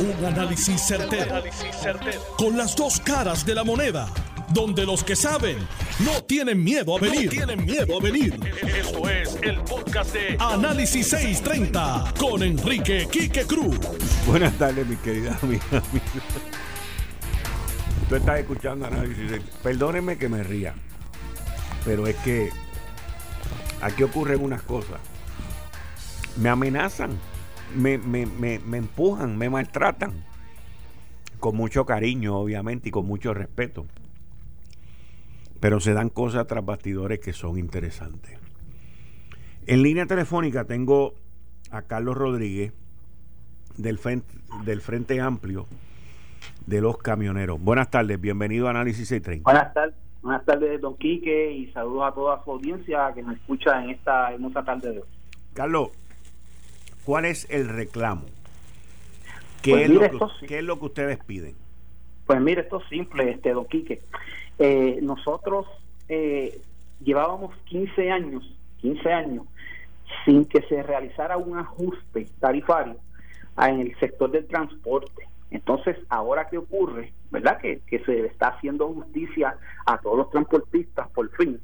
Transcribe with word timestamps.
Un 0.00 0.24
análisis 0.24 0.80
certero, 0.80 1.42
Con 2.36 2.56
las 2.56 2.76
dos 2.76 3.00
caras 3.00 3.44
de 3.44 3.54
la 3.54 3.64
moneda. 3.64 4.08
Donde 4.50 4.86
los 4.86 5.02
que 5.02 5.16
saben 5.16 5.58
no 5.98 6.22
tienen 6.22 6.62
miedo 6.62 6.96
a 6.96 7.00
venir. 7.00 7.28
tienen 7.30 7.64
miedo 7.66 7.98
a 7.98 8.00
venir. 8.00 8.38
Esto 8.62 9.08
es 9.10 9.36
el 9.42 9.58
podcast 9.62 10.12
de 10.14 10.36
Análisis 10.38 11.08
630 11.08 12.14
con 12.18 12.44
Enrique 12.44 13.08
Quique 13.10 13.44
Cruz. 13.44 13.76
Buenas 14.26 14.56
tardes, 14.56 14.86
mi 14.86 14.96
querida 14.96 15.36
amiga. 15.42 15.82
Tú 18.08 18.14
estás 18.14 18.38
escuchando 18.38 18.86
Análisis. 18.86 19.42
Perdónenme 19.64 20.16
que 20.16 20.28
me 20.28 20.44
ría. 20.44 20.74
Pero 21.84 22.06
es 22.06 22.16
que 22.16 22.50
aquí 23.82 24.04
ocurren 24.04 24.42
unas 24.42 24.62
cosas. 24.62 25.00
Me 26.36 26.48
amenazan 26.48 27.18
me, 27.74 27.98
me, 27.98 28.26
me, 28.26 28.58
me 28.60 28.78
empujan, 28.78 29.36
me 29.36 29.50
maltratan. 29.50 30.24
Con 31.40 31.56
mucho 31.56 31.86
cariño, 31.86 32.36
obviamente, 32.36 32.88
y 32.88 32.92
con 32.92 33.06
mucho 33.06 33.32
respeto. 33.32 33.86
Pero 35.60 35.80
se 35.80 35.92
dan 35.92 36.08
cosas 36.08 36.46
tras 36.46 36.64
bastidores 36.64 37.20
que 37.20 37.32
son 37.32 37.58
interesantes. 37.58 38.38
En 39.66 39.82
línea 39.82 40.06
telefónica 40.06 40.64
tengo 40.64 41.14
a 41.70 41.82
Carlos 41.82 42.16
Rodríguez 42.16 42.72
del 43.76 43.98
Frente, 43.98 44.34
del 44.64 44.80
Frente 44.80 45.20
Amplio 45.20 45.66
de 46.66 46.80
los 46.80 46.98
Camioneros. 46.98 47.60
Buenas 47.60 47.90
tardes, 47.90 48.20
bienvenido 48.20 48.66
a 48.66 48.70
Análisis 48.70 49.08
630. 49.08 49.44
Buenas 49.44 49.74
tardes, 49.74 49.94
buenas 50.22 50.44
tardes, 50.44 50.80
don 50.80 50.96
Quique, 50.96 51.52
y 51.52 51.70
saludos 51.72 52.10
a 52.10 52.14
toda 52.14 52.44
su 52.44 52.52
audiencia 52.52 53.12
que 53.14 53.22
nos 53.22 53.36
escucha 53.36 53.82
en 53.82 53.90
esta 53.90 54.32
hermosa 54.32 54.64
tarde 54.64 54.92
de 54.92 54.98
hoy. 55.00 55.08
Carlos, 55.54 55.90
¿Cuál 57.04 57.24
es 57.24 57.46
el 57.50 57.68
reclamo? 57.68 58.26
¿Qué, 59.62 59.72
pues 59.72 59.82
es, 59.84 59.90
lo 59.90 60.00
que, 60.00 60.58
es, 60.58 60.64
lo 60.64 60.78
que, 60.78 60.84
ustedes 60.84 61.18
piden? 61.24 61.54
Pues 62.26 62.40
mire, 62.40 62.62
esto 62.62 62.80
es 62.80 62.88
simple, 62.88 63.30
este, 63.30 63.52
don 63.52 63.66
Quique. 63.66 64.02
Eh, 64.58 64.98
nosotros 65.02 65.66
eh, 66.08 66.60
llevábamos 67.00 67.56
15 67.64 68.10
años, 68.10 68.56
15 68.80 69.12
años, 69.12 69.46
sin 70.24 70.44
que 70.44 70.62
se 70.62 70.82
realizara 70.82 71.36
un 71.36 71.58
ajuste 71.58 72.28
tarifario 72.40 72.96
en 73.58 73.80
el 73.80 73.98
sector 73.98 74.30
del 74.30 74.46
transporte. 74.46 75.28
Entonces, 75.50 75.96
ahora 76.08 76.48
que 76.48 76.58
ocurre, 76.58 77.12
¿verdad? 77.30 77.58
Que, 77.58 77.80
que 77.86 78.00
se 78.04 78.26
está 78.26 78.48
haciendo 78.48 78.88
justicia 78.88 79.56
a 79.86 79.98
todos 79.98 80.18
los 80.18 80.30
transportistas 80.30 81.08
por 81.10 81.30
fin. 81.36 81.58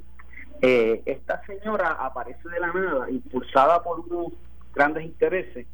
Eh, 0.63 1.03
esta 1.05 1.45
señora 1.45 1.93
aparece 2.01 2.49
de 2.49 2.61
la 2.61 2.73
nada, 2.73 3.11
impulsada 3.11 3.83
por 3.83 4.01
unos 4.01 4.33
grandes 4.75 5.05
intereses 5.05 5.67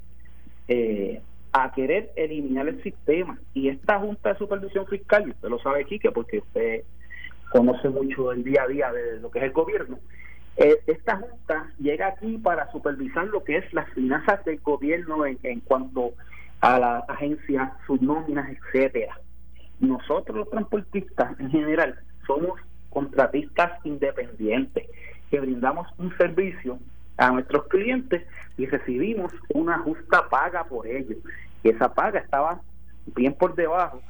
eh, 0.69 1.21
a 1.53 1.73
querer 1.73 2.13
eliminar 2.17 2.69
el 2.69 2.83
sistema. 2.83 3.39
Y 3.55 3.69
esta 3.69 3.99
Junta 3.99 4.33
de 4.33 4.39
Supervisión 4.39 4.87
Fiscal, 4.87 5.27
y 5.27 5.31
usted 5.31 5.49
lo 5.49 5.59
sabe, 5.59 5.85
Quique, 5.85 6.11
porque 6.13 6.39
usted 6.39 6.85
conoce 7.51 7.89
mucho 7.89 8.33
el 8.33 8.45
día 8.45 8.63
a 8.63 8.69
día 8.69 8.93
de 8.93 9.21
lo 9.21 9.31
que 9.31 9.41
es 9.41 9.45
el 9.47 9.53
gobierno, 9.53 9.99
eh, 10.57 10.81
esta 10.87 11.17
Junta 11.17 11.73
llega 11.79 12.09
aquí 12.09 12.39
para 12.39 12.71
supervisar 12.71 13.27
lo 13.29 13.43
que 13.45 13.57
es 13.57 13.73
las 13.73 13.89
finanzas 13.91 14.45
del 14.45 14.61
gobierno 14.61 15.25
en, 15.25 15.61
cuanto 15.61 16.13
a 16.61 16.79
las 16.79 17.09
agencias, 17.09 17.73
sus 17.87 18.01
nóminas, 18.03 18.49
etcétera. 18.51 19.19
Nosotros 19.81 20.37
los 20.37 20.51
transportistas 20.51 21.39
en 21.41 21.51
general 21.51 21.99
somos 22.27 22.61
contratistas 22.91 23.85
independientes 23.85 24.87
que 25.31 25.41
brindamos 25.41 25.89
un 25.99 26.15
servicio 26.19 26.79
a 27.21 27.31
nuestros 27.31 27.69
clientes 27.69 28.27
y 28.57 28.67
recibimos 28.67 29.31
una 29.53 29.79
justa 29.81 30.29
paga 30.31 30.65
por 30.65 30.87
ello. 30.87 31.17
Y 31.63 31.69
esa 31.69 31.93
paga 31.93 32.19
estaba 32.21 32.63
bien 33.15 33.35
por 33.35 33.55
debajo. 33.55 34.01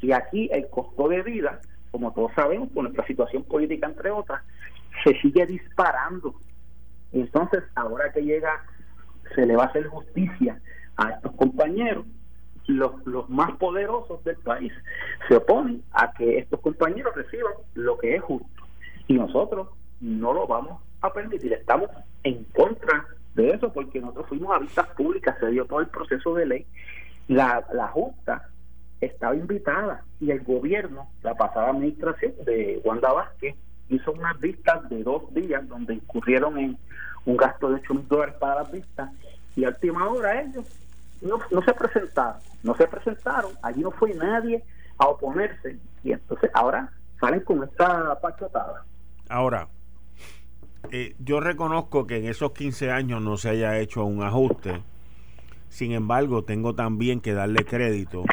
Y 0.00 0.12
aquí 0.12 0.48
el 0.52 0.68
costo 0.70 1.08
de 1.08 1.22
vida, 1.22 1.60
como 1.90 2.12
todos 2.12 2.32
sabemos, 2.34 2.68
por 2.70 2.84
nuestra 2.84 3.04
situación 3.06 3.42
política, 3.42 3.88
entre 3.88 4.12
otras, 4.12 4.42
se 5.02 5.20
sigue 5.20 5.46
disparando. 5.46 6.36
Entonces, 7.12 7.64
ahora 7.74 8.12
que 8.12 8.22
llega, 8.22 8.64
se 9.34 9.44
le 9.46 9.56
va 9.56 9.64
a 9.64 9.66
hacer 9.66 9.88
justicia 9.88 10.60
a 10.96 11.10
estos 11.10 11.32
compañeros. 11.32 12.06
Los, 12.66 13.04
los 13.04 13.28
más 13.28 13.50
poderosos 13.56 14.22
del 14.22 14.36
país 14.36 14.72
se 15.28 15.36
oponen 15.36 15.82
a 15.90 16.12
que 16.12 16.38
estos 16.38 16.60
compañeros 16.60 17.16
reciban 17.16 17.52
lo 17.74 17.98
que 17.98 18.14
es 18.14 18.22
justo. 18.22 18.62
Y 19.08 19.14
nosotros 19.14 19.70
no 20.00 20.32
lo 20.32 20.46
vamos 20.46 20.80
a 21.00 21.12
permitir. 21.12 21.52
Estamos 21.52 21.90
en 22.22 22.44
contra 22.44 23.06
de 23.34 23.50
eso 23.50 23.72
porque 23.72 24.00
nosotros 24.00 24.26
fuimos 24.28 24.54
a 24.54 24.58
vistas 24.58 24.86
públicas, 24.88 25.36
se 25.38 25.48
dio 25.48 25.64
todo 25.66 25.80
el 25.80 25.88
proceso 25.88 26.34
de 26.34 26.46
ley. 26.46 26.66
La, 27.28 27.64
la 27.72 27.88
Junta 27.88 28.48
estaba 29.00 29.34
invitada 29.34 30.04
y 30.20 30.30
el 30.30 30.40
gobierno, 30.40 31.08
la 31.22 31.34
pasada 31.34 31.70
administración 31.70 32.32
de 32.44 32.80
Wanda 32.84 33.12
Vázquez, 33.12 33.54
hizo 33.88 34.12
unas 34.12 34.38
vistas 34.40 34.88
de 34.88 35.02
dos 35.02 35.32
días 35.34 35.66
donde 35.68 35.94
incurrieron 35.94 36.58
en 36.58 36.78
un 37.24 37.36
gasto 37.36 37.68
de 37.68 37.76
8 37.76 37.94
mil 37.94 38.08
dólares 38.08 38.34
para 38.38 38.62
las 38.62 38.72
vistas 38.72 39.10
y 39.56 39.64
a 39.64 39.68
última 39.68 40.08
hora 40.08 40.40
ellos 40.40 40.64
no, 41.20 41.38
no 41.50 41.62
se 41.62 41.74
presentaron, 41.74 42.40
no 42.62 42.74
se 42.76 42.86
presentaron, 42.86 43.52
allí 43.62 43.80
no 43.80 43.90
fue 43.90 44.14
nadie 44.14 44.62
a 44.98 45.08
oponerse 45.08 45.78
y 46.02 46.12
entonces 46.12 46.50
ahora 46.54 46.90
salen 47.18 47.40
con 47.40 47.62
esta 47.62 48.18
pachotada. 48.20 48.84
Ahora, 49.28 49.68
eh, 50.90 51.14
yo 51.18 51.40
reconozco 51.40 52.06
que 52.06 52.16
en 52.16 52.26
esos 52.26 52.52
15 52.52 52.90
años 52.90 53.22
no 53.22 53.36
se 53.36 53.50
haya 53.50 53.78
hecho 53.78 54.04
un 54.04 54.22
ajuste. 54.22 54.82
Sin 55.68 55.92
embargo, 55.92 56.42
tengo 56.42 56.74
también 56.74 57.20
que 57.20 57.32
darle 57.32 57.64
crédito 57.64 58.24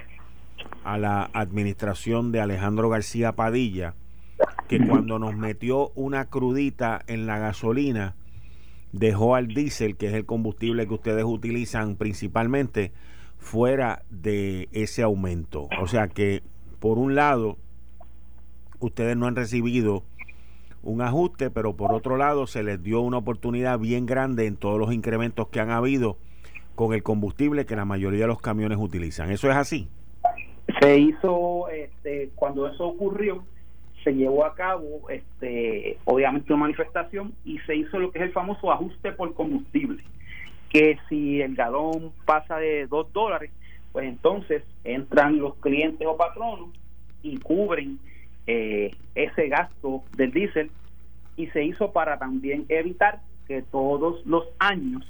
a 0.83 0.97
la 0.97 1.29
administración 1.33 2.31
de 2.31 2.41
Alejandro 2.41 2.89
García 2.89 3.33
Padilla, 3.33 3.93
que 4.67 4.85
cuando 4.85 5.19
nos 5.19 5.35
metió 5.35 5.89
una 5.95 6.25
crudita 6.25 7.03
en 7.07 7.27
la 7.27 7.37
gasolina, 7.37 8.15
dejó 8.91 9.35
al 9.35 9.49
diésel, 9.49 9.97
que 9.97 10.07
es 10.07 10.13
el 10.13 10.25
combustible 10.25 10.87
que 10.87 10.93
ustedes 10.93 11.25
utilizan 11.25 11.95
principalmente, 11.95 12.91
fuera 13.37 14.03
de 14.09 14.67
ese 14.71 15.03
aumento. 15.03 15.67
O 15.79 15.87
sea 15.87 16.07
que, 16.07 16.41
por 16.79 16.97
un 16.97 17.15
lado, 17.15 17.57
ustedes 18.79 19.15
no 19.15 19.27
han 19.27 19.35
recibido 19.35 20.03
un 20.87 21.01
ajuste, 21.01 21.49
pero 21.49 21.75
por 21.75 21.93
otro 21.93 22.15
lado 22.15 22.47
se 22.47 22.63
les 22.63 22.81
dio 22.81 23.01
una 23.01 23.17
oportunidad 23.17 23.77
bien 23.77 24.05
grande 24.05 24.47
en 24.47 24.55
todos 24.55 24.79
los 24.79 24.93
incrementos 24.93 25.49
que 25.49 25.59
han 25.59 25.69
habido 25.69 26.15
con 26.75 26.93
el 26.93 27.03
combustible 27.03 27.65
que 27.65 27.75
la 27.75 27.83
mayoría 27.83 28.21
de 28.21 28.27
los 28.27 28.39
camiones 28.39 28.77
utilizan. 28.79 29.29
¿Eso 29.29 29.49
es 29.49 29.57
así? 29.57 29.89
Se 30.79 30.97
hizo, 30.97 31.67
este, 31.69 32.29
cuando 32.35 32.67
eso 32.67 32.85
ocurrió, 32.85 33.43
se 34.05 34.13
llevó 34.13 34.45
a 34.45 34.55
cabo, 34.55 35.09
este, 35.09 35.97
obviamente, 36.05 36.53
una 36.53 36.61
manifestación 36.61 37.33
y 37.43 37.59
se 37.59 37.75
hizo 37.75 37.99
lo 37.99 38.11
que 38.11 38.19
es 38.19 38.25
el 38.25 38.31
famoso 38.31 38.71
ajuste 38.71 39.11
por 39.11 39.33
combustible, 39.33 40.01
que 40.69 40.97
si 41.09 41.41
el 41.41 41.55
galón 41.55 42.13
pasa 42.25 42.57
de 42.57 42.87
2 42.87 43.11
dólares, 43.11 43.51
pues 43.91 44.07
entonces 44.07 44.63
entran 44.85 45.39
los 45.39 45.55
clientes 45.55 46.07
o 46.07 46.15
patronos 46.15 46.69
y 47.23 47.37
cubren 47.39 47.99
eh, 48.47 48.95
ese 49.13 49.49
gasto 49.49 50.03
del 50.15 50.31
diésel 50.31 50.71
y 51.35 51.47
se 51.47 51.63
hizo 51.63 51.91
para 51.91 52.17
también 52.17 52.65
evitar 52.69 53.21
que 53.47 53.61
todos 53.61 54.25
los 54.25 54.45
años 54.59 55.05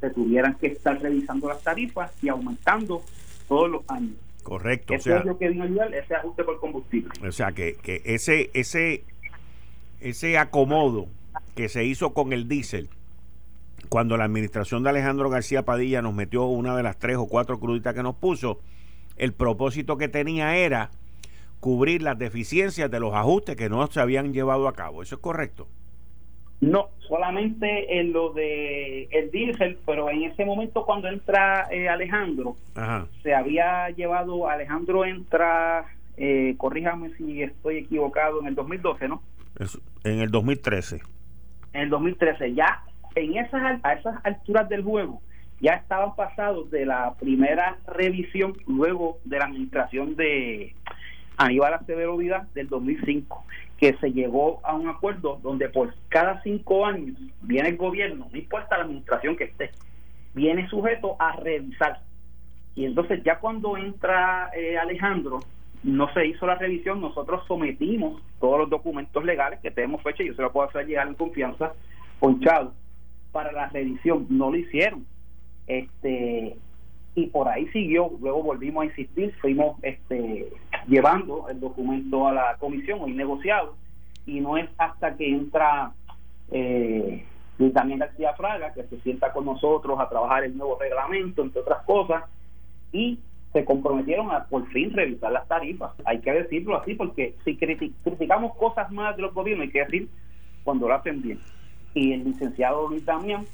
se 0.00 0.10
tuvieran 0.10 0.54
que 0.54 0.68
estar 0.68 1.00
revisando 1.00 1.48
las 1.48 1.62
tarifas 1.62 2.12
y 2.22 2.28
aumentando 2.28 3.02
todos 3.48 3.70
los 3.70 3.82
años. 3.88 4.16
Correcto. 4.42 4.94
Eso 4.94 5.16
es 5.16 5.24
lo 5.24 5.38
que 5.38 5.48
vino 5.50 5.64
a 5.64 5.86
ese 5.86 6.14
ajuste 6.14 6.42
por 6.42 6.58
combustible. 6.58 7.10
O 7.26 7.30
sea, 7.30 7.52
que, 7.52 7.76
que 7.76 8.02
ese, 8.04 8.50
ese, 8.54 9.04
ese 10.00 10.38
acomodo 10.38 11.06
que 11.54 11.68
se 11.68 11.84
hizo 11.84 12.12
con 12.12 12.32
el 12.32 12.48
diésel, 12.48 12.88
cuando 13.88 14.16
la 14.16 14.24
administración 14.24 14.82
de 14.82 14.90
Alejandro 14.90 15.30
García 15.30 15.64
Padilla 15.64 16.02
nos 16.02 16.14
metió 16.14 16.44
una 16.44 16.76
de 16.76 16.82
las 16.82 16.98
tres 16.98 17.16
o 17.16 17.26
cuatro 17.26 17.60
cruditas 17.60 17.94
que 17.94 18.02
nos 18.02 18.16
puso, 18.16 18.60
el 19.16 19.32
propósito 19.32 19.96
que 19.96 20.08
tenía 20.08 20.56
era 20.56 20.90
cubrir 21.62 22.02
las 22.02 22.18
deficiencias 22.18 22.90
de 22.90 22.98
los 22.98 23.14
ajustes 23.14 23.54
que 23.54 23.68
no 23.68 23.86
se 23.86 24.00
habían 24.00 24.32
llevado 24.32 24.66
a 24.66 24.72
cabo. 24.72 25.00
¿Eso 25.00 25.14
es 25.14 25.20
correcto? 25.20 25.68
No, 26.60 26.88
solamente 27.06 28.00
en 28.00 28.12
lo 28.12 28.32
de 28.32 29.04
el 29.12 29.30
diésel, 29.30 29.78
pero 29.86 30.10
en 30.10 30.24
ese 30.24 30.44
momento 30.44 30.84
cuando 30.84 31.06
entra 31.06 31.68
eh, 31.70 31.88
Alejandro, 31.88 32.56
se 33.22 33.32
había 33.32 33.90
llevado, 33.90 34.48
Alejandro 34.48 35.04
entra, 35.04 35.86
eh, 36.16 36.56
corríjame 36.58 37.10
si 37.16 37.44
estoy 37.44 37.76
equivocado, 37.76 38.40
en 38.40 38.48
el 38.48 38.56
2012, 38.56 39.06
¿no? 39.06 39.22
en 40.02 40.18
el 40.18 40.32
2013. 40.32 41.00
En 41.74 41.82
el 41.82 41.90
2013, 41.90 42.54
ya 42.54 42.82
en 43.14 43.36
esas, 43.36 43.78
a 43.84 43.92
esas 43.92 44.16
alturas 44.24 44.68
del 44.68 44.82
juego, 44.82 45.22
ya 45.60 45.74
estaban 45.74 46.16
pasados 46.16 46.72
de 46.72 46.86
la 46.86 47.14
primera 47.20 47.76
revisión 47.86 48.56
luego 48.66 49.18
de 49.24 49.38
la 49.38 49.44
administración 49.44 50.16
de 50.16 50.74
Aníbal 51.36 51.74
Acevedo 51.74 52.16
Vida 52.16 52.46
del 52.54 52.68
2005, 52.68 53.44
que 53.78 53.94
se 53.94 54.12
llegó 54.12 54.60
a 54.64 54.74
un 54.74 54.88
acuerdo 54.88 55.40
donde 55.42 55.68
por 55.68 55.94
cada 56.08 56.42
cinco 56.42 56.86
años 56.86 57.16
viene 57.42 57.70
el 57.70 57.76
gobierno, 57.76 58.28
no 58.30 58.38
importa 58.38 58.78
la 58.78 58.84
administración 58.84 59.36
que 59.36 59.44
esté, 59.44 59.70
viene 60.34 60.68
sujeto 60.68 61.16
a 61.18 61.36
revisar 61.36 62.00
Y 62.74 62.86
entonces 62.86 63.22
ya 63.22 63.38
cuando 63.38 63.76
entra 63.76 64.50
eh, 64.56 64.78
Alejandro, 64.78 65.40
no 65.82 66.12
se 66.14 66.26
hizo 66.26 66.46
la 66.46 66.54
revisión, 66.54 67.00
nosotros 67.00 67.44
sometimos 67.46 68.22
todos 68.40 68.60
los 68.60 68.70
documentos 68.70 69.24
legales 69.24 69.60
que 69.60 69.70
tenemos 69.70 70.02
fecha, 70.02 70.22
yo 70.22 70.34
se 70.34 70.42
lo 70.42 70.52
puedo 70.52 70.68
hacer 70.68 70.86
llegar 70.86 71.08
en 71.08 71.14
confianza, 71.14 71.72
ponchado, 72.20 72.72
para 73.32 73.50
la 73.50 73.68
revisión, 73.68 74.26
no 74.30 74.50
lo 74.50 74.56
hicieron. 74.56 75.04
Este 75.66 76.56
y 77.14 77.26
por 77.26 77.48
ahí 77.48 77.66
siguió, 77.68 78.10
luego 78.20 78.42
volvimos 78.42 78.82
a 78.82 78.86
insistir, 78.86 79.34
fuimos 79.40 79.76
este 79.82 80.48
llevando 80.86 81.48
el 81.48 81.60
documento 81.60 82.26
a 82.28 82.32
la 82.32 82.56
comisión 82.58 83.00
hoy 83.00 83.12
negociado 83.12 83.74
y 84.26 84.40
no 84.40 84.56
es 84.56 84.68
hasta 84.78 85.16
que 85.16 85.28
entra 85.28 85.92
eh, 86.50 87.24
también 87.70 88.00
García 88.00 88.34
Fraga 88.34 88.72
que 88.72 88.84
se 88.84 89.00
sienta 89.00 89.32
con 89.32 89.44
nosotros 89.44 89.98
a 90.00 90.08
trabajar 90.08 90.44
el 90.44 90.56
nuevo 90.56 90.78
reglamento 90.78 91.42
entre 91.42 91.60
otras 91.60 91.84
cosas 91.84 92.24
y 92.92 93.18
se 93.52 93.64
comprometieron 93.64 94.30
a 94.30 94.44
por 94.44 94.66
fin 94.68 94.92
revisar 94.92 95.30
las 95.30 95.46
tarifas. 95.46 95.92
Hay 96.04 96.20
que 96.20 96.32
decirlo 96.32 96.76
así 96.76 96.94
porque 96.94 97.36
si 97.44 97.56
criticamos 97.56 98.56
cosas 98.56 98.90
más 98.90 99.14
de 99.16 99.22
los 99.22 99.34
gobiernos 99.34 99.66
hay 99.66 99.72
que 99.72 99.84
decir 99.84 100.08
cuando 100.64 100.88
lo 100.88 100.94
hacen 100.94 101.22
bien. 101.22 101.38
Y 101.94 102.12
el 102.12 102.24
licenciado 102.24 102.88
Luis 102.88 103.04
Damián 103.04 103.44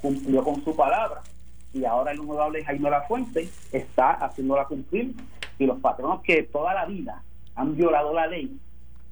cumplió 0.00 0.44
con 0.44 0.62
su 0.62 0.74
palabra 0.76 1.22
y 1.74 1.84
ahora 1.84 2.12
el 2.12 2.20
honorable 2.20 2.64
Jaime 2.64 2.90
La 2.90 3.02
Fuente 3.02 3.48
está 3.72 4.12
haciéndola 4.12 4.64
cumplir 4.64 5.14
y 5.58 5.66
los 5.66 5.78
patronos 5.80 6.22
que 6.22 6.42
toda 6.44 6.74
la 6.74 6.86
vida 6.86 7.22
han 7.54 7.76
violado 7.76 8.14
la 8.14 8.26
ley 8.26 8.56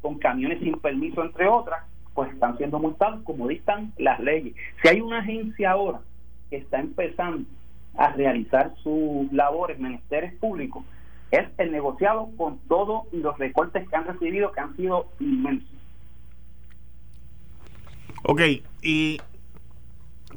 con 0.00 0.18
camiones 0.18 0.60
sin 0.60 0.78
permiso, 0.78 1.24
entre 1.24 1.48
otras, 1.48 1.84
pues 2.14 2.32
están 2.32 2.56
siendo 2.56 2.78
multados 2.78 3.22
como 3.24 3.48
dictan 3.48 3.92
las 3.98 4.20
leyes. 4.20 4.54
Si 4.82 4.88
hay 4.88 5.00
una 5.00 5.18
agencia 5.18 5.72
ahora 5.72 6.00
que 6.48 6.56
está 6.56 6.78
empezando 6.78 7.48
a 7.96 8.12
realizar 8.12 8.74
sus 8.82 9.32
labores, 9.32 9.78
menesteres 9.78 10.34
públicos, 10.34 10.84
es 11.30 11.46
el 11.58 11.72
negociado 11.72 12.30
con 12.36 12.58
todos 12.68 13.02
los 13.12 13.36
recortes 13.38 13.88
que 13.88 13.96
han 13.96 14.06
recibido, 14.06 14.52
que 14.52 14.60
han 14.60 14.76
sido 14.76 15.08
inmensos. 15.18 15.68
Ok, 18.22 18.40
y 18.82 19.20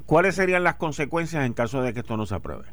¿cuáles 0.05 0.35
serían 0.35 0.63
las 0.63 0.75
consecuencias 0.75 1.45
en 1.45 1.53
caso 1.53 1.81
de 1.81 1.93
que 1.93 1.99
esto 1.99 2.17
no 2.17 2.25
se 2.25 2.35
apruebe? 2.35 2.65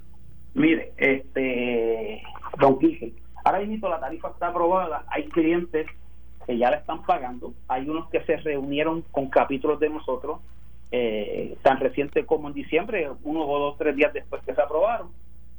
Mire, 0.55 0.93
este, 0.97 2.23
don 2.59 2.79
Quique, 2.79 3.13
ahora 3.47 3.61
mismo 3.61 3.89
la 3.89 4.01
tarifa 4.01 4.29
está 4.31 4.49
aprobada, 4.49 5.05
hay 5.07 5.29
clientes 5.29 5.87
que 6.47 6.59
ya 6.59 6.69
la 6.69 6.79
están 6.79 7.05
pagando, 7.05 7.55
hay 7.69 7.89
unos 7.89 8.09
que 8.11 8.21
se 8.23 8.37
reunieron 8.39 9.03
con 9.13 9.29
capítulos 9.29 9.79
de 9.79 9.89
nosotros, 9.89 10.41
eh, 10.91 11.57
tan 11.63 11.79
reciente 11.79 12.27
como 12.27 12.49
en 12.49 12.55
diciembre, 12.55 13.09
unos 13.23 13.45
o 13.47 13.59
dos, 13.61 13.79
tres 13.79 13.95
días 13.95 14.13
después 14.13 14.43
que 14.43 14.53
se 14.53 14.61
aprobaron, 14.61 15.11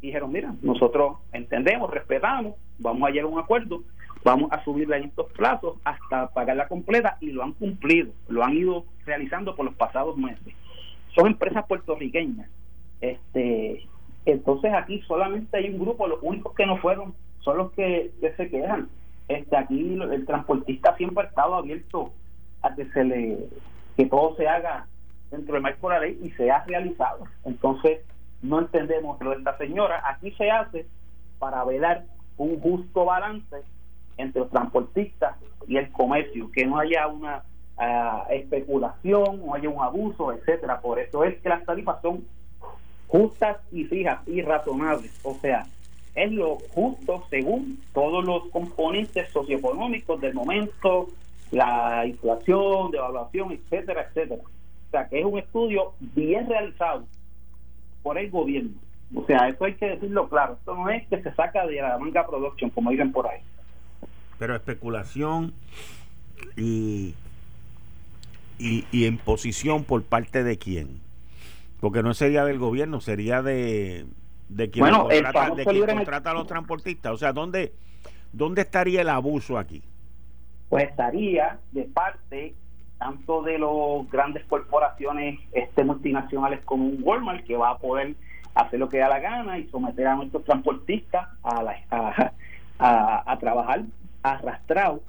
dijeron, 0.02 0.34
mira, 0.34 0.54
nosotros 0.62 1.20
entendemos, 1.32 1.90
respetamos, 1.90 2.56
vamos 2.78 3.08
a 3.08 3.12
llegar 3.12 3.26
a 3.26 3.34
un 3.34 3.40
acuerdo, 3.40 3.82
vamos 4.22 4.52
a 4.52 4.62
subirla 4.66 4.98
en 4.98 5.06
estos 5.06 5.32
plazos 5.32 5.78
hasta 5.86 6.28
pagarla 6.34 6.68
completa 6.68 7.18
y 7.22 7.32
lo 7.32 7.42
han 7.42 7.54
cumplido, 7.54 8.12
lo 8.28 8.44
han 8.44 8.54
ido 8.54 8.84
realizando 9.06 9.56
por 9.56 9.64
los 9.64 9.76
pasados 9.76 10.18
meses. 10.18 10.54
Son 11.16 11.28
empresas 11.28 11.66
puertorriqueñas. 11.66 12.50
Este, 13.00 13.88
entonces 14.26 14.74
aquí 14.74 15.02
solamente 15.08 15.56
hay 15.56 15.70
un 15.70 15.80
grupo, 15.80 16.06
los 16.06 16.20
únicos 16.22 16.54
que 16.54 16.66
no 16.66 16.78
fueron 16.80 17.14
son 17.48 17.58
los 17.60 17.72
que, 17.72 18.12
se 18.36 18.50
quejan. 18.50 18.90
Este, 19.30 19.56
aquí 19.56 19.94
el 19.94 20.26
transportista 20.26 20.96
siempre 20.98 21.24
ha 21.24 21.28
estado 21.28 21.56
abierto 21.56 22.12
a 22.62 22.76
que 22.76 22.86
se 22.92 23.04
le 23.06 23.38
que 23.96 24.06
todo 24.06 24.36
se 24.36 24.48
haga 24.48 24.86
dentro 25.32 25.54
del 25.54 25.64
marco 25.64 25.88
de 25.88 25.96
la 25.96 26.02
ley 26.02 26.20
y 26.22 26.30
se 26.32 26.52
ha 26.52 26.66
realizado. 26.66 27.24
Entonces, 27.46 28.02
no 28.42 28.60
entendemos 28.60 29.20
lo 29.22 29.32
de 29.32 29.38
esta 29.38 29.58
señora. 29.58 30.04
Aquí 30.06 30.32
se 30.32 30.52
hace 30.52 30.86
para 31.40 31.64
velar 31.64 32.04
un 32.36 32.60
justo 32.60 33.06
balance 33.06 33.64
entre 34.18 34.42
los 34.42 34.52
transportistas 34.52 35.38
y 35.68 35.78
el 35.78 35.90
comercio, 35.92 36.52
que 36.52 36.66
no 36.66 36.78
haya 36.78 37.08
una 37.08 37.44
ah, 37.78 38.28
especulación, 38.30 39.46
no 39.46 39.54
haya 39.54 39.70
un 39.70 39.82
abuso, 39.82 40.34
etcétera. 40.34 40.82
Por 40.82 41.00
eso 41.00 41.24
es 41.24 41.40
que 41.42 41.50
las 41.50 41.64
tarifas 41.64 42.02
son 42.02 42.26
justas 43.08 43.58
y 43.72 43.86
fijas 43.86 44.20
y 44.28 44.42
razonables. 44.42 45.18
O 45.24 45.34
sea, 45.36 45.66
es 46.18 46.32
lo 46.32 46.58
justo 46.72 47.24
según 47.30 47.80
todos 47.94 48.26
los 48.26 48.48
componentes 48.50 49.32
socioeconómicos 49.32 50.20
del 50.20 50.34
momento, 50.34 51.08
la 51.52 52.06
inflación, 52.08 52.90
devaluación, 52.90 53.52
etcétera, 53.52 54.08
etcétera. 54.10 54.42
O 54.42 54.92
sea, 54.92 55.08
que 55.08 55.20
es 55.20 55.26
un 55.26 55.38
estudio 55.38 55.94
bien 56.00 56.50
realizado 56.50 57.06
por 58.02 58.18
el 58.18 58.32
gobierno. 58.32 58.72
O 59.16 59.24
sea, 59.26 59.48
eso 59.48 59.64
hay 59.64 59.76
que 59.76 59.90
decirlo 59.90 60.28
claro. 60.28 60.54
Esto 60.54 60.74
no 60.76 60.90
es 60.90 61.08
que 61.08 61.22
se 61.22 61.32
saca 61.36 61.68
de 61.68 61.76
la 61.76 62.00
manga 62.00 62.26
production, 62.26 62.72
como 62.72 62.90
dicen 62.90 63.12
por 63.12 63.28
ahí. 63.28 63.40
Pero 64.40 64.56
especulación 64.56 65.54
y, 66.56 67.14
y, 68.58 68.86
y 68.92 69.06
imposición 69.06 69.84
por 69.84 70.02
parte 70.02 70.44
de 70.44 70.58
quién? 70.58 71.00
Porque 71.80 72.02
no 72.02 72.16
sería 72.16 72.44
del 72.44 72.58
gobierno, 72.58 73.02
sería 73.02 73.44
de, 73.44 74.08
de 74.50 74.70
quien, 74.70 74.90
contrata, 74.90 75.50
de 75.56 75.66
quien 75.66 75.86
contrata 75.86 76.32
a 76.32 76.34
los 76.34 76.48
transportistas. 76.48 77.12
O 77.14 77.18
sea, 77.18 77.34
¿dónde, 77.34 77.74
¿dónde 78.32 78.62
estaría 78.62 79.02
el 79.02 79.10
abuso 79.10 79.58
aquí? 79.58 79.82
Pues 80.70 80.90
estaría 80.90 81.60
de 81.72 81.84
parte 81.84 82.54
tanto 82.98 83.44
de 83.44 83.60
los 83.60 84.10
grandes 84.10 84.44
corporaciones 84.46 85.40
este 85.52 85.84
multinacionales 85.84 86.62
como 86.66 86.86
un 86.86 87.00
Walmart 87.02 87.46
que 87.46 87.56
va 87.56 87.72
a 87.72 87.78
poder 87.78 88.16
hacer 88.56 88.80
lo 88.80 88.90
que 88.90 88.98
da 88.98 89.08
la 89.08 89.20
gana 89.20 89.60
y 89.60 89.68
someter 89.68 90.08
a 90.08 90.16
nuestros 90.16 90.44
transportistas 90.46 91.28
a, 91.44 91.76
a, 91.92 92.34
a, 92.80 93.32
a 93.32 93.40
trabajar 93.40 93.84
arrastrados 94.24 95.02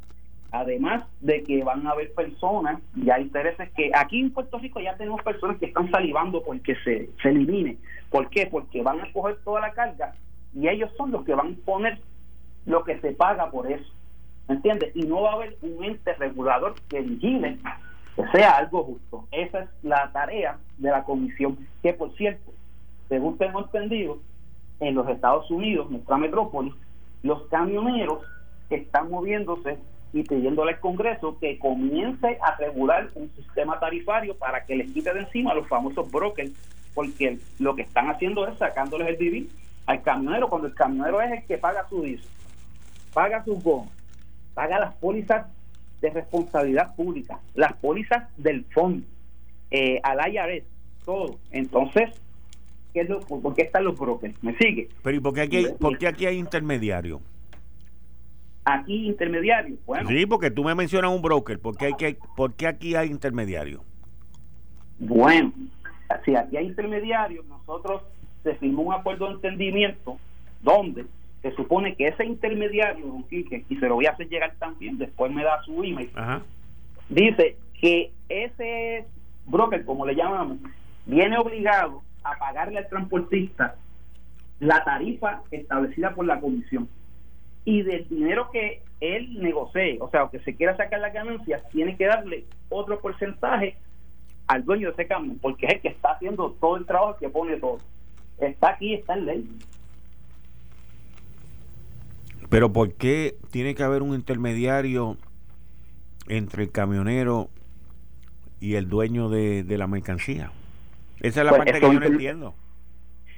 además 0.50 1.04
de 1.20 1.42
que 1.44 1.62
van 1.62 1.86
a 1.86 1.90
haber 1.90 2.12
personas 2.14 2.80
y 2.96 3.10
hay 3.10 3.22
intereses 3.22 3.70
que 3.76 3.90
aquí 3.94 4.20
en 4.20 4.30
Puerto 4.30 4.58
Rico 4.58 4.80
ya 4.80 4.96
tenemos 4.96 5.22
personas 5.22 5.58
que 5.58 5.66
están 5.66 5.90
salivando 5.90 6.42
porque 6.42 6.74
se, 6.84 7.10
se 7.22 7.28
elimine. 7.28 7.76
¿Por 8.10 8.28
qué? 8.30 8.46
Porque 8.46 8.82
van 8.82 9.00
a 9.00 9.12
coger 9.12 9.38
toda 9.44 9.60
la 9.60 9.72
carga 9.72 10.14
y 10.54 10.68
ellos 10.68 10.90
son 10.96 11.10
los 11.10 11.24
que 11.24 11.34
van 11.34 11.52
a 11.52 11.64
poner 11.64 11.98
lo 12.66 12.84
que 12.84 12.98
se 13.00 13.12
paga 13.12 13.50
por 13.50 13.70
eso. 13.70 13.90
¿Me 14.48 14.54
entiendes? 14.54 14.94
Y 14.96 15.02
no 15.02 15.22
va 15.22 15.32
a 15.32 15.34
haber 15.34 15.56
un 15.62 15.84
ente 15.84 16.14
regulador 16.14 16.74
que 16.88 17.00
vigile 17.00 17.58
que 18.16 18.26
sea 18.32 18.56
algo 18.56 18.84
justo. 18.84 19.26
Esa 19.30 19.60
es 19.60 19.68
la 19.82 20.10
tarea 20.12 20.58
de 20.78 20.90
la 20.90 21.04
comisión, 21.04 21.58
que 21.82 21.92
por 21.92 22.14
cierto, 22.16 22.52
según 23.08 23.38
tengo 23.38 23.60
entendido, 23.60 24.18
en 24.80 24.94
los 24.94 25.08
Estados 25.08 25.50
Unidos, 25.50 25.90
nuestra 25.90 26.16
metrópoli, 26.16 26.72
los 27.22 27.42
camioneros 27.48 28.20
están 28.70 29.10
moviéndose 29.10 29.78
y 30.12 30.22
pidiéndole 30.22 30.72
al 30.72 30.80
Congreso 30.80 31.38
que 31.38 31.58
comience 31.58 32.38
a 32.40 32.56
regular 32.56 33.08
un 33.14 33.30
sistema 33.34 33.78
tarifario 33.78 34.36
para 34.36 34.64
que 34.64 34.76
les 34.76 34.90
quite 34.92 35.12
de 35.12 35.20
encima 35.20 35.54
los 35.54 35.66
famosos 35.68 36.10
brokers, 36.10 36.52
porque 36.98 37.38
lo 37.60 37.76
que 37.76 37.82
están 37.82 38.10
haciendo 38.10 38.48
es 38.48 38.58
sacándoles 38.58 39.06
el 39.06 39.16
vivir 39.18 39.48
al 39.86 40.02
camionero, 40.02 40.48
cuando 40.48 40.66
el 40.66 40.74
camionero 40.74 41.22
es 41.22 41.30
el 41.30 41.44
que 41.44 41.56
paga 41.56 41.88
su 41.88 42.02
diesel, 42.02 42.26
paga 43.14 43.44
sus 43.44 43.62
gomas, 43.62 43.92
paga 44.52 44.80
las 44.80 44.94
pólizas 44.94 45.46
de 46.00 46.10
responsabilidad 46.10 46.96
pública, 46.96 47.38
las 47.54 47.74
pólizas 47.74 48.24
del 48.36 48.64
fondo, 48.64 49.06
eh, 49.70 50.00
al 50.02 50.18
IRS, 50.28 50.64
todo. 51.04 51.38
Entonces, 51.52 52.10
¿qué 52.92 53.02
es 53.02 53.08
lo, 53.08 53.20
¿por 53.20 53.54
qué 53.54 53.62
están 53.62 53.84
los 53.84 53.96
brokers? 53.96 54.34
¿Me 54.42 54.56
sigue? 54.56 54.88
Pero 55.04 55.16
¿y 55.16 55.20
por 55.20 55.34
qué 55.34 55.42
aquí 55.42 55.56
hay, 55.58 55.66
por 55.78 55.98
qué 55.98 56.08
aquí 56.08 56.26
hay 56.26 56.36
intermediarios? 56.36 57.20
aquí 58.64 59.06
intermediario. 59.06 59.76
Bueno, 59.86 60.08
sí, 60.08 60.26
porque 60.26 60.50
tú 60.50 60.64
me 60.64 60.74
mencionas 60.74 61.12
un 61.12 61.22
broker. 61.22 61.60
¿Por 61.60 61.76
qué, 61.76 61.86
hay 61.86 61.94
que, 61.94 62.18
¿por 62.36 62.54
qué 62.54 62.66
aquí 62.66 62.96
hay 62.96 63.08
intermediario? 63.08 63.84
Bueno, 64.98 65.52
si 66.24 66.36
aquí 66.36 66.56
hay 66.56 66.66
intermediarios, 66.66 67.44
nosotros 67.46 68.02
se 68.42 68.54
firmó 68.54 68.82
un 68.82 68.94
acuerdo 68.94 69.26
de 69.26 69.34
entendimiento 69.34 70.18
donde 70.62 71.06
se 71.42 71.52
supone 71.52 71.94
que 71.94 72.08
ese 72.08 72.24
intermediario, 72.24 73.06
don 73.06 73.22
Quique, 73.24 73.64
y 73.68 73.76
se 73.76 73.88
lo 73.88 73.96
voy 73.96 74.06
a 74.06 74.10
hacer 74.10 74.28
llegar 74.28 74.54
también, 74.58 74.98
después 74.98 75.32
me 75.32 75.44
da 75.44 75.62
su 75.62 75.84
email, 75.84 76.10
dice 77.08 77.56
que 77.80 78.12
ese 78.28 79.06
broker, 79.46 79.84
como 79.84 80.04
le 80.04 80.14
llamamos, 80.14 80.58
viene 81.06 81.38
obligado 81.38 82.02
a 82.24 82.36
pagarle 82.38 82.78
al 82.78 82.88
transportista 82.88 83.76
la 84.60 84.82
tarifa 84.84 85.42
establecida 85.50 86.14
por 86.14 86.26
la 86.26 86.40
comisión. 86.40 86.88
Y 87.64 87.82
del 87.82 88.08
dinero 88.08 88.50
que 88.50 88.82
él 89.00 89.40
negocie, 89.40 89.98
o 90.00 90.10
sea, 90.10 90.24
o 90.24 90.30
que 90.30 90.40
se 90.40 90.56
quiera 90.56 90.76
sacar 90.76 91.00
las 91.00 91.12
ganancias, 91.12 91.62
tiene 91.70 91.96
que 91.96 92.06
darle 92.06 92.44
otro 92.68 92.98
porcentaje 93.00 93.76
al 94.48 94.64
dueño 94.64 94.88
de 94.88 94.94
ese 94.94 95.06
cambio, 95.06 95.34
porque 95.40 95.66
es 95.66 95.74
el 95.74 95.80
que 95.80 95.88
está 95.88 96.12
haciendo 96.12 96.56
todo 96.58 96.76
el 96.76 96.86
trabajo, 96.86 97.16
que 97.18 97.28
pone 97.28 97.56
todo. 97.58 97.78
Está 98.38 98.70
aquí, 98.70 98.94
está 98.94 99.14
en 99.14 99.26
ley. 99.26 99.48
Pero 102.48 102.72
¿por 102.72 102.94
qué 102.94 103.36
tiene 103.50 103.74
que 103.74 103.82
haber 103.82 104.02
un 104.02 104.14
intermediario 104.14 105.18
entre 106.28 106.64
el 106.64 106.72
camionero 106.72 107.50
y 108.58 108.76
el 108.76 108.88
dueño 108.88 109.28
de, 109.28 109.64
la 109.68 109.86
mercancía? 109.86 110.50
Esa 111.20 111.40
es 111.40 111.44
la 111.44 111.50
pues 111.50 111.58
parte 111.58 111.80
que 111.80 111.80
yo 111.80 112.00
no 112.00 112.06
entiendo. 112.06 112.54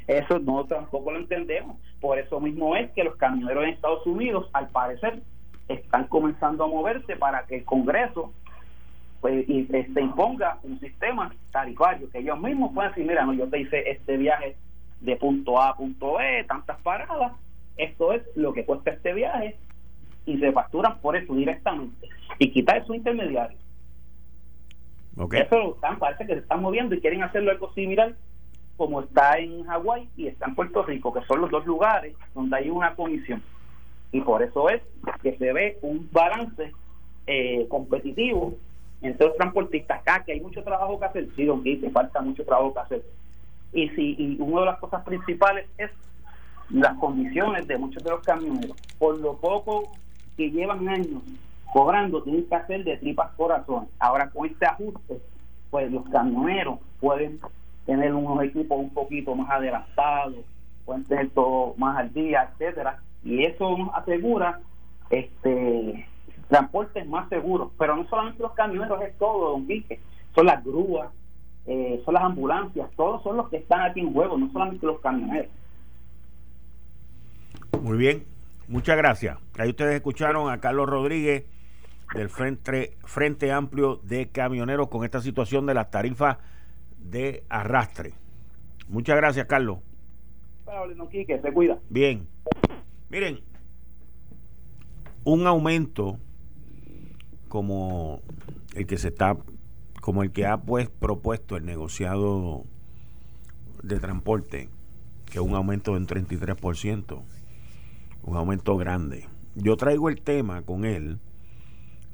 Eso 0.07 0.39
no, 0.41 0.65
tampoco 0.65 1.13
lo 1.13 1.21
entendemos 1.21 1.77
Por 2.01 2.19
eso 2.19 2.41
mismo 2.41 2.75
es 2.75 2.91
que 2.93 3.05
los 3.05 3.15
camioneros 3.17 3.65
en 3.65 3.71
Estados 3.71 4.05
Unidos, 4.07 4.49
al 4.53 4.69
parecer, 4.69 5.23
están 5.69 6.09
comenzando 6.09 6.65
a 6.65 6.69
moverse 6.69 7.17
para 7.17 7.47
que 7.47 7.59
el 7.59 7.65
Congreso 7.65 8.33
pues, 9.21 9.49
y, 9.49 9.67
se 9.67 9.81
este, 9.81 10.01
imponga 10.01 10.59
un 10.63 10.81
sistema 10.81 11.33
tarifario, 11.53 12.11
que 12.11 12.19
ellos 12.19 12.41
mismos 12.41 12.73
puedan 12.73 12.93
decir, 12.93 13.07
mira, 13.07 13.25
no, 13.25 13.35
yo 13.35 13.49
te 13.49 13.61
hice 13.61 13.91
este 13.91 14.17
viaje 14.17 14.57
de 15.01 15.17
punto 15.17 15.61
A 15.61 15.71
a 15.71 15.77
punto 15.77 16.15
B, 16.15 16.45
tantas 16.49 16.81
paradas, 16.81 17.33
esto 17.77 18.13
es 18.13 18.23
lo 18.35 18.53
que 18.53 18.65
cuesta 18.65 18.91
este 18.91 19.13
viaje, 19.13 19.57
y 20.27 20.39
se 20.39 20.53
facturan 20.53 20.99
por 21.01 21.17
eso 21.17 21.35
directamente, 21.35 22.09
y 22.39 22.51
quitar 22.51 22.79
esos 22.79 22.97
intermediarios. 22.97 23.61
Okay. 25.17 25.43
Eso 25.43 25.75
están, 25.75 25.99
parece 25.99 26.27
que 26.27 26.35
se 26.35 26.41
están 26.41 26.63
moviendo 26.63 26.95
y 26.95 27.01
quieren 27.01 27.23
hacerlo 27.23 27.51
algo 27.51 27.73
similar 27.75 28.15
como 28.81 29.03
está 29.03 29.37
en 29.37 29.65
Hawái 29.65 30.09
y 30.17 30.29
está 30.29 30.47
en 30.47 30.55
Puerto 30.55 30.83
Rico, 30.83 31.13
que 31.13 31.21
son 31.27 31.43
los 31.43 31.51
dos 31.51 31.67
lugares 31.67 32.17
donde 32.35 32.57
hay 32.57 32.71
una 32.71 32.95
comisión. 32.95 33.43
Y 34.11 34.23
por 34.23 34.43
eso 34.43 34.71
es 34.71 34.81
que 35.23 35.37
se 35.37 35.53
ve 35.53 35.79
un 35.83 36.09
balance 36.11 36.73
eh, 37.27 37.67
competitivo 37.69 38.55
entre 39.03 39.27
los 39.27 39.37
transportistas. 39.37 40.01
Acá 40.01 40.25
que 40.25 40.33
hay 40.33 40.41
mucho 40.41 40.63
trabajo 40.63 40.99
que 40.99 41.07
hacer, 41.07 41.29
sí, 41.37 41.45
don 41.45 41.63
falta 41.93 42.21
mucho 42.21 42.45
trabajo 42.45 42.75
que 42.75 42.81
hacer. 42.81 43.03
Y, 43.73 43.89
si, 43.91 44.17
y 44.19 44.37
una 44.41 44.61
de 44.61 44.67
las 44.67 44.79
cosas 44.79 45.05
principales 45.05 45.67
es 45.79 45.91
las 46.71 46.97
condiciones 46.99 47.67
de 47.67 47.79
muchos 47.79 48.03
de 48.03 48.11
los 48.11 48.23
camioneros. 48.23 48.77
Por 48.99 49.19
lo 49.19 49.37
poco 49.37 49.93
que 50.37 50.51
llevan 50.51 50.89
años 50.89 51.23
cobrando, 51.73 52.23
tienen 52.23 52.47
que 52.47 52.55
hacer 52.55 52.85
de 52.85 52.97
tripas 52.97 53.31
corazón. 53.37 53.89
Ahora 53.99 54.31
con 54.31 54.47
este 54.47 54.67
ajuste, 54.67 55.21
pues 55.71 55.91
los 55.91 56.09
camioneros 56.09 56.79
pueden 57.01 57.41
tener 57.87 58.15
unos 58.15 58.43
equipos 58.45 58.79
un 58.79 58.91
poquito 58.91 59.35
más 59.35 59.51
adelantados, 59.51 60.45
pueden 60.85 61.05
tener 61.05 61.31
todo 61.31 61.75
más 61.77 61.97
al 61.97 62.13
día, 62.13 62.51
etcétera, 62.53 62.99
y 63.25 63.45
eso 63.45 63.77
nos 63.77 63.95
asegura 63.95 64.61
este 65.11 66.07
transportes 66.51 67.07
más 67.07 67.29
seguros, 67.29 67.71
pero 67.79 67.97
no 67.97 68.07
solamente 68.09 68.43
los 68.43 68.53
camioneros, 68.53 69.01
es 69.03 69.17
todo, 69.19 69.53
don 69.53 69.67
Quique, 69.67 70.01
son 70.35 70.47
las 70.47 70.63
grúas, 70.63 71.09
eh, 71.67 72.03
son 72.05 72.15
las 72.15 72.25
ambulancias, 72.25 72.91
todos 72.97 73.23
son 73.23 73.37
los 73.37 73.49
que 73.49 73.59
están 73.59 73.83
aquí 73.83 74.01
en 74.01 74.13
juego, 74.13 74.37
no 74.37 74.51
solamente 74.53 74.85
los 74.85 75.01
camioneros. 75.01 75.51
Muy 77.81 77.97
bien, 77.97 78.25
muchas 78.69 78.97
gracias. 78.97 79.39
Ahí 79.57 79.71
ustedes 79.71 79.95
escucharon 79.95 80.51
a 80.51 80.61
Carlos 80.61 80.89
Rodríguez 80.89 81.45
del 82.15 82.29
Frente, 82.29 82.97
Frente 83.05 83.53
Amplio 83.53 84.01
de 84.03 84.29
Camioneros 84.29 84.89
con 84.89 85.05
esta 85.05 85.21
situación 85.21 85.67
de 85.67 85.75
las 85.75 85.91
tarifas 85.91 86.39
de 86.99 87.45
arrastre. 87.49 88.13
Muchas 88.89 89.17
gracias, 89.17 89.47
Carlos. 89.47 89.79
se 91.41 91.53
cuida. 91.53 91.79
Bien. 91.89 92.27
Miren, 93.09 93.41
un 95.23 95.47
aumento 95.47 96.19
como 97.51 98.23
el 98.75 98.87
que 98.87 98.97
se 98.97 99.09
está, 99.09 99.37
como 100.01 100.23
el 100.23 100.31
que 100.31 100.47
ha 100.47 100.63
pues 100.63 100.89
propuesto 100.89 101.57
el 101.57 101.67
negociado 101.67 102.65
de 103.83 103.99
transporte, 103.99 104.71
que 105.27 105.39
es 105.39 105.45
un 105.45 105.55
aumento 105.55 105.91
de 105.91 105.99
un 105.99 106.07
33%, 106.07 107.23
un 108.23 108.37
aumento 108.37 108.77
grande. 108.77 109.29
Yo 109.57 109.77
traigo 109.77 110.09
el 110.09 110.23
tema 110.23 110.63
con 110.63 110.85
él 110.85 111.19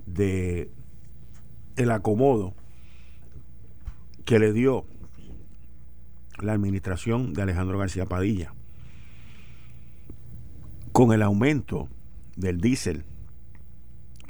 de 0.06 0.70
el 1.76 1.90
acomodo 1.90 2.54
que 4.24 4.38
le 4.38 4.54
dio 4.54 4.86
la 6.40 6.54
administración 6.54 7.34
de 7.34 7.42
Alejandro 7.42 7.78
García 7.78 8.06
Padilla 8.06 8.54
con 10.92 11.12
el 11.12 11.20
aumento 11.20 11.90
del 12.36 12.58
diésel 12.58 13.04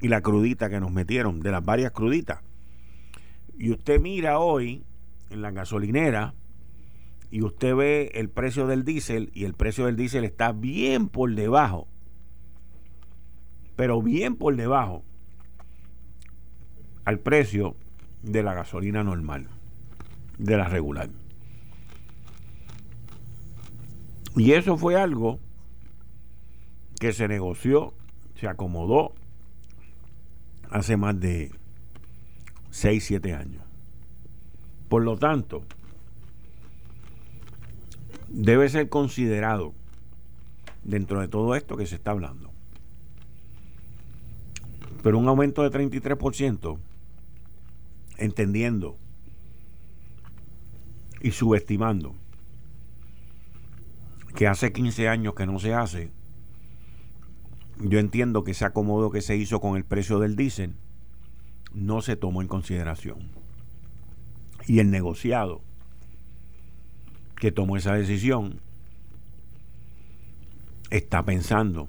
y 0.00 0.09
la 0.09 0.21
crudita 0.21 0.69
que 0.69 0.81
nos 0.81 0.93
metieron, 0.93 1.41
de 1.41 1.50
las 1.50 1.65
varias 1.65 1.93
cruditas. 1.93 2.41
Y 3.59 3.71
usted 3.71 4.00
mira 4.00 4.38
hoy 4.38 4.85
en 5.31 5.43
la 5.43 5.50
gasolinera 5.50 6.35
y 7.31 7.43
usted 7.43 7.75
ve 7.75 8.11
el 8.15 8.29
precio 8.29 8.67
del 8.67 8.85
diésel 8.85 9.31
y 9.35 9.45
el 9.45 9.55
precio 9.55 9.87
del 9.87 9.97
diésel 9.97 10.25
está 10.25 10.53
bien 10.53 11.09
por 11.09 11.35
debajo, 11.35 11.88
pero 13.75 14.03
bien 14.03 14.37
por 14.37 14.55
debajo 14.57 15.03
al 17.05 17.19
precio 17.21 17.76
de 18.23 18.43
la 18.43 18.55
gasolina 18.55 19.03
normal, 19.05 19.49
de 20.38 20.57
la 20.57 20.69
regular. 20.69 21.09
Y 24.37 24.53
eso 24.53 24.76
fue 24.76 25.00
algo 25.00 25.41
que 27.00 27.12
se 27.12 27.29
negoció, 27.29 27.95
se 28.38 28.49
acomodó 28.49 29.15
hace 30.70 30.96
más 30.96 31.18
de 31.18 31.52
6, 32.70 33.04
7 33.04 33.35
años. 33.35 33.62
Por 34.88 35.02
lo 35.02 35.16
tanto, 35.16 35.64
debe 38.28 38.68
ser 38.68 38.88
considerado 38.88 39.75
dentro 40.85 41.20
de 41.20 41.28
todo 41.28 41.54
esto 41.54 41.76
que 41.76 41.87
se 41.87 41.96
está 41.96 42.12
hablando. 42.12 42.50
Pero 45.02 45.18
un 45.18 45.28
aumento 45.28 45.62
de 45.62 45.70
33%, 45.70 46.78
entendiendo 48.18 48.96
y 51.20 51.30
subestimando 51.32 52.14
que 54.35 54.46
hace 54.46 54.73
15 54.73 55.08
años 55.08 55.35
que 55.35 55.46
no 55.46 55.58
se 55.58 55.75
hace, 55.75 56.11
yo 57.78 57.99
entiendo 57.99 58.45
que 58.45 58.52
ese 58.52 58.64
acomodo 58.64 59.11
que 59.11 59.23
se 59.23 59.37
hizo 59.37 59.61
con 59.61 59.76
el 59.76 59.85
precio 59.85 60.18
del 60.18 60.37
diésel 60.37 60.75
no 61.75 62.00
se 62.00 62.16
tomó 62.16 62.42
en 62.42 62.49
consideración. 62.49 63.18
Y 64.66 64.80
el 64.80 64.90
negociado 64.90 65.61
que 67.37 67.52
tomó 67.52 67.76
esa 67.76 67.95
decisión 67.95 68.61
está 70.90 71.25
pensando 71.25 71.88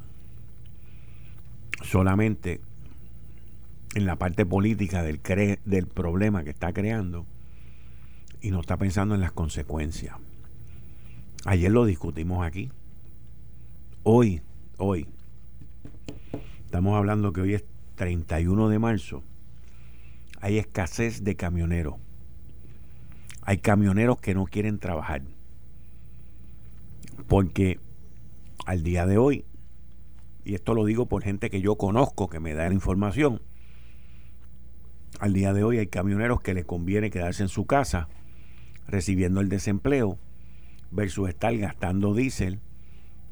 solamente 1.84 2.60
en 3.96 4.06
la 4.06 4.18
parte 4.18 4.46
política 4.46 5.04
del, 5.04 5.22
del 5.66 5.88
problema 5.88 6.44
que 6.44 6.50
está 6.50 6.74
creando 6.74 7.26
y 8.42 8.52
no 8.52 8.60
está 8.60 8.78
pensando 8.78 9.16
en 9.16 9.22
las 9.22 9.32
consecuencias. 9.32 10.18
Ayer 11.46 11.72
lo 11.72 11.86
discutimos 11.86 12.46
aquí. 12.46 12.70
Hoy, 14.04 14.42
hoy, 14.78 15.08
Estamos 16.78 16.96
hablando 16.96 17.34
que 17.34 17.42
hoy 17.42 17.56
es 17.56 17.66
31 17.96 18.70
de 18.70 18.78
marzo. 18.78 19.24
Hay 20.42 20.60
escasez 20.60 21.24
de 21.24 21.36
camioneros. 21.36 21.96
Hay 23.42 23.58
camioneros 23.58 24.22
que 24.22 24.36
no 24.36 24.46
quieren 24.46 24.78
trabajar. 24.78 25.24
Porque 27.26 27.80
al 28.68 28.84
día 28.84 29.08
de 29.08 29.18
hoy, 29.18 29.44
y 30.46 30.54
esto 30.54 30.76
lo 30.76 30.86
digo 30.86 31.08
por 31.08 31.24
gente 31.24 31.50
que 31.50 31.62
yo 31.62 31.78
conozco, 31.78 32.30
que 32.30 32.40
me 32.40 32.54
da 32.54 32.68
la 32.68 32.76
información, 32.76 33.42
al 35.20 35.34
día 35.34 35.54
de 35.54 35.64
hoy 35.64 35.80
hay 35.80 35.88
camioneros 35.88 36.42
que 36.42 36.54
les 36.54 36.66
conviene 36.66 37.10
quedarse 37.10 37.42
en 37.42 37.50
su 37.50 37.66
casa 37.66 38.08
recibiendo 38.88 39.42
el 39.42 39.50
desempleo 39.50 40.20
versus 40.92 41.28
estar 41.28 41.58
gastando 41.58 42.14
diésel, 42.14 42.60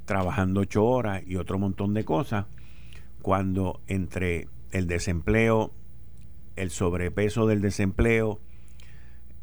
trabajando 0.06 0.62
ocho 0.62 0.84
horas 0.84 1.22
y 1.28 1.36
otro 1.36 1.60
montón 1.60 1.94
de 1.94 2.04
cosas 2.06 2.48
cuando 3.26 3.82
entre 3.88 4.50
el 4.70 4.86
desempleo, 4.86 5.74
el 6.56 6.70
sobrepeso 6.70 7.48
del 7.48 7.60
desempleo, 7.60 8.40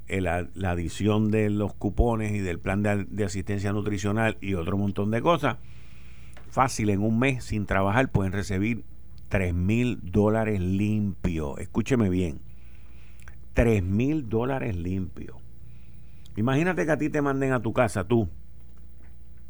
la, 0.06 0.46
adición 0.70 1.32
de 1.32 1.50
los 1.50 1.74
cupones 1.74 2.30
y 2.30 2.38
del 2.38 2.60
plan 2.60 2.84
de, 2.84 3.24
asistencia 3.24 3.72
nutricional 3.72 4.38
y 4.40 4.54
otro 4.54 4.78
montón 4.78 5.10
de 5.10 5.20
cosas, 5.20 5.56
fácil 6.48 6.90
en 6.90 7.02
un 7.02 7.18
mes 7.18 7.42
sin 7.42 7.66
trabajar 7.66 8.08
pueden 8.12 8.30
recibir 8.30 8.84
3 9.30 9.52
mil 9.52 9.98
dólares 10.00 10.60
limpios. 10.60 11.58
Escúcheme 11.58 12.08
bien, 12.08 12.38
3 13.54 13.82
mil 13.82 14.28
dólares 14.28 14.76
limpios. 14.76 15.38
Imagínate 16.36 16.86
que 16.86 16.92
a 16.92 16.98
ti 16.98 17.10
te 17.10 17.20
manden 17.20 17.50
a 17.52 17.58
tu 17.58 17.72
casa, 17.72 18.04
tú. 18.04 18.28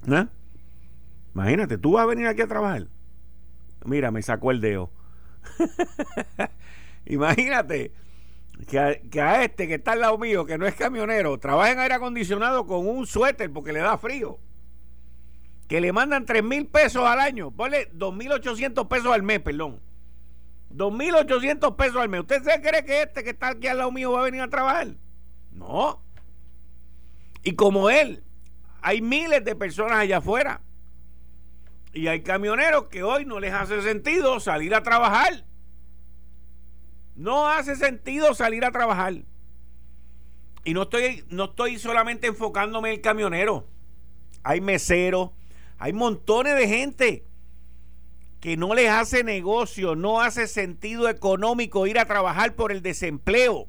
¿Eh? 0.06 0.26
Imagínate, 1.34 1.76
tú 1.76 1.92
vas 1.92 2.04
a 2.04 2.06
venir 2.06 2.28
aquí 2.28 2.40
a 2.40 2.46
trabajar. 2.46 2.86
Mira, 3.84 4.10
me 4.10 4.22
sacó 4.22 4.50
el 4.50 4.60
dedo. 4.60 4.90
Imagínate 7.06 7.92
que 8.68 9.20
a, 9.20 9.42
este 9.42 9.66
que 9.66 9.74
está 9.74 9.92
al 9.92 10.00
lado 10.00 10.18
mío, 10.18 10.44
que 10.44 10.58
no 10.58 10.66
es 10.66 10.74
camionero, 10.74 11.38
trabaja 11.38 11.72
en 11.72 11.80
aire 11.80 11.94
acondicionado 11.94 12.66
con 12.66 12.86
un 12.86 13.06
suéter 13.06 13.52
porque 13.52 13.72
le 13.72 13.80
da 13.80 13.98
frío. 13.98 14.38
Que 15.68 15.80
le 15.80 15.92
mandan 15.92 16.26
3 16.26 16.42
mil 16.42 16.66
pesos 16.66 17.04
al 17.04 17.18
año. 17.18 17.50
Ponle 17.50 17.90
2.800 17.92 18.88
pesos 18.88 19.12
al 19.12 19.22
mes, 19.22 19.40
perdón. 19.40 19.80
2.800 20.70 21.76
pesos 21.76 21.96
al 21.96 22.08
mes. 22.08 22.20
¿Usted 22.20 22.42
se 22.42 22.60
cree 22.60 22.84
que 22.84 23.02
este 23.02 23.24
que 23.24 23.30
está 23.30 23.48
aquí 23.48 23.66
al 23.68 23.78
lado 23.78 23.90
mío 23.90 24.12
va 24.12 24.20
a 24.20 24.24
venir 24.24 24.42
a 24.42 24.48
trabajar? 24.48 24.88
No. 25.50 26.02
Y 27.42 27.54
como 27.54 27.90
él, 27.90 28.22
hay 28.80 29.00
miles 29.00 29.44
de 29.44 29.56
personas 29.56 29.98
allá 29.98 30.18
afuera 30.18 30.60
Y 31.92 32.06
hay 32.06 32.22
camioneros 32.22 32.88
que 32.88 33.02
hoy 33.02 33.24
no 33.26 33.38
les 33.38 33.52
hace 33.52 33.82
sentido 33.82 34.40
salir 34.40 34.74
a 34.74 34.82
trabajar. 34.82 35.44
No 37.14 37.48
hace 37.48 37.76
sentido 37.76 38.34
salir 38.34 38.64
a 38.64 38.72
trabajar. 38.72 39.14
Y 40.64 40.74
no 40.74 40.82
estoy, 40.82 41.24
no 41.28 41.44
estoy 41.44 41.78
solamente 41.78 42.28
enfocándome 42.28 42.90
en 42.90 42.94
el 42.96 43.00
camionero. 43.00 43.66
Hay 44.42 44.60
meseros, 44.60 45.30
hay 45.78 45.92
montones 45.92 46.56
de 46.56 46.68
gente 46.68 47.26
que 48.40 48.56
no 48.56 48.74
les 48.74 48.88
hace 48.88 49.22
negocio, 49.22 49.94
no 49.94 50.20
hace 50.20 50.48
sentido 50.48 51.08
económico 51.08 51.86
ir 51.86 51.98
a 51.98 52.06
trabajar 52.06 52.54
por 52.54 52.72
el 52.72 52.82
desempleo. 52.82 53.68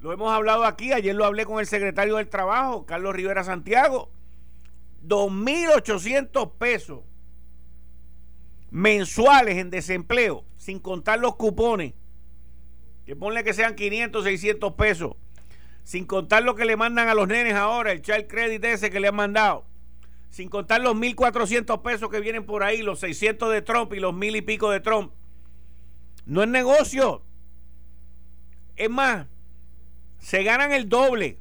Lo 0.00 0.12
hemos 0.12 0.30
hablado 0.30 0.64
aquí, 0.64 0.92
ayer 0.92 1.14
lo 1.14 1.24
hablé 1.24 1.46
con 1.46 1.60
el 1.60 1.66
secretario 1.66 2.16
del 2.16 2.28
Trabajo, 2.28 2.84
Carlos 2.84 3.14
Rivera 3.14 3.42
Santiago. 3.44 4.10
2.800 5.06 6.52
pesos 6.58 7.00
mensuales 8.70 9.56
en 9.58 9.70
desempleo, 9.70 10.44
sin 10.56 10.78
contar 10.78 11.20
los 11.20 11.36
cupones. 11.36 11.94
Que 13.06 13.14
ponle 13.14 13.44
que 13.44 13.54
sean 13.54 13.74
500, 13.74 14.24
600 14.24 14.72
pesos. 14.74 15.16
Sin 15.82 16.06
contar 16.06 16.42
lo 16.42 16.54
que 16.54 16.64
le 16.64 16.76
mandan 16.76 17.08
a 17.08 17.14
los 17.14 17.28
nenes 17.28 17.54
ahora, 17.54 17.92
el 17.92 18.00
child 18.00 18.26
credit 18.26 18.64
ese 18.64 18.90
que 18.90 19.00
le 19.00 19.08
han 19.08 19.16
mandado 19.16 19.66
sin 20.34 20.48
contar 20.48 20.80
los 20.80 20.96
1.400 20.96 21.80
pesos 21.82 22.10
que 22.10 22.18
vienen 22.18 22.44
por 22.44 22.64
ahí, 22.64 22.82
los 22.82 22.98
600 22.98 23.52
de 23.52 23.62
Trump 23.62 23.92
y 23.92 24.00
los 24.00 24.12
mil 24.12 24.34
y 24.34 24.42
pico 24.42 24.68
de 24.68 24.80
Trump. 24.80 25.12
No 26.26 26.42
es 26.42 26.48
negocio. 26.48 27.22
Es 28.74 28.90
más, 28.90 29.28
se 30.18 30.42
ganan 30.42 30.72
el 30.72 30.88
doble. 30.88 31.38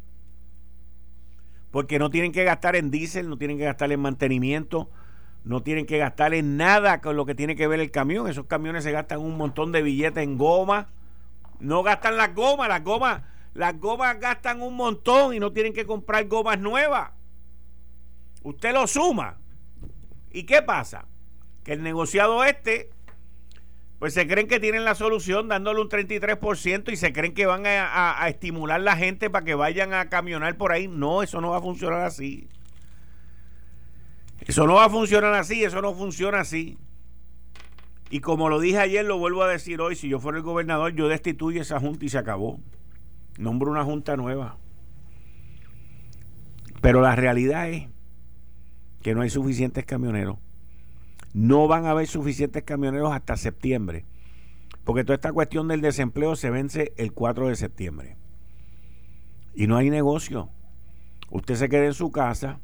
Porque 1.73 1.97
no 1.97 2.11
tienen 2.11 2.31
que 2.31 2.43
gastar 2.43 2.75
en 2.75 2.91
diésel, 2.91 3.27
no 3.27 3.37
tienen 3.39 3.57
que 3.57 3.63
gastar 3.63 3.91
en 3.91 3.99
mantenimiento, 3.99 4.91
no 5.43 5.63
tienen 5.63 5.87
que 5.87 5.97
gastar 5.97 6.35
en 6.35 6.55
nada 6.55 7.01
con 7.01 7.15
lo 7.15 7.25
que 7.25 7.33
tiene 7.33 7.55
que 7.55 7.65
ver 7.65 7.79
el 7.79 7.89
camión. 7.89 8.27
Esos 8.27 8.45
camiones 8.45 8.83
se 8.83 8.91
gastan 8.91 9.21
un 9.21 9.35
montón 9.37 9.71
de 9.71 9.81
billetes 9.81 10.23
en 10.23 10.37
goma. 10.37 10.89
No 11.59 11.81
gastan 11.81 12.15
las 12.15 12.35
gomas, 12.35 12.69
las 12.69 12.83
gomas, 12.83 13.23
las 13.55 13.79
gomas 13.79 14.19
gastan 14.19 14.61
un 14.61 14.75
montón 14.75 15.33
y 15.33 15.39
no 15.39 15.51
tienen 15.51 15.73
que 15.73 15.87
comprar 15.87 16.27
gomas 16.27 16.59
nuevas. 16.59 17.09
Usted 18.43 18.71
lo 18.71 18.85
suma. 18.85 19.39
¿Y 20.29 20.43
qué 20.43 20.61
pasa? 20.61 21.07
Que 21.63 21.73
el 21.73 21.81
negociado 21.81 22.43
este, 22.43 22.91
pues 24.03 24.15
se 24.15 24.27
creen 24.27 24.49
que 24.49 24.59
tienen 24.59 24.83
la 24.83 24.95
solución 24.95 25.47
dándole 25.47 25.79
un 25.79 25.87
33% 25.87 26.91
y 26.91 26.97
se 26.97 27.13
creen 27.13 27.33
que 27.33 27.45
van 27.45 27.65
a, 27.65 28.21
a 28.21 28.27
estimular 28.27 28.81
la 28.81 28.97
gente 28.97 29.29
para 29.29 29.45
que 29.45 29.55
vayan 29.55 29.93
a 29.93 30.09
camionar 30.09 30.57
por 30.57 30.73
ahí. 30.73 30.89
No, 30.89 31.23
eso 31.23 31.39
no 31.39 31.51
va 31.51 31.59
a 31.59 31.61
funcionar 31.61 32.01
así. 32.01 32.49
Eso 34.41 34.67
no 34.67 34.73
va 34.73 34.87
a 34.87 34.89
funcionar 34.89 35.33
así, 35.35 35.63
eso 35.63 35.81
no 35.81 35.93
funciona 35.93 36.41
así. 36.41 36.77
Y 38.09 38.19
como 38.19 38.49
lo 38.49 38.59
dije 38.59 38.79
ayer, 38.79 39.05
lo 39.05 39.17
vuelvo 39.19 39.41
a 39.41 39.47
decir 39.47 39.79
hoy, 39.79 39.95
si 39.95 40.09
yo 40.09 40.19
fuera 40.19 40.37
el 40.37 40.43
gobernador, 40.43 40.93
yo 40.93 41.07
destituyo 41.07 41.61
esa 41.61 41.79
junta 41.79 42.03
y 42.03 42.09
se 42.09 42.17
acabó. 42.17 42.59
Nombro 43.37 43.71
una 43.71 43.85
junta 43.85 44.17
nueva. 44.17 44.57
Pero 46.81 46.99
la 46.99 47.15
realidad 47.15 47.69
es 47.69 47.87
que 49.01 49.15
no 49.15 49.21
hay 49.21 49.29
suficientes 49.29 49.85
camioneros. 49.85 50.39
No 51.33 51.67
van 51.67 51.85
a 51.85 51.91
haber 51.91 52.07
suficientes 52.07 52.63
camioneros 52.63 53.11
hasta 53.11 53.37
septiembre. 53.37 54.05
Porque 54.83 55.03
toda 55.03 55.15
esta 55.15 55.31
cuestión 55.31 55.67
del 55.67 55.81
desempleo 55.81 56.35
se 56.35 56.49
vence 56.49 56.93
el 56.97 57.13
4 57.13 57.47
de 57.47 57.55
septiembre. 57.55 58.17
Y 59.55 59.67
no 59.67 59.77
hay 59.77 59.89
negocio. 59.89 60.49
Usted 61.29 61.55
se 61.55 61.69
queda 61.69 61.85
en 61.85 61.93
su 61.93 62.11
casa 62.11 62.59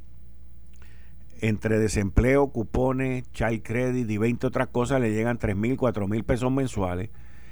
entre 1.41 1.79
desempleo, 1.79 2.49
cupones, 2.49 3.31
child 3.31 3.63
credit 3.63 4.09
y 4.09 4.17
20 4.17 4.47
otras 4.47 4.67
cosas, 4.67 4.99
le 4.99 5.13
llegan 5.13 5.37
3 5.37 5.55
mil, 5.55 5.77
4 5.77 6.07
mil 6.07 6.25
pesos 6.25 6.51
mensuales 6.51 7.09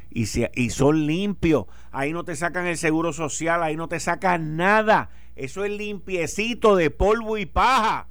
y, 0.10 0.26
y 0.56 0.70
son 0.70 1.06
limpios. 1.06 1.66
Ahí 1.92 2.14
no 2.14 2.24
te 2.24 2.36
sacan 2.36 2.66
el 2.68 2.78
seguro 2.78 3.14
social, 3.14 3.64
ahí 3.64 3.76
no 3.76 3.88
te 3.88 4.00
sacan 4.00 4.56
nada. 4.56 5.10
Eso 5.36 5.64
es 5.64 5.72
limpiecito 5.72 6.76
de 6.76 6.90
polvo 6.90 7.38
y 7.38 7.46
paja. 7.46 8.08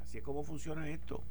Así 0.00 0.18
es 0.18 0.24
como 0.24 0.42
funciona 0.42 0.88
esto. 0.88 1.22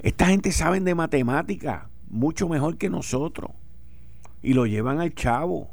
Esta 0.00 0.26
gente 0.26 0.52
sabe 0.52 0.80
de 0.80 0.94
matemática 0.94 1.88
mucho 2.08 2.48
mejor 2.48 2.78
que 2.78 2.90
nosotros. 2.90 3.50
Y 4.42 4.54
lo 4.54 4.66
llevan 4.66 5.00
al 5.00 5.14
chavo. 5.14 5.70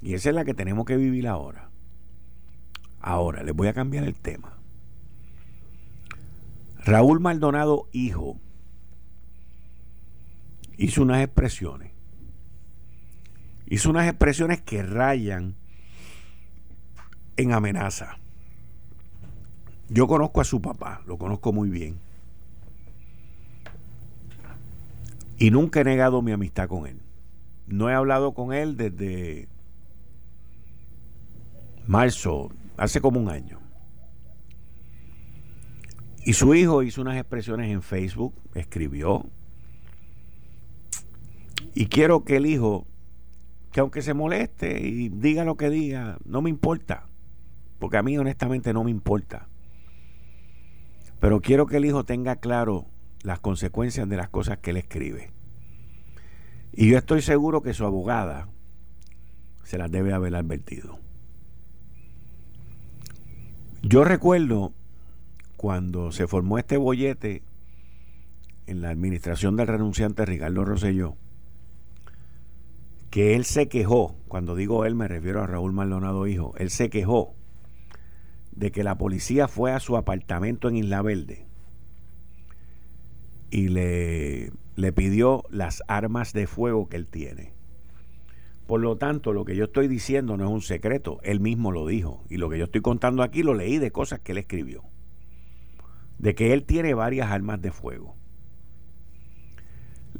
Y 0.00 0.14
esa 0.14 0.30
es 0.30 0.34
la 0.34 0.44
que 0.44 0.54
tenemos 0.54 0.86
que 0.86 0.96
vivir 0.96 1.26
ahora. 1.26 1.68
Ahora, 3.00 3.42
les 3.42 3.54
voy 3.54 3.68
a 3.68 3.74
cambiar 3.74 4.04
el 4.04 4.14
tema. 4.14 4.58
Raúl 6.84 7.20
Maldonado, 7.20 7.88
hijo, 7.92 8.38
hizo 10.76 11.02
unas 11.02 11.22
expresiones. 11.22 11.92
Hizo 13.66 13.90
unas 13.90 14.08
expresiones 14.08 14.62
que 14.62 14.82
rayan 14.82 15.54
en 17.36 17.52
amenaza. 17.52 18.18
Yo 19.90 20.06
conozco 20.06 20.40
a 20.40 20.44
su 20.44 20.62
papá, 20.62 21.02
lo 21.06 21.18
conozco 21.18 21.52
muy 21.52 21.68
bien. 21.68 21.98
Y 25.38 25.50
nunca 25.50 25.80
he 25.80 25.84
negado 25.84 26.20
mi 26.20 26.32
amistad 26.32 26.68
con 26.68 26.86
él. 26.86 27.00
No 27.66 27.88
he 27.88 27.94
hablado 27.94 28.34
con 28.34 28.52
él 28.52 28.76
desde 28.76 29.48
marzo, 31.86 32.50
hace 32.76 33.00
como 33.00 33.20
un 33.20 33.28
año. 33.28 33.60
Y 36.24 36.32
su 36.34 36.54
hijo 36.54 36.82
hizo 36.82 37.00
unas 37.00 37.16
expresiones 37.16 37.70
en 37.70 37.82
Facebook, 37.82 38.34
escribió. 38.54 39.24
Y 41.74 41.86
quiero 41.86 42.24
que 42.24 42.36
el 42.36 42.46
hijo, 42.46 42.86
que 43.70 43.80
aunque 43.80 44.02
se 44.02 44.14
moleste 44.14 44.80
y 44.86 45.08
diga 45.08 45.44
lo 45.44 45.56
que 45.56 45.70
diga, 45.70 46.18
no 46.24 46.42
me 46.42 46.50
importa. 46.50 47.06
Porque 47.78 47.96
a 47.96 48.02
mí 48.02 48.18
honestamente 48.18 48.72
no 48.72 48.82
me 48.82 48.90
importa. 48.90 49.48
Pero 51.20 51.40
quiero 51.40 51.66
que 51.66 51.76
el 51.76 51.84
hijo 51.84 52.04
tenga 52.04 52.36
claro 52.36 52.86
las 53.22 53.40
consecuencias 53.40 54.08
de 54.08 54.16
las 54.16 54.28
cosas 54.28 54.58
que 54.58 54.70
él 54.70 54.76
escribe. 54.76 55.30
Y 56.72 56.90
yo 56.90 56.98
estoy 56.98 57.22
seguro 57.22 57.62
que 57.62 57.74
su 57.74 57.84
abogada 57.84 58.48
se 59.64 59.78
las 59.78 59.90
debe 59.90 60.12
haber 60.12 60.34
advertido. 60.34 60.98
Yo 63.82 64.04
recuerdo 64.04 64.72
cuando 65.56 66.12
se 66.12 66.26
formó 66.26 66.58
este 66.58 66.76
bollete 66.76 67.42
en 68.66 68.80
la 68.80 68.90
administración 68.90 69.56
del 69.56 69.66
renunciante 69.66 70.24
Ricardo 70.24 70.64
Rosselló, 70.64 71.16
que 73.10 73.34
él 73.34 73.44
se 73.44 73.68
quejó, 73.68 74.14
cuando 74.28 74.54
digo 74.54 74.84
él 74.84 74.94
me 74.94 75.08
refiero 75.08 75.42
a 75.42 75.46
Raúl 75.46 75.72
Maldonado 75.72 76.26
Hijo, 76.26 76.54
él 76.58 76.70
se 76.70 76.90
quejó 76.90 77.34
de 78.52 78.70
que 78.70 78.84
la 78.84 78.98
policía 78.98 79.48
fue 79.48 79.72
a 79.72 79.80
su 79.80 79.96
apartamento 79.96 80.68
en 80.68 80.76
Isla 80.76 81.02
Verde 81.02 81.47
y 83.50 83.68
le, 83.68 84.52
le 84.76 84.92
pidió 84.92 85.44
las 85.50 85.82
armas 85.88 86.32
de 86.32 86.46
fuego 86.46 86.88
que 86.88 86.96
él 86.96 87.06
tiene. 87.06 87.52
Por 88.66 88.80
lo 88.80 88.96
tanto, 88.96 89.32
lo 89.32 89.44
que 89.44 89.56
yo 89.56 89.64
estoy 89.64 89.88
diciendo 89.88 90.36
no 90.36 90.44
es 90.44 90.50
un 90.50 90.60
secreto, 90.60 91.20
él 91.22 91.40
mismo 91.40 91.72
lo 91.72 91.86
dijo. 91.86 92.22
Y 92.28 92.36
lo 92.36 92.50
que 92.50 92.58
yo 92.58 92.64
estoy 92.64 92.82
contando 92.82 93.22
aquí 93.22 93.42
lo 93.42 93.54
leí 93.54 93.78
de 93.78 93.90
cosas 93.90 94.20
que 94.20 94.32
él 94.32 94.38
escribió. 94.38 94.84
De 96.18 96.34
que 96.34 96.52
él 96.52 96.64
tiene 96.64 96.92
varias 96.92 97.30
armas 97.30 97.62
de 97.62 97.72
fuego. 97.72 98.14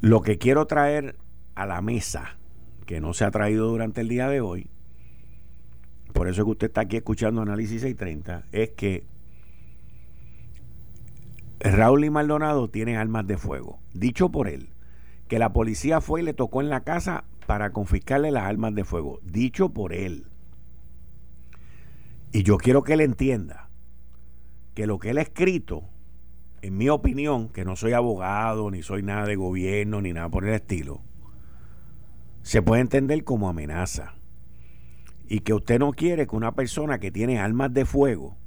Lo 0.01 0.21
que 0.21 0.39
quiero 0.39 0.65
traer 0.65 1.15
a 1.53 1.65
la 1.67 1.81
mesa, 1.81 2.37
que 2.87 3.01
no 3.01 3.13
se 3.13 3.25
ha 3.25 3.31
traído 3.31 3.67
durante 3.67 4.01
el 4.01 4.07
día 4.07 4.27
de 4.27 4.41
hoy, 4.41 4.71
por 6.13 6.27
eso 6.27 6.41
es 6.41 6.45
que 6.45 6.51
usted 6.51 6.67
está 6.67 6.81
aquí 6.81 6.97
escuchando 6.97 7.41
Análisis 7.41 7.81
630, 7.81 8.45
es 8.51 8.71
que 8.71 9.05
Raúl 11.59 12.05
y 12.05 12.09
Maldonado 12.09 12.69
tienen 12.69 12.95
armas 12.95 13.27
de 13.27 13.37
fuego. 13.37 13.79
Dicho 13.93 14.29
por 14.29 14.47
él, 14.47 14.69
que 15.27 15.39
la 15.39 15.51
policía 15.51 15.99
fue 15.99 16.21
y 16.21 16.23
le 16.23 16.33
tocó 16.33 16.61
en 16.61 16.69
la 16.69 16.83
casa 16.83 17.25
para 17.47 17.71
confiscarle 17.71 18.31
las 18.31 18.45
armas 18.45 18.73
de 18.75 18.85
fuego. 18.85 19.19
Dicho 19.23 19.69
por 19.69 19.93
él. 19.93 20.27
Y 22.31 22.43
yo 22.43 22.57
quiero 22.57 22.83
que 22.83 22.93
él 22.93 23.01
entienda 23.01 23.69
que 24.73 24.87
lo 24.87 24.99
que 24.99 25.09
él 25.09 25.17
ha 25.17 25.21
escrito, 25.21 25.83
en 26.61 26.77
mi 26.77 26.89
opinión, 26.89 27.49
que 27.49 27.65
no 27.65 27.75
soy 27.75 27.93
abogado, 27.93 28.71
ni 28.71 28.81
soy 28.81 29.03
nada 29.03 29.25
de 29.25 29.35
gobierno, 29.35 30.01
ni 30.01 30.13
nada 30.13 30.29
por 30.29 30.45
el 30.45 30.53
estilo, 30.53 31.01
se 32.41 32.61
puede 32.61 32.81
entender 32.81 33.23
como 33.23 33.49
amenaza 33.49 34.13
y 35.27 35.41
que 35.41 35.53
usted 35.53 35.79
no 35.79 35.91
quiere 35.91 36.25
que 36.25 36.35
una 36.35 36.53
persona 36.53 36.99
que 36.99 37.11
tiene 37.11 37.39
armas 37.39 37.73
de 37.73 37.85
fuego 37.85 38.37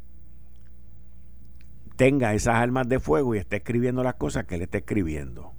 tenga 2.02 2.34
esas 2.34 2.56
armas 2.56 2.88
de 2.88 2.98
fuego 2.98 3.36
y 3.36 3.38
esté 3.38 3.58
escribiendo 3.58 4.02
las 4.02 4.14
cosas 4.14 4.44
que 4.46 4.56
él 4.56 4.62
está 4.62 4.78
escribiendo. 4.78 5.52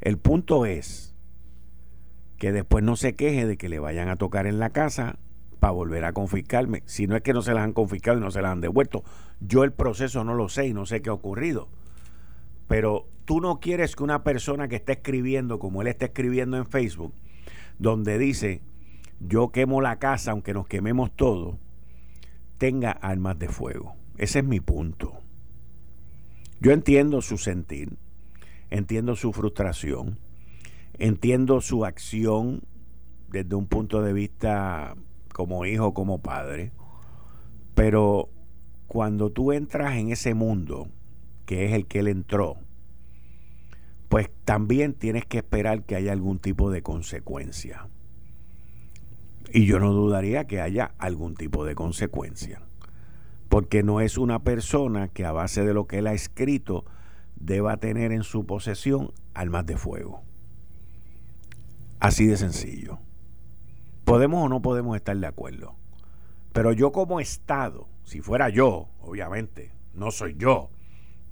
El 0.00 0.18
punto 0.18 0.64
es 0.64 1.16
que 2.38 2.52
después 2.52 2.84
no 2.84 2.94
se 2.94 3.16
queje 3.16 3.44
de 3.44 3.56
que 3.56 3.68
le 3.68 3.80
vayan 3.80 4.08
a 4.08 4.14
tocar 4.14 4.46
en 4.46 4.60
la 4.60 4.70
casa 4.70 5.18
para 5.58 5.72
volver 5.72 6.04
a 6.04 6.12
confiscarme. 6.12 6.84
Si 6.86 7.08
no 7.08 7.16
es 7.16 7.22
que 7.22 7.32
no 7.32 7.42
se 7.42 7.54
las 7.54 7.64
han 7.64 7.72
confiscado 7.72 8.18
y 8.18 8.20
no 8.20 8.30
se 8.30 8.40
las 8.40 8.52
han 8.52 8.60
devuelto. 8.60 9.02
Yo 9.40 9.64
el 9.64 9.72
proceso 9.72 10.22
no 10.22 10.34
lo 10.34 10.48
sé 10.48 10.68
y 10.68 10.74
no 10.74 10.86
sé 10.86 11.02
qué 11.02 11.10
ha 11.10 11.12
ocurrido. 11.12 11.66
Pero 12.68 13.08
tú 13.24 13.40
no 13.40 13.58
quieres 13.58 13.96
que 13.96 14.04
una 14.04 14.22
persona 14.22 14.68
que 14.68 14.76
esté 14.76 14.92
escribiendo 14.92 15.58
como 15.58 15.82
él 15.82 15.88
está 15.88 16.04
escribiendo 16.04 16.56
en 16.56 16.66
Facebook, 16.66 17.14
donde 17.80 18.16
dice, 18.16 18.62
yo 19.18 19.48
quemo 19.48 19.80
la 19.80 19.98
casa 19.98 20.30
aunque 20.30 20.54
nos 20.54 20.68
quememos 20.68 21.10
todo, 21.16 21.58
tenga 22.58 22.92
armas 22.92 23.40
de 23.40 23.48
fuego. 23.48 23.96
Ese 24.18 24.38
es 24.38 24.44
mi 24.44 24.60
punto. 24.60 25.20
Yo 26.60 26.72
entiendo 26.72 27.22
su 27.22 27.38
sentir, 27.38 27.96
entiendo 28.68 29.16
su 29.16 29.32
frustración, 29.32 30.18
entiendo 30.98 31.62
su 31.62 31.86
acción 31.86 32.62
desde 33.30 33.54
un 33.54 33.66
punto 33.66 34.02
de 34.02 34.12
vista 34.12 34.94
como 35.32 35.64
hijo, 35.64 35.94
como 35.94 36.20
padre, 36.20 36.72
pero 37.74 38.28
cuando 38.88 39.30
tú 39.30 39.52
entras 39.52 39.96
en 39.96 40.10
ese 40.12 40.34
mundo, 40.34 40.88
que 41.46 41.64
es 41.64 41.72
el 41.72 41.86
que 41.86 42.00
él 42.00 42.08
entró, 42.08 42.58
pues 44.10 44.28
también 44.44 44.92
tienes 44.92 45.24
que 45.24 45.38
esperar 45.38 45.84
que 45.84 45.96
haya 45.96 46.12
algún 46.12 46.40
tipo 46.40 46.70
de 46.70 46.82
consecuencia. 46.82 47.88
Y 49.50 49.64
yo 49.64 49.78
no 49.78 49.92
dudaría 49.92 50.46
que 50.46 50.60
haya 50.60 50.92
algún 50.98 51.36
tipo 51.36 51.64
de 51.64 51.74
consecuencia. 51.74 52.60
Porque 53.50 53.82
no 53.82 54.00
es 54.00 54.16
una 54.16 54.38
persona 54.38 55.08
que 55.08 55.26
a 55.26 55.32
base 55.32 55.62
de 55.62 55.74
lo 55.74 55.86
que 55.86 55.98
él 55.98 56.06
ha 56.06 56.14
escrito 56.14 56.86
deba 57.36 57.76
tener 57.76 58.12
en 58.12 58.22
su 58.22 58.46
posesión 58.46 59.12
armas 59.34 59.66
de 59.66 59.76
fuego. 59.76 60.22
Así 61.98 62.26
de 62.26 62.38
sencillo. 62.38 62.98
Podemos 64.04 64.46
o 64.46 64.48
no 64.48 64.62
podemos 64.62 64.96
estar 64.96 65.16
de 65.16 65.26
acuerdo. 65.26 65.74
Pero 66.52 66.72
yo 66.72 66.92
como 66.92 67.20
Estado, 67.20 67.88
si 68.04 68.20
fuera 68.20 68.48
yo, 68.48 68.88
obviamente, 69.00 69.72
no 69.94 70.10
soy 70.10 70.36
yo, 70.38 70.70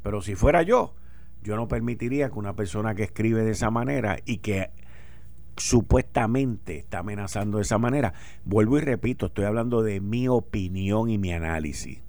pero 0.03 0.21
si 0.21 0.35
fuera 0.35 0.63
yo, 0.63 0.95
yo 1.43 1.57
no 1.57 1.69
permitiría 1.69 2.31
que 2.31 2.39
una 2.39 2.55
persona 2.55 2.95
que 2.95 3.05
escribe 3.05 3.45
de 3.45 3.53
esa 3.53 3.71
manera 3.71 4.19
y 4.25 4.39
que 4.39 4.71
supuestamente 5.57 6.79
está 6.79 7.01
amenazando 7.01 7.59
de 7.59 7.63
esa 7.63 7.79
manera, 7.79 8.13
vuelvo 8.45 8.79
y 8.79 8.81
repito, 8.81 9.27
estoy 9.27 9.45
hablando 9.45 9.83
de 9.83 10.01
mi 10.01 10.29
opinión 10.29 11.11
y 11.11 11.19
mi 11.19 11.33
análisis. 11.33 12.01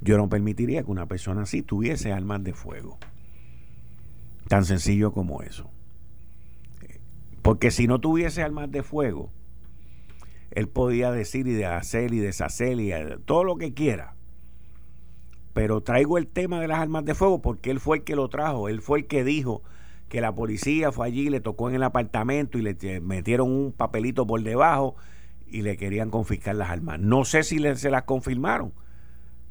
Yo 0.00 0.16
no 0.16 0.28
permitiría 0.28 0.82
que 0.82 0.90
una 0.90 1.06
persona 1.06 1.42
así 1.42 1.62
tuviese 1.62 2.12
armas 2.12 2.42
de 2.44 2.52
fuego. 2.52 2.98
Tan 4.48 4.64
sencillo 4.64 5.12
como 5.12 5.42
eso. 5.42 5.70
Porque 7.42 7.70
si 7.70 7.86
no 7.86 7.98
tuviese 8.00 8.42
armas 8.42 8.70
de 8.70 8.82
fuego, 8.82 9.30
él 10.50 10.68
podía 10.68 11.10
decir 11.10 11.46
y 11.46 11.62
hacer 11.62 12.12
y 12.12 12.18
deshacer 12.18 12.80
y 12.80 12.92
todo 13.24 13.44
lo 13.44 13.56
que 13.56 13.74
quiera. 13.74 14.14
Pero 15.52 15.80
traigo 15.82 16.18
el 16.18 16.28
tema 16.28 16.60
de 16.60 16.68
las 16.68 16.78
armas 16.78 17.04
de 17.04 17.14
fuego 17.14 17.42
porque 17.42 17.70
él 17.70 17.80
fue 17.80 17.98
el 17.98 18.04
que 18.04 18.16
lo 18.16 18.28
trajo, 18.28 18.68
él 18.68 18.80
fue 18.80 19.00
el 19.00 19.06
que 19.06 19.24
dijo 19.24 19.62
que 20.08 20.20
la 20.20 20.34
policía 20.34 20.92
fue 20.92 21.06
allí, 21.06 21.28
le 21.28 21.40
tocó 21.40 21.68
en 21.68 21.74
el 21.74 21.82
apartamento 21.82 22.58
y 22.58 22.62
le 22.62 23.00
metieron 23.00 23.50
un 23.50 23.72
papelito 23.72 24.26
por 24.26 24.42
debajo 24.42 24.96
y 25.46 25.62
le 25.62 25.76
querían 25.76 26.10
confiscar 26.10 26.54
las 26.54 26.70
armas. 26.70 26.98
No 27.00 27.24
sé 27.24 27.42
si 27.42 27.58
se 27.76 27.90
las 27.90 28.04
confirmaron, 28.04 28.72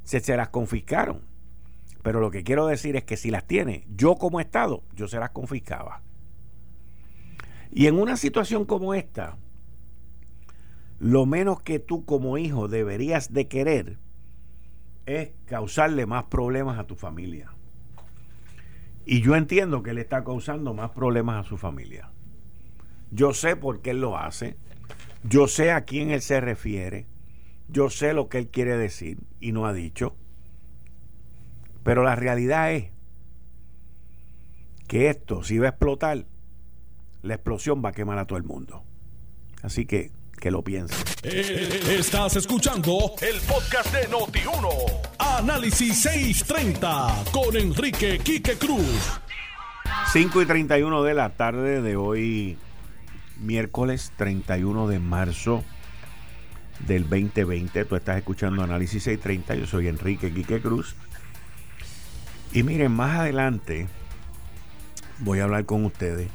si 0.07 0.21
se 0.21 0.37
las 0.37 0.49
confiscaron. 0.49 1.19
Pero 2.01 2.21
lo 2.21 2.31
que 2.31 2.45
quiero 2.45 2.65
decir 2.65 2.95
es 2.95 3.03
que 3.03 3.17
si 3.17 3.29
las 3.29 3.45
tiene, 3.45 3.85
yo 3.93 4.15
como 4.15 4.39
Estado, 4.39 4.83
yo 4.95 5.09
se 5.09 5.19
las 5.19 5.31
confiscaba. 5.31 6.01
Y 7.71 7.87
en 7.87 7.99
una 7.99 8.15
situación 8.15 8.63
como 8.63 8.93
esta, 8.93 9.37
lo 10.97 11.25
menos 11.25 11.61
que 11.61 11.79
tú 11.79 12.05
como 12.05 12.37
hijo 12.37 12.69
deberías 12.69 13.33
de 13.33 13.49
querer 13.49 13.97
es 15.05 15.31
causarle 15.45 16.05
más 16.05 16.23
problemas 16.23 16.79
a 16.79 16.87
tu 16.87 16.95
familia. 16.95 17.51
Y 19.05 19.21
yo 19.21 19.35
entiendo 19.35 19.83
que 19.83 19.89
él 19.89 19.97
está 19.97 20.23
causando 20.23 20.73
más 20.73 20.91
problemas 20.91 21.45
a 21.45 21.49
su 21.49 21.57
familia. 21.57 22.11
Yo 23.11 23.33
sé 23.33 23.57
por 23.57 23.81
qué 23.81 23.89
él 23.89 23.99
lo 23.99 24.17
hace. 24.17 24.55
Yo 25.23 25.49
sé 25.49 25.73
a 25.73 25.81
quién 25.81 26.11
él 26.11 26.21
se 26.21 26.39
refiere. 26.39 27.07
Yo 27.69 27.89
sé 27.89 28.13
lo 28.13 28.29
que 28.29 28.37
él 28.37 28.47
quiere 28.47 28.77
decir 28.77 29.19
y 29.39 29.51
no 29.51 29.65
ha 29.65 29.73
dicho. 29.73 30.15
Pero 31.83 32.03
la 32.03 32.15
realidad 32.15 32.71
es 32.73 32.91
que 34.87 35.09
esto, 35.09 35.43
si 35.43 35.57
va 35.57 35.67
a 35.67 35.69
explotar, 35.69 36.25
la 37.21 37.33
explosión 37.33 37.83
va 37.83 37.89
a 37.89 37.93
quemar 37.93 38.17
a 38.19 38.25
todo 38.25 38.37
el 38.37 38.43
mundo. 38.43 38.83
Así 39.61 39.85
que 39.85 40.11
que 40.37 40.51
lo 40.51 40.63
piensen. 40.63 40.97
Eh, 41.23 41.97
estás 41.97 42.35
escuchando 42.35 43.13
el 43.21 43.39
podcast 43.41 43.91
de 43.93 44.07
Noti1. 44.07 44.67
Análisis 45.17 46.01
630 46.01 47.23
con 47.31 47.55
Enrique 47.57 48.19
Quique 48.19 48.55
Cruz. 48.57 49.19
5 50.11 50.41
y 50.41 50.45
31 50.45 51.03
de 51.03 51.13
la 51.13 51.29
tarde 51.29 51.81
de 51.81 51.95
hoy, 51.95 52.57
miércoles 53.39 54.11
31 54.17 54.87
de 54.87 54.99
marzo 54.99 55.63
del 56.79 57.03
2020. 57.03 57.85
Tú 57.85 57.95
estás 57.95 58.17
escuchando 58.17 58.63
Análisis 58.63 59.03
630. 59.03 59.55
Yo 59.55 59.67
soy 59.67 59.87
Enrique 59.87 60.31
Quique 60.31 60.61
Cruz. 60.61 60.95
Y 62.53 62.63
miren, 62.63 62.91
más 62.91 63.19
adelante 63.19 63.87
voy 65.19 65.39
a 65.39 65.45
hablar 65.45 65.65
con 65.65 65.85
ustedes 65.85 66.29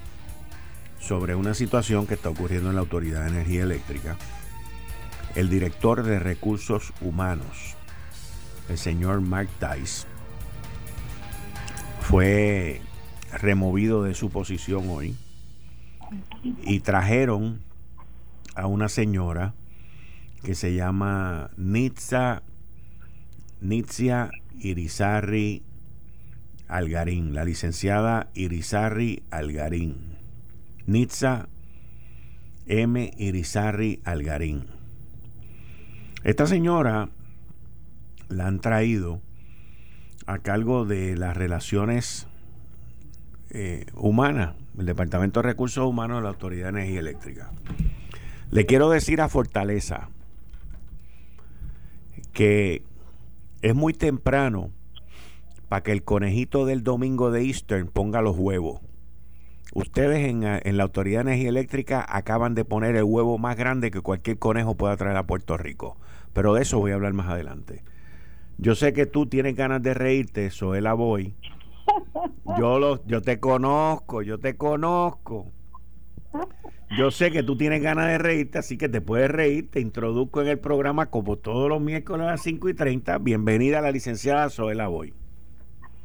sobre 0.98 1.34
una 1.34 1.54
situación 1.54 2.06
que 2.06 2.14
está 2.14 2.28
ocurriendo 2.30 2.70
en 2.70 2.76
la 2.76 2.82
Autoridad 2.82 3.22
de 3.22 3.30
Energía 3.30 3.62
Eléctrica. 3.62 4.16
El 5.34 5.48
director 5.48 6.02
de 6.02 6.18
Recursos 6.18 6.92
Humanos, 7.00 7.76
el 8.68 8.78
señor 8.78 9.20
Mark 9.20 9.48
Tice, 9.58 10.06
fue 12.00 12.80
removido 13.32 14.02
de 14.02 14.14
su 14.14 14.30
posición 14.30 14.90
hoy 14.90 15.16
y 16.62 16.80
trajeron 16.80 17.60
a 18.54 18.66
una 18.66 18.88
señora 18.88 19.54
que 20.42 20.54
se 20.54 20.74
llama 20.74 21.50
Nitza 21.56 22.42
Nitzia 23.60 24.30
Irizarri 24.58 25.62
Algarín, 26.68 27.34
la 27.34 27.44
licenciada 27.44 28.30
Irizarri 28.34 29.22
Algarín. 29.30 30.18
Nitza 30.86 31.48
M. 32.66 33.12
Irizarri 33.18 34.00
Algarín. 34.04 34.66
Esta 36.24 36.46
señora 36.46 37.08
la 38.28 38.46
han 38.46 38.60
traído 38.60 39.20
a 40.26 40.38
cargo 40.38 40.84
de 40.84 41.16
las 41.16 41.36
relaciones 41.36 42.26
eh, 43.50 43.86
humanas, 43.94 44.54
el 44.78 44.86
Departamento 44.86 45.40
de 45.40 45.48
Recursos 45.48 45.86
Humanos 45.86 46.18
de 46.18 46.22
la 46.22 46.28
Autoridad 46.30 46.64
de 46.72 46.80
Energía 46.80 47.00
Eléctrica. 47.00 47.50
Le 48.50 48.66
quiero 48.66 48.90
decir 48.90 49.20
a 49.20 49.28
Fortaleza 49.28 50.08
que 52.32 52.82
es 53.62 53.74
muy 53.74 53.92
temprano 53.92 54.70
para 55.68 55.82
que 55.82 55.92
el 55.92 56.02
conejito 56.02 56.66
del 56.66 56.82
domingo 56.82 57.30
de 57.30 57.42
Eastern 57.42 57.88
ponga 57.88 58.20
los 58.20 58.36
huevos. 58.36 58.80
Ustedes 59.74 60.28
en, 60.28 60.76
la 60.76 60.82
Autoridad 60.82 61.24
de 61.24 61.30
Energía 61.30 61.48
Eléctrica 61.48 62.04
acaban 62.06 62.54
de 62.54 62.66
poner 62.66 62.94
el 62.94 63.04
huevo 63.04 63.38
más 63.38 63.56
grande 63.56 63.90
que 63.90 64.02
cualquier 64.02 64.38
conejo 64.38 64.74
pueda 64.74 64.96
traer 64.98 65.16
a 65.16 65.26
Puerto 65.26 65.56
Rico. 65.56 65.96
Pero 66.34 66.52
de 66.52 66.62
eso 66.62 66.78
voy 66.78 66.92
a 66.92 66.94
hablar 66.96 67.14
más 67.14 67.28
adelante. 67.28 67.82
Yo 68.58 68.74
sé 68.74 68.92
que 68.92 69.06
tú 69.06 69.26
tienes 69.26 69.56
ganas 69.56 69.82
de 69.82 69.94
reírte, 69.94 70.50
Soela 70.50 70.92
Boy. 70.92 71.34
Yo, 72.58 72.78
lo, 72.78 73.04
yo 73.06 73.22
te 73.22 73.40
conozco, 73.40 74.20
yo 74.20 74.38
te 74.38 74.56
conozco. 74.56 75.46
Yo 76.94 77.10
sé 77.10 77.30
que 77.30 77.42
tú 77.42 77.56
tienes 77.56 77.80
ganas 77.80 78.06
de 78.08 78.18
reírte, 78.18 78.58
así 78.58 78.76
que 78.76 78.86
te 78.86 79.00
puedes 79.00 79.30
reír. 79.30 79.70
Te 79.70 79.80
introduzco 79.80 80.42
en 80.42 80.48
el 80.48 80.58
programa 80.58 81.06
como 81.06 81.36
todos 81.36 81.66
los 81.66 81.80
miércoles 81.80 82.26
a 82.26 82.32
las 82.32 82.42
5 82.42 82.68
y 82.68 82.74
30. 82.74 83.16
Bienvenida 83.16 83.78
a 83.78 83.80
la 83.80 83.90
licenciada 83.90 84.50
Soela 84.50 84.88
Boy. 84.88 85.14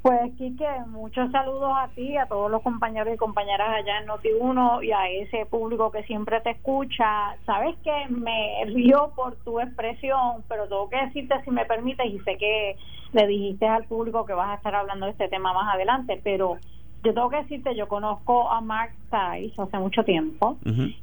Pues 0.01 0.33
Quique, 0.37 0.65
muchos 0.87 1.29
saludos 1.31 1.73
a 1.75 1.89
ti, 1.89 2.15
a 2.15 2.27
todos 2.27 2.49
los 2.49 2.61
compañeros 2.61 3.13
y 3.13 3.17
compañeras 3.17 3.67
allá 3.67 3.99
en 3.99 4.07
Noti1 4.07 4.85
y 4.85 4.93
a 4.93 5.09
ese 5.09 5.45
público 5.47 5.91
que 5.91 6.03
siempre 6.03 6.39
te 6.39 6.51
escucha. 6.51 7.35
Sabes 7.45 7.75
que 7.83 8.07
me 8.07 8.63
río 8.67 9.11
por 9.13 9.35
tu 9.43 9.59
expresión, 9.59 10.45
pero 10.47 10.69
tengo 10.69 10.89
que 10.89 11.05
decirte 11.05 11.35
si 11.43 11.51
me 11.51 11.65
permites 11.65 12.05
y 12.05 12.19
sé 12.19 12.37
que 12.37 12.77
le 13.11 13.27
dijiste 13.27 13.67
al 13.67 13.83
público 13.83 14.25
que 14.25 14.33
vas 14.33 14.51
a 14.51 14.55
estar 14.55 14.73
hablando 14.73 15.07
de 15.07 15.11
este 15.11 15.27
tema 15.27 15.51
más 15.51 15.75
adelante, 15.75 16.21
pero 16.23 16.57
yo 17.03 17.13
tengo 17.13 17.29
que 17.29 17.37
decirte, 17.37 17.75
yo 17.75 17.87
conozco 17.87 18.51
a 18.51 18.61
Mark 18.61 18.93
Tice 19.09 19.61
hace 19.61 19.77
mucho 19.77 20.03
tiempo 20.03 20.57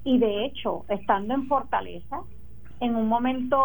y 0.05 0.19
de 0.19 0.45
hecho, 0.45 0.85
estando 0.89 1.35
en 1.35 1.47
Fortaleza, 1.47 2.21
en 2.81 2.97
un 2.97 3.09
momento 3.09 3.63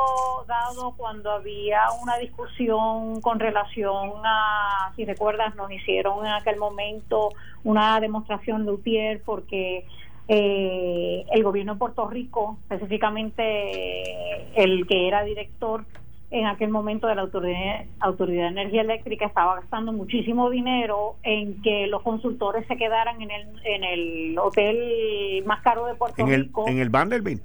dado 0.48 0.94
cuando 0.96 1.32
había 1.32 1.82
una 2.02 2.18
discusión 2.18 3.20
con 3.22 3.40
relación 3.40 4.12
a, 4.24 4.94
si 4.96 5.06
recuerdas, 5.06 5.56
nos 5.56 5.72
hicieron 5.72 6.26
en 6.26 6.32
aquel 6.32 6.58
momento 6.58 7.30
una 7.64 8.00
demostración 8.00 8.66
de 8.66 8.72
UTIER 8.72 9.22
porque 9.26 9.86
eh, 10.28 11.26
el 11.32 11.44
gobierno 11.44 11.74
de 11.74 11.80
Puerto 11.80 12.08
Rico, 12.08 12.60
específicamente 12.70 14.62
el 14.64 14.86
que 14.88 15.08
era 15.08 15.24
director, 15.24 15.86
en 16.32 16.46
aquel 16.46 16.70
momento 16.70 17.08
de 17.08 17.16
la 17.16 17.22
autoridad, 17.22 17.86
autoridad 18.00 18.44
de 18.44 18.50
energía 18.50 18.82
eléctrica 18.82 19.26
estaba 19.26 19.56
gastando 19.56 19.92
muchísimo 19.92 20.50
dinero 20.50 21.16
en 21.24 21.62
que 21.62 21.88
los 21.88 22.04
consultores 22.04 22.68
se 22.68 22.78
quedaran 22.78 23.22
en 23.22 23.32
el, 23.32 23.48
en 23.64 23.84
el 23.84 24.38
hotel 24.38 25.44
más 25.46 25.62
caro 25.62 25.86
de 25.86 25.96
Puerto 25.96 26.24
Rico. 26.26 26.68
en 26.68 26.78
el 26.78 26.90
Vanderbilt 26.90 27.42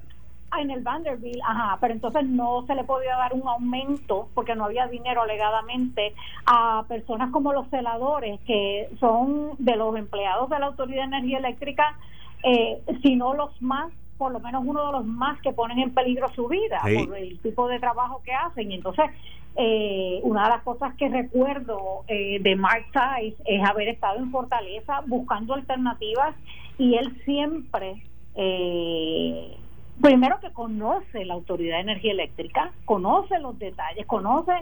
ah, 0.51 0.61
en 0.61 0.69
el 0.69 0.81
Vanderbilt, 0.81 1.41
ajá, 1.43 1.79
pero 1.81 1.95
entonces 1.95 2.25
no 2.27 2.63
se 2.67 2.75
le 2.75 2.83
podía 2.83 3.15
dar 3.17 3.33
un 3.33 3.47
aumento 3.47 4.29
porque 4.35 4.55
no 4.55 4.65
había 4.65 4.85
dinero 4.87 5.23
alegadamente 5.23 6.13
a 6.45 6.85
personas 6.87 7.31
como 7.31 7.53
los 7.53 7.67
celadores, 7.69 8.39
que 8.45 8.89
son 8.99 9.51
de 9.57 9.75
los 9.77 9.95
empleados 9.97 10.47
de 10.49 10.59
la 10.59 10.67
Autoridad 10.67 11.09
de 11.09 11.17
Energía 11.17 11.39
Eléctrica, 11.39 11.97
eh, 12.43 12.83
sino 13.01 13.33
los 13.33 13.59
más 13.61 13.91
por 14.17 14.31
lo 14.31 14.39
menos 14.39 14.63
uno 14.65 14.85
de 14.85 14.91
los 14.93 15.05
más 15.05 15.39
que 15.41 15.51
ponen 15.51 15.79
en 15.79 15.93
peligro 15.93 16.29
su 16.33 16.47
vida 16.47 16.79
por 16.81 17.17
el 17.17 17.39
tipo 17.39 17.67
de 17.67 17.79
trabajo 17.79 18.21
que 18.23 18.33
hacen. 18.33 18.71
Y 18.71 18.75
entonces, 18.75 19.05
eh, 19.57 20.19
una 20.23 20.43
de 20.43 20.49
las 20.49 20.63
cosas 20.63 20.95
que 20.95 21.09
recuerdo 21.09 22.03
eh, 22.07 22.39
de 22.41 22.55
Mark 22.55 22.85
Tice 22.91 23.41
es 23.45 23.63
haber 23.63 23.89
estado 23.89 24.19
en 24.19 24.31
Fortaleza 24.31 25.01
buscando 25.05 25.53
alternativas 25.53 26.35
y 26.77 26.95
él 26.95 27.21
siempre, 27.23 28.03
eh, 28.35 29.57
primero 30.01 30.39
que 30.39 30.51
conoce 30.51 31.25
la 31.25 31.35
Autoridad 31.35 31.77
de 31.77 31.81
Energía 31.83 32.11
Eléctrica, 32.11 32.71
conoce 32.85 33.39
los 33.39 33.57
detalles, 33.59 34.05
conoce 34.05 34.53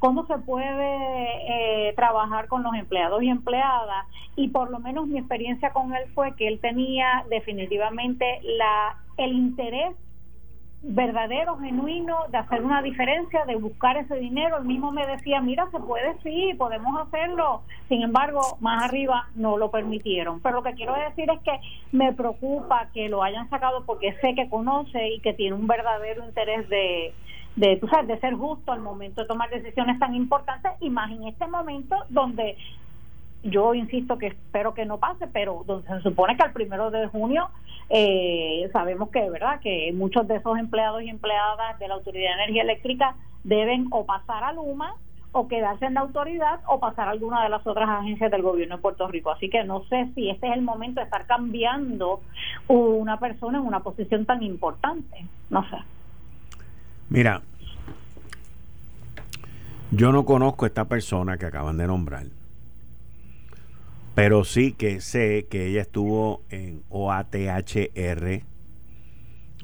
cómo 0.00 0.26
se 0.26 0.38
puede 0.38 1.88
eh, 1.88 1.92
trabajar 1.94 2.48
con 2.48 2.64
los 2.64 2.74
empleados 2.74 3.22
y 3.22 3.28
empleadas 3.28 4.06
y 4.34 4.48
por 4.48 4.70
lo 4.70 4.80
menos 4.80 5.06
mi 5.06 5.18
experiencia 5.18 5.72
con 5.72 5.94
él 5.94 6.04
fue 6.14 6.34
que 6.34 6.48
él 6.48 6.58
tenía 6.58 7.24
definitivamente 7.28 8.40
la 8.42 8.96
el 9.18 9.32
interés 9.32 9.94
verdadero, 10.82 11.58
genuino 11.58 12.16
de 12.30 12.38
hacer 12.38 12.62
una 12.62 12.80
diferencia, 12.80 13.44
de 13.44 13.56
buscar 13.56 13.98
ese 13.98 14.16
dinero. 14.16 14.56
Él 14.56 14.64
mismo 14.64 14.90
me 14.92 15.06
decía, 15.06 15.42
mira, 15.42 15.68
se 15.70 15.78
puede, 15.78 16.16
sí, 16.22 16.54
podemos 16.56 16.98
hacerlo. 17.06 17.60
Sin 17.88 18.02
embargo, 18.02 18.40
más 18.60 18.84
arriba 18.84 19.28
no 19.34 19.58
lo 19.58 19.70
permitieron. 19.70 20.40
Pero 20.40 20.56
lo 20.56 20.62
que 20.62 20.72
quiero 20.72 20.94
decir 20.94 21.30
es 21.30 21.40
que 21.40 21.60
me 21.92 22.14
preocupa 22.14 22.88
que 22.94 23.10
lo 23.10 23.22
hayan 23.22 23.50
sacado 23.50 23.84
porque 23.84 24.14
sé 24.22 24.34
que 24.34 24.48
conoce 24.48 25.10
y 25.10 25.20
que 25.20 25.34
tiene 25.34 25.54
un 25.54 25.66
verdadero 25.66 26.24
interés 26.24 26.66
de, 26.70 27.12
de, 27.56 27.76
tú 27.76 27.88
sabes, 27.88 28.08
de 28.08 28.18
ser 28.20 28.34
justo 28.34 28.72
al 28.72 28.80
momento 28.80 29.22
de 29.22 29.28
tomar 29.28 29.50
decisiones 29.50 29.98
tan 29.98 30.14
importantes 30.14 30.72
y 30.80 30.90
más 30.90 31.10
en 31.10 31.24
este 31.26 31.46
momento 31.46 31.96
donde 32.08 32.56
yo 33.42 33.74
insisto 33.74 34.18
que 34.18 34.28
espero 34.28 34.74
que 34.74 34.84
no 34.84 34.98
pase, 34.98 35.26
pero 35.26 35.64
donde 35.66 35.88
se 35.88 36.00
supone 36.02 36.36
que 36.36 36.42
al 36.42 36.52
primero 36.52 36.90
de 36.90 37.06
junio 37.08 37.48
eh, 37.88 38.68
sabemos 38.72 39.10
que 39.10 39.30
verdad 39.30 39.60
que 39.60 39.92
muchos 39.94 40.28
de 40.28 40.36
esos 40.36 40.58
empleados 40.58 41.02
y 41.02 41.08
empleadas 41.08 41.78
de 41.78 41.88
la 41.88 41.94
Autoridad 41.94 42.30
de 42.30 42.44
Energía 42.44 42.62
Eléctrica 42.62 43.16
deben 43.42 43.88
o 43.90 44.04
pasar 44.04 44.44
a 44.44 44.52
Luma 44.52 44.94
o 45.32 45.48
quedarse 45.48 45.86
en 45.86 45.94
la 45.94 46.00
autoridad 46.00 46.60
o 46.66 46.80
pasar 46.80 47.08
a 47.08 47.12
alguna 47.12 47.42
de 47.42 47.48
las 47.48 47.66
otras 47.66 47.88
agencias 47.88 48.30
del 48.30 48.42
gobierno 48.42 48.76
de 48.76 48.82
Puerto 48.82 49.06
Rico. 49.08 49.30
Así 49.30 49.48
que 49.48 49.64
no 49.64 49.84
sé 49.84 50.08
si 50.14 50.28
este 50.28 50.48
es 50.48 50.54
el 50.54 50.62
momento 50.62 51.00
de 51.00 51.04
estar 51.04 51.26
cambiando 51.26 52.20
una 52.68 53.18
persona 53.18 53.58
en 53.58 53.66
una 53.66 53.80
posición 53.80 54.26
tan 54.26 54.42
importante. 54.42 55.24
No 55.48 55.62
sé. 55.70 55.76
Mira, 57.10 57.42
yo 59.90 60.12
no 60.12 60.24
conozco 60.24 60.64
a 60.64 60.68
esta 60.68 60.84
persona 60.84 61.38
que 61.38 61.46
acaban 61.46 61.76
de 61.76 61.88
nombrar, 61.88 62.26
pero 64.14 64.44
sí 64.44 64.70
que 64.70 65.00
sé 65.00 65.48
que 65.50 65.66
ella 65.66 65.80
estuvo 65.80 66.44
en 66.50 66.84
OATHR 66.88 68.44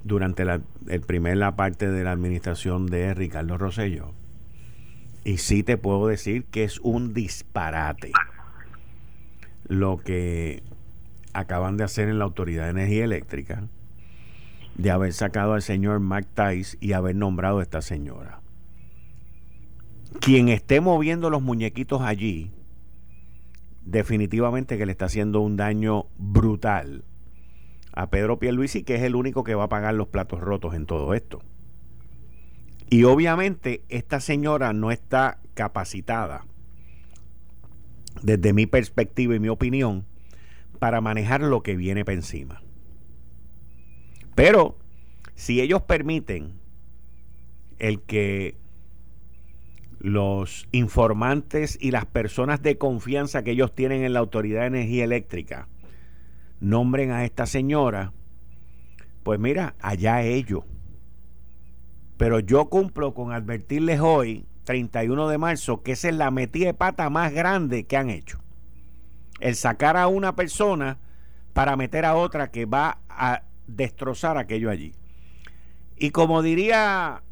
durante 0.03 0.45
la 0.45 0.61
el 0.89 1.01
primer 1.03 1.37
la 1.37 1.55
parte 1.55 1.89
de 1.89 2.03
la 2.03 2.11
administración 2.11 2.87
de 2.87 3.15
Ricardo 3.15 3.57
Rosello. 3.59 4.13
Y 5.23 5.39
sí 5.39 5.63
te 5.63 5.77
puedo 5.77 6.09
decir 6.09 6.47
que 6.47 6.65
es 6.65 6.81
un 6.81 7.15
disparate 7.15 8.11
lo 9.69 9.99
que 9.99 10.65
acaban 11.33 11.77
de 11.77 11.85
hacer 11.85 12.09
en 12.09 12.19
la 12.19 12.25
Autoridad 12.25 12.65
de 12.65 12.71
Energía 12.71 13.05
Eléctrica 13.05 13.69
de 14.77 14.91
haber 14.91 15.13
sacado 15.13 15.55
al 15.55 15.63
señor 15.63 16.01
Mark 16.01 16.29
Tice 16.35 16.77
y 16.81 16.93
haber 16.93 17.17
nombrado 17.17 17.59
a 17.59 17.63
esta 17.63 17.81
señora. 17.81 18.41
Quien 20.21 20.49
esté 20.49 20.81
moviendo 20.81 21.31
los 21.31 21.43
muñequitos 21.43 22.03
allí, 22.03 22.53
definitivamente 23.85 24.77
que 24.77 24.87
le 24.87 24.93
está 24.93 25.07
haciendo 25.07 25.41
un 25.41 25.57
daño 25.57 26.07
brutal 26.19 27.05
a 27.93 28.11
Pedro 28.11 28.39
Pierluisi, 28.39 28.83
que 28.83 28.97
es 28.97 29.03
el 29.03 29.15
único 29.15 29.45
que 29.45 29.55
va 29.55 29.65
a 29.65 29.69
pagar 29.69 29.95
los 29.95 30.09
platos 30.09 30.41
rotos 30.41 30.75
en 30.75 30.87
todo 30.87 31.15
esto. 31.15 31.43
Y 32.91 33.05
obviamente 33.05 33.83
esta 33.89 34.21
señora 34.21 34.73
no 34.73 34.91
está 34.91 35.41
capacitada, 35.55 36.45
desde 38.23 38.53
mi 38.53 38.67
perspectiva 38.67 39.35
y 39.35 39.41
mi 39.41 39.49
opinión, 39.49 40.05
para 40.79 41.01
manejar 41.01 41.41
lo 41.41 41.63
que 41.63 41.77
viene 41.77 42.05
para 42.05 42.17
encima. 42.17 42.63
Pero 44.37 44.77
si 45.35 45.61
ellos 45.63 45.83
permiten 45.83 46.61
el 47.79 48.03
que 48.03 48.59
los 49.99 50.69
informantes 50.73 51.79
y 51.81 51.91
las 51.91 52.05
personas 52.05 52.63
de 52.63 52.77
confianza 52.77 53.43
que 53.43 53.53
ellos 53.53 53.75
tienen 53.75 54.05
en 54.05 54.13
la 54.13 54.21
Autoridad 54.21 54.61
de 54.61 54.67
Energía 54.67 55.05
Eléctrica 55.05 55.69
nombren 56.61 57.13
a 57.13 57.25
esta 57.25 57.47
señora, 57.47 58.13
pues 59.23 59.41
mira, 59.41 59.75
allá 59.81 60.23
ellos. 60.23 60.65
Pero 62.19 62.39
yo 62.39 62.67
cumplo 62.67 63.15
con 63.15 63.33
advertirles 63.33 64.01
hoy, 64.01 64.45
31 64.65 65.29
de 65.29 65.39
marzo, 65.39 65.83
que 65.83 65.93
esa 65.93 66.11
es 66.11 66.15
la 66.15 66.31
metida 66.31 66.67
de 66.67 66.75
pata 66.75 67.09
más 67.09 67.33
grande 67.33 67.85
que 67.85 67.97
han 67.97 68.11
hecho. 68.11 68.39
El 69.41 69.55
sacar 69.55 69.97
a 69.97 70.09
una 70.09 70.37
persona 70.37 70.99
para 71.55 71.75
meter 71.77 72.05
a 72.05 72.17
otra 72.17 72.51
que 72.51 72.67
va 72.67 72.99
a 73.09 73.43
destrozar 73.67 74.39
aquello 74.39 74.71
allí. 74.71 74.95
Y 75.99 76.11
como 76.11 76.43
diría, 76.43 77.23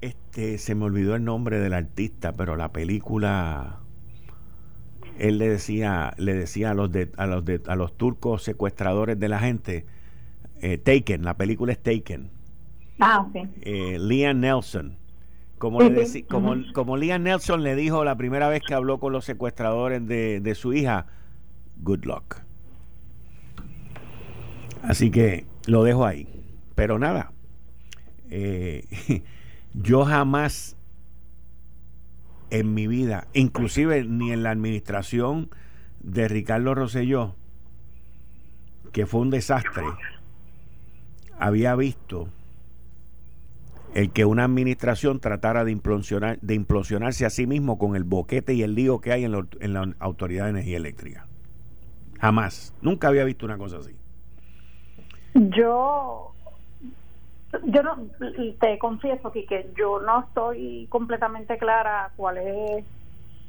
este, 0.00 0.58
se 0.58 0.74
me 0.74 0.84
olvidó 0.84 1.14
el 1.14 1.24
nombre 1.24 1.58
del 1.58 1.74
artista, 1.74 2.32
pero 2.32 2.56
la 2.56 2.72
película, 2.72 3.80
él 5.18 5.38
le 5.38 5.48
decía, 5.48 6.14
le 6.16 6.34
decía 6.34 6.70
a 6.70 6.74
los 6.74 6.90
de, 6.90 7.10
a 7.16 7.26
los 7.26 7.44
de, 7.44 7.60
a 7.66 7.76
los 7.76 7.96
turcos 7.96 8.42
secuestradores 8.42 9.18
de 9.18 9.28
la 9.28 9.38
gente, 9.38 9.86
eh, 10.60 10.78
Taken, 10.78 11.24
la 11.24 11.36
película 11.36 11.72
es 11.72 11.82
Taken. 11.82 12.30
Ah, 12.98 13.26
eh, 13.62 13.98
Liam 14.00 14.40
Nelson. 14.40 14.96
Como, 15.58 15.80
le 15.80 16.24
como, 16.26 16.54
como 16.74 16.96
Liam 16.98 17.22
Nelson 17.22 17.62
le 17.62 17.74
dijo 17.74 18.04
la 18.04 18.16
primera 18.16 18.48
vez 18.48 18.62
que 18.62 18.74
habló 18.74 19.00
con 19.00 19.12
los 19.12 19.24
secuestradores 19.24 20.06
de, 20.06 20.40
de 20.40 20.54
su 20.54 20.74
hija, 20.74 21.06
good 21.78 22.04
luck. 22.04 22.45
Así 24.86 25.10
que 25.10 25.46
lo 25.66 25.82
dejo 25.82 26.06
ahí. 26.06 26.28
Pero 26.76 26.98
nada, 26.98 27.32
eh, 28.30 28.86
yo 29.74 30.04
jamás 30.04 30.76
en 32.50 32.72
mi 32.74 32.86
vida, 32.86 33.26
inclusive 33.32 34.04
ni 34.04 34.30
en 34.30 34.44
la 34.44 34.50
administración 34.50 35.50
de 36.00 36.28
Ricardo 36.28 36.74
Rosselló, 36.74 37.34
que 38.92 39.06
fue 39.06 39.20
un 39.20 39.30
desastre, 39.30 39.84
había 41.38 41.74
visto 41.74 42.28
el 43.94 44.12
que 44.12 44.24
una 44.24 44.44
administración 44.44 45.18
tratara 45.18 45.64
de 45.64 45.72
implosionar, 45.72 46.38
de 46.40 46.54
implosionarse 46.54 47.26
a 47.26 47.30
sí 47.30 47.46
mismo 47.46 47.78
con 47.78 47.96
el 47.96 48.04
boquete 48.04 48.54
y 48.54 48.62
el 48.62 48.74
lío 48.74 49.00
que 49.00 49.12
hay 49.12 49.24
en 49.24 49.72
la 49.72 49.94
Autoridad 49.98 50.44
de 50.44 50.50
Energía 50.50 50.76
Eléctrica. 50.76 51.26
Jamás. 52.20 52.74
Nunca 52.82 53.08
había 53.08 53.24
visto 53.24 53.46
una 53.46 53.58
cosa 53.58 53.78
así. 53.78 53.95
Yo, 55.36 56.32
yo 57.64 57.82
no, 57.82 57.98
te 58.60 58.78
confieso 58.78 59.30
que 59.32 59.70
yo 59.76 60.00
no 60.00 60.20
estoy 60.20 60.86
completamente 60.88 61.58
clara 61.58 62.10
cuál 62.16 62.38
es 62.38 62.84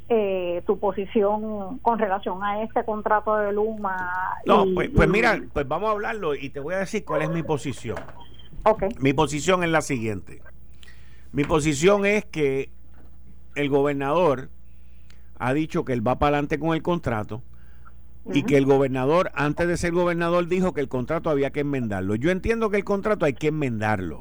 eh, 0.09 0.63
tu 0.65 0.79
posición 0.79 1.79
con 1.79 1.99
relación 1.99 2.43
a 2.43 2.63
este 2.63 2.83
contrato 2.83 3.37
de 3.37 3.53
Luma. 3.53 4.37
No, 4.45 4.65
pues, 4.73 4.89
pues, 4.89 5.09
mira, 5.09 5.41
pues 5.53 5.67
vamos 5.67 5.89
a 5.89 5.91
hablarlo 5.93 6.35
y 6.35 6.49
te 6.49 6.59
voy 6.59 6.75
a 6.75 6.79
decir 6.79 7.05
cuál 7.05 7.21
es 7.21 7.29
mi 7.29 7.43
posición. 7.43 7.97
Okay. 8.63 8.89
Mi 8.99 9.13
posición 9.13 9.63
es 9.63 9.69
la 9.69 9.81
siguiente. 9.81 10.41
Mi 11.31 11.43
posición 11.43 12.05
es 12.05 12.25
que 12.25 12.69
el 13.55 13.69
gobernador 13.69 14.49
ha 15.39 15.53
dicho 15.53 15.85
que 15.85 15.93
él 15.93 16.05
va 16.05 16.19
para 16.19 16.37
adelante 16.37 16.59
con 16.59 16.73
el 16.73 16.81
contrato 16.81 17.41
y 18.33 18.43
que 18.43 18.57
el 18.57 18.65
gobernador, 18.65 19.31
antes 19.33 19.67
de 19.67 19.77
ser 19.77 19.91
gobernador, 19.91 20.47
dijo 20.47 20.73
que 20.73 20.81
el 20.81 20.89
contrato 20.89 21.29
había 21.29 21.51
que 21.51 21.61
enmendarlo. 21.61 22.15
Yo 22.15 22.31
entiendo 22.31 22.69
que 22.69 22.77
el 22.77 22.83
contrato 22.83 23.25
hay 23.25 23.33
que 23.33 23.47
enmendarlo. 23.47 24.19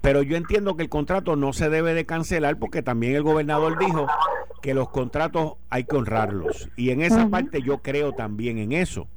Pero 0.00 0.22
yo 0.22 0.36
entiendo 0.36 0.76
que 0.76 0.82
el 0.82 0.88
contrato 0.88 1.36
no 1.36 1.52
se 1.52 1.68
debe 1.68 1.94
de 1.94 2.06
cancelar 2.06 2.58
porque 2.58 2.82
también 2.82 3.14
el 3.14 3.22
gobernador 3.22 3.78
dijo 3.78 4.06
que 4.62 4.74
los 4.74 4.88
contratos 4.88 5.54
hay 5.70 5.84
que 5.84 5.96
honrarlos. 5.96 6.68
Y 6.76 6.90
en 6.90 7.02
esa 7.02 7.28
parte 7.28 7.62
yo 7.62 7.78
creo 7.78 8.12
también 8.12 8.58
en 8.58 8.72
eso. 8.72 9.08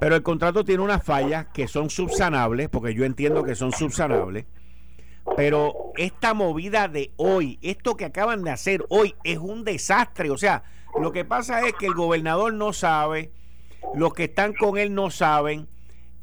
Pero 0.00 0.16
el 0.16 0.22
contrato 0.22 0.64
tiene 0.64 0.82
unas 0.82 1.02
fallas 1.02 1.46
que 1.52 1.68
son 1.68 1.90
subsanables, 1.90 2.68
porque 2.68 2.94
yo 2.94 3.04
entiendo 3.04 3.44
que 3.44 3.54
son 3.54 3.72
subsanables, 3.72 4.46
Pero 5.36 5.72
esta 5.96 6.34
movida 6.34 6.88
de 6.88 7.12
hoy, 7.16 7.58
esto 7.62 7.96
que 7.96 8.04
acaban 8.04 8.42
de 8.44 8.50
hacer 8.50 8.84
hoy, 8.90 9.14
es 9.24 9.38
un 9.38 9.64
desastre. 9.64 10.30
O 10.30 10.36
sea, 10.36 10.64
lo 11.00 11.12
que 11.12 11.24
pasa 11.24 11.66
es 11.66 11.74
que 11.74 11.86
el 11.86 11.94
gobernador 11.94 12.54
no 12.54 12.72
sabe, 12.72 13.32
los 13.94 14.14
que 14.14 14.24
están 14.24 14.54
con 14.54 14.78
él 14.78 14.94
no 14.94 15.10
saben 15.10 15.68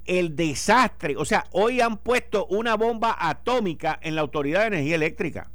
el 0.05 0.36
desastre. 0.36 1.15
O 1.17 1.25
sea, 1.25 1.45
hoy 1.51 1.81
han 1.81 1.97
puesto 1.97 2.45
una 2.47 2.75
bomba 2.75 3.15
atómica 3.19 3.99
en 4.01 4.15
la 4.15 4.21
Autoridad 4.21 4.62
de 4.62 4.67
Energía 4.67 4.95
Eléctrica. 4.95 5.51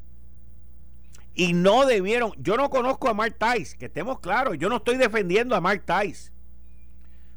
Y 1.35 1.53
no 1.53 1.85
debieron, 1.85 2.33
yo 2.39 2.57
no 2.57 2.71
conozco 2.71 3.09
a 3.09 3.15
Mark 3.15 3.37
Tice, 3.39 3.77
que 3.77 3.87
estemos 3.87 4.21
claros, 4.21 4.57
yo 4.59 4.69
no 4.69 4.77
estoy 4.77 4.97
defendiendo 4.97 5.55
a 5.55 5.61
Mark 5.61 5.85
Tice. 5.85 6.33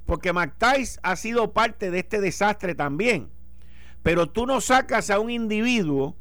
Porque 0.05 0.33
Mark 0.33 0.55
Tice 0.57 0.99
ha 1.03 1.15
sido 1.15 1.51
parte 1.51 1.91
de 1.91 1.99
este 1.99 2.21
desastre 2.21 2.75
también. 2.75 3.29
Pero 4.01 4.29
tú 4.29 4.45
no 4.45 4.61
sacas 4.61 5.09
a 5.09 5.19
un 5.19 5.29
individuo 5.29 6.15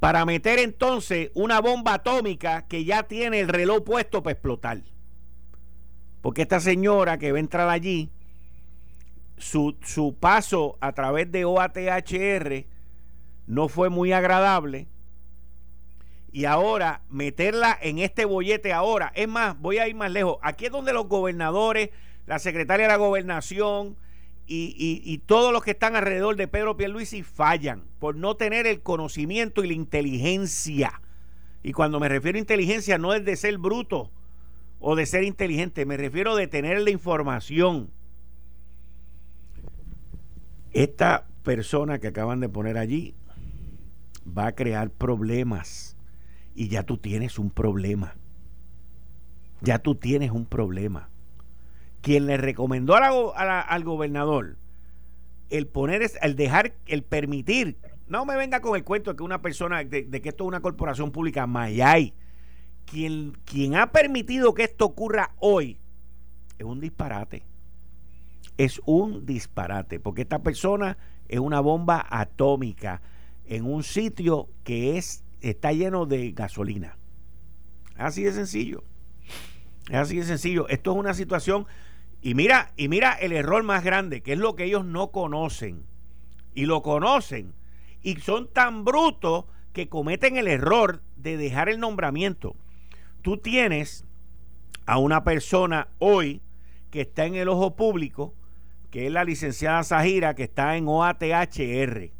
para 0.00 0.24
meter 0.24 0.58
entonces 0.58 1.30
una 1.34 1.60
bomba 1.60 1.94
atómica 1.94 2.66
que 2.66 2.84
ya 2.84 3.02
tiene 3.02 3.40
el 3.40 3.48
reloj 3.48 3.84
puesto 3.84 4.22
para 4.22 4.32
explotar. 4.32 4.80
Porque 6.22 6.42
esta 6.42 6.58
señora 6.58 7.18
que 7.18 7.32
va 7.32 7.36
a 7.36 7.40
entrar 7.40 7.68
allí, 7.68 8.10
su, 9.36 9.76
su 9.82 10.16
paso 10.18 10.78
a 10.80 10.92
través 10.92 11.30
de 11.30 11.44
OATHR 11.44 12.64
no 13.46 13.68
fue 13.68 13.90
muy 13.90 14.12
agradable. 14.12 14.88
Y 16.32 16.46
ahora 16.46 17.02
meterla 17.10 17.76
en 17.80 17.98
este 17.98 18.24
bollete 18.24 18.72
ahora. 18.72 19.12
Es 19.14 19.28
más, 19.28 19.58
voy 19.60 19.78
a 19.78 19.88
ir 19.88 19.96
más 19.96 20.10
lejos. 20.10 20.38
Aquí 20.42 20.66
es 20.66 20.72
donde 20.72 20.92
los 20.94 21.08
gobernadores, 21.08 21.90
la 22.26 22.38
secretaria 22.38 22.86
de 22.86 22.92
la 22.92 22.96
gobernación, 22.96 23.96
y, 24.52 25.18
todos 25.26 25.52
los 25.52 25.62
que 25.62 25.70
están 25.70 25.94
alrededor 25.94 26.34
de 26.34 26.48
Pedro 26.48 26.76
Pierluisi 26.76 27.22
fallan 27.22 27.84
por 28.00 28.16
no 28.16 28.36
tener 28.36 28.66
el 28.66 28.82
conocimiento 28.82 29.62
y 29.62 29.68
la 29.68 29.74
inteligencia. 29.74 31.00
Y 31.62 31.72
cuando 31.72 32.00
me 32.00 32.08
refiero 32.08 32.36
a 32.36 32.40
inteligencia 32.40 32.98
no 32.98 33.14
es 33.14 33.24
de 33.24 33.36
ser 33.36 33.58
bruto 33.58 34.10
o 34.80 34.96
de 34.96 35.06
ser 35.06 35.22
inteligente, 35.22 35.86
me 35.86 35.96
refiero 35.96 36.34
de 36.34 36.48
tener 36.48 36.80
la 36.80 36.90
información. 36.90 37.90
Esta 40.72 41.28
persona 41.44 42.00
que 42.00 42.08
acaban 42.08 42.40
de 42.40 42.48
poner 42.48 42.76
allí 42.76 43.14
va 44.26 44.48
a 44.48 44.54
crear 44.56 44.90
problemas 44.90 45.96
y 46.56 46.66
ya 46.66 46.82
tú 46.82 46.96
tienes 46.96 47.38
un 47.38 47.50
problema. 47.50 48.16
Ya 49.60 49.78
tú 49.78 49.94
tienes 49.94 50.32
un 50.32 50.46
problema 50.46 51.08
quien 52.00 52.26
le 52.26 52.36
recomendó 52.36 52.96
al 52.96 53.84
gobernador 53.84 54.56
el 55.50 55.66
poner, 55.66 56.08
el 56.22 56.36
dejar, 56.36 56.74
el 56.86 57.02
permitir, 57.02 57.76
no 58.06 58.24
me 58.24 58.36
venga 58.36 58.60
con 58.60 58.76
el 58.76 58.84
cuento 58.84 59.10
de 59.10 59.16
que 59.16 59.22
una 59.22 59.42
persona, 59.42 59.84
de, 59.84 60.08
que 60.08 60.28
esto 60.28 60.44
es 60.44 60.48
una 60.48 60.60
corporación 60.60 61.10
pública, 61.10 61.46
Mayay, 61.46 62.14
quien, 62.86 63.36
quien 63.44 63.76
ha 63.76 63.92
permitido 63.92 64.54
que 64.54 64.64
esto 64.64 64.84
ocurra 64.84 65.34
hoy, 65.38 65.78
es 66.58 66.64
un 66.64 66.80
disparate. 66.80 67.44
Es 68.56 68.80
un 68.84 69.24
disparate, 69.26 70.00
porque 70.00 70.22
esta 70.22 70.40
persona 70.40 70.98
es 71.28 71.38
una 71.38 71.60
bomba 71.60 72.04
atómica 72.08 73.00
en 73.46 73.64
un 73.64 73.82
sitio 73.82 74.48
que 74.64 74.98
es, 74.98 75.24
está 75.40 75.72
lleno 75.72 76.04
de 76.06 76.32
gasolina. 76.32 76.96
Así 77.96 78.22
de 78.22 78.32
sencillo. 78.32 78.82
Es 79.88 79.96
así 79.96 80.16
de 80.16 80.24
sencillo. 80.24 80.68
Esto 80.68 80.92
es 80.92 80.98
una 80.98 81.14
situación 81.14 81.66
y 82.22 82.34
mira, 82.34 82.72
y 82.76 82.88
mira 82.88 83.12
el 83.12 83.32
error 83.32 83.62
más 83.62 83.82
grande, 83.82 84.22
que 84.22 84.32
es 84.32 84.38
lo 84.38 84.54
que 84.54 84.64
ellos 84.64 84.84
no 84.84 85.10
conocen. 85.10 85.84
Y 86.54 86.66
lo 86.66 86.82
conocen. 86.82 87.54
Y 88.02 88.16
son 88.16 88.48
tan 88.48 88.84
brutos 88.84 89.46
que 89.72 89.88
cometen 89.88 90.36
el 90.36 90.48
error 90.48 91.02
de 91.16 91.36
dejar 91.36 91.68
el 91.68 91.80
nombramiento. 91.80 92.56
Tú 93.22 93.38
tienes 93.38 94.04
a 94.86 94.98
una 94.98 95.24
persona 95.24 95.88
hoy 95.98 96.42
que 96.90 97.02
está 97.02 97.24
en 97.24 97.36
el 97.36 97.48
ojo 97.48 97.76
público, 97.76 98.34
que 98.90 99.06
es 99.06 99.12
la 99.12 99.24
licenciada 99.24 99.84
Zahira, 99.84 100.34
que 100.34 100.44
está 100.44 100.76
en 100.76 100.88
OATHR. 100.88 102.10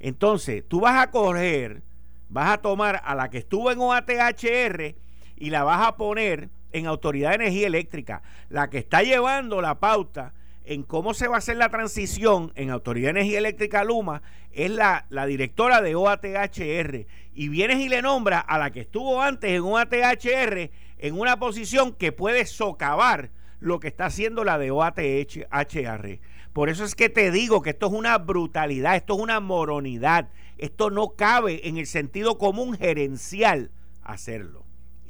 Entonces, 0.00 0.64
tú 0.68 0.80
vas 0.80 1.00
a 1.00 1.10
coger, 1.10 1.82
vas 2.28 2.50
a 2.50 2.58
tomar 2.58 3.00
a 3.04 3.14
la 3.14 3.30
que 3.30 3.38
estuvo 3.38 3.70
en 3.70 3.78
OATHR 3.78 4.96
y 5.36 5.50
la 5.50 5.62
vas 5.62 5.86
a 5.86 5.96
poner 5.96 6.50
en 6.72 6.86
Autoridad 6.86 7.30
de 7.30 7.36
Energía 7.36 7.66
Eléctrica, 7.66 8.22
la 8.48 8.70
que 8.70 8.78
está 8.78 9.02
llevando 9.02 9.60
la 9.60 9.78
pauta 9.78 10.34
en 10.64 10.82
cómo 10.82 11.14
se 11.14 11.28
va 11.28 11.36
a 11.36 11.38
hacer 11.38 11.56
la 11.56 11.68
transición 11.68 12.52
en 12.54 12.70
Autoridad 12.70 13.06
de 13.06 13.20
Energía 13.20 13.38
Eléctrica 13.38 13.84
Luma, 13.84 14.22
es 14.52 14.70
la, 14.70 15.06
directora 15.26 15.80
de 15.80 15.94
OATHR. 15.94 17.06
Y 17.34 17.48
vienes 17.48 17.78
y 17.78 17.88
le 17.88 18.02
nombra 18.02 18.40
a 18.40 18.58
la 18.58 18.70
que 18.70 18.80
estuvo 18.80 19.22
antes 19.22 19.50
en 19.50 19.62
OATHR 19.62 20.70
en 20.98 21.18
una 21.18 21.38
posición 21.38 21.92
que 21.92 22.12
puede 22.12 22.46
socavar 22.46 23.30
lo 23.60 23.80
que 23.80 23.88
está 23.88 24.06
haciendo 24.06 24.44
la 24.44 24.58
de 24.58 24.70
OATHR. 24.70 26.20
Por 26.52 26.68
eso 26.68 26.84
es 26.84 26.94
que 26.94 27.08
te 27.08 27.30
digo 27.30 27.62
que 27.62 27.70
esto 27.70 27.86
es 27.86 27.92
una 27.92 28.18
brutalidad, 28.18 28.96
esto 28.96 29.14
es 29.14 29.20
una 29.20 29.40
moronidad, 29.40 30.28
esto 30.58 30.90
no 30.90 31.10
cabe 31.10 31.66
en 31.66 31.78
el 31.78 31.86
sentido 31.86 32.36
común 32.36 32.76
gerencial 32.76 33.70
hacerlo 34.02 34.61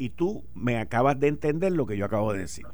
y 0.03 0.11
tú 0.11 0.43
me 0.57 0.79
acabas 0.79 1.21
de 1.21 1.29
entender 1.29 1.71
lo 1.71 1.87
que 1.87 1.97
yo 1.97 2.07
acabo 2.07 2.33
de 2.33 2.41
decir. 2.41 2.67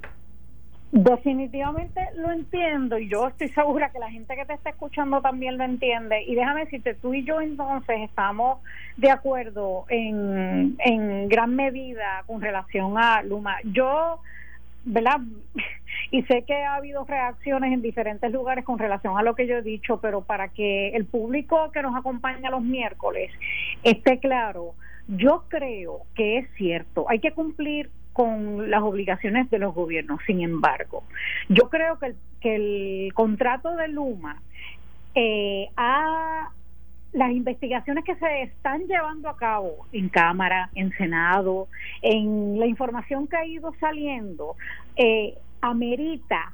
Definitivamente 0.93 2.01
lo 2.17 2.33
entiendo 2.33 2.99
y 2.99 3.07
yo 3.11 3.29
estoy 3.29 3.51
segura 3.51 3.91
que 3.91 3.99
la 3.99 4.11
gente 4.11 4.35
que 4.35 4.47
te 4.47 4.55
está 4.55 4.71
escuchando 4.71 5.21
también 5.21 5.59
lo 5.59 5.64
entiende. 5.64 6.23
Y 6.23 6.35
déjame 6.35 6.64
decirte, 6.64 6.95
tú 6.95 7.12
y 7.12 7.25
yo 7.25 7.43
entonces 7.43 8.01
estamos 8.01 8.61
de 8.97 9.11
acuerdo 9.11 9.85
en, 9.91 10.77
en 10.79 11.29
gran 11.29 11.55
medida 11.55 12.25
con 12.27 12.41
relación 12.41 12.97
a 12.97 13.23
Luma. 13.23 13.57
Yo, 13.64 14.21
¿verdad? 14.87 15.21
Y 16.11 16.23
sé 16.23 16.45
que 16.45 16.55
ha 16.55 16.77
habido 16.77 17.05
reacciones 17.05 17.71
en 17.73 17.83
diferentes 17.83 18.33
lugares 18.33 18.64
con 18.64 18.79
relación 18.79 19.19
a 19.19 19.23
lo 19.23 19.35
que 19.35 19.47
yo 19.47 19.57
he 19.57 19.62
dicho, 19.62 20.01
pero 20.01 20.23
para 20.23 20.49
que 20.49 20.91
el 20.91 21.05
público 21.05 21.71
que 21.71 21.83
nos 21.83 21.95
acompaña 21.95 22.49
los 22.51 22.62
miércoles 22.62 23.31
esté 23.83 24.19
claro, 24.19 24.75
yo 25.09 25.44
creo 25.49 26.03
que 26.14 26.38
es 26.38 26.49
cierto, 26.57 27.07
hay 27.09 27.18
que 27.18 27.33
cumplir 27.33 27.90
con 28.12 28.71
las 28.71 28.83
obligaciones 28.83 29.49
de 29.51 29.59
los 29.59 29.75
gobiernos. 29.75 30.21
Sin 30.27 30.42
embargo, 30.42 31.05
yo 31.49 31.68
creo 31.71 31.99
que 31.99 32.07
el, 32.07 32.16
que 32.40 32.55
el 32.57 33.14
contrato 33.14 33.75
de 33.77 33.88
Luma 33.88 34.42
eh, 35.14 35.68
a 35.77 36.51
las 37.12 37.31
investigaciones 37.31 38.05
que 38.05 38.16
se 38.16 38.42
están 38.42 38.87
llevando 38.87 39.29
a 39.29 39.37
cabo 39.37 39.87
en 39.92 40.09
Cámara, 40.09 40.71
en 40.75 40.92
Senado, 40.92 41.68
en 42.03 42.59
la 42.59 42.66
información 42.66 43.27
que 43.27 43.37
ha 43.37 43.47
ido 43.47 43.73
saliendo, 43.81 44.57
eh, 44.97 45.38
amerita 45.61 46.53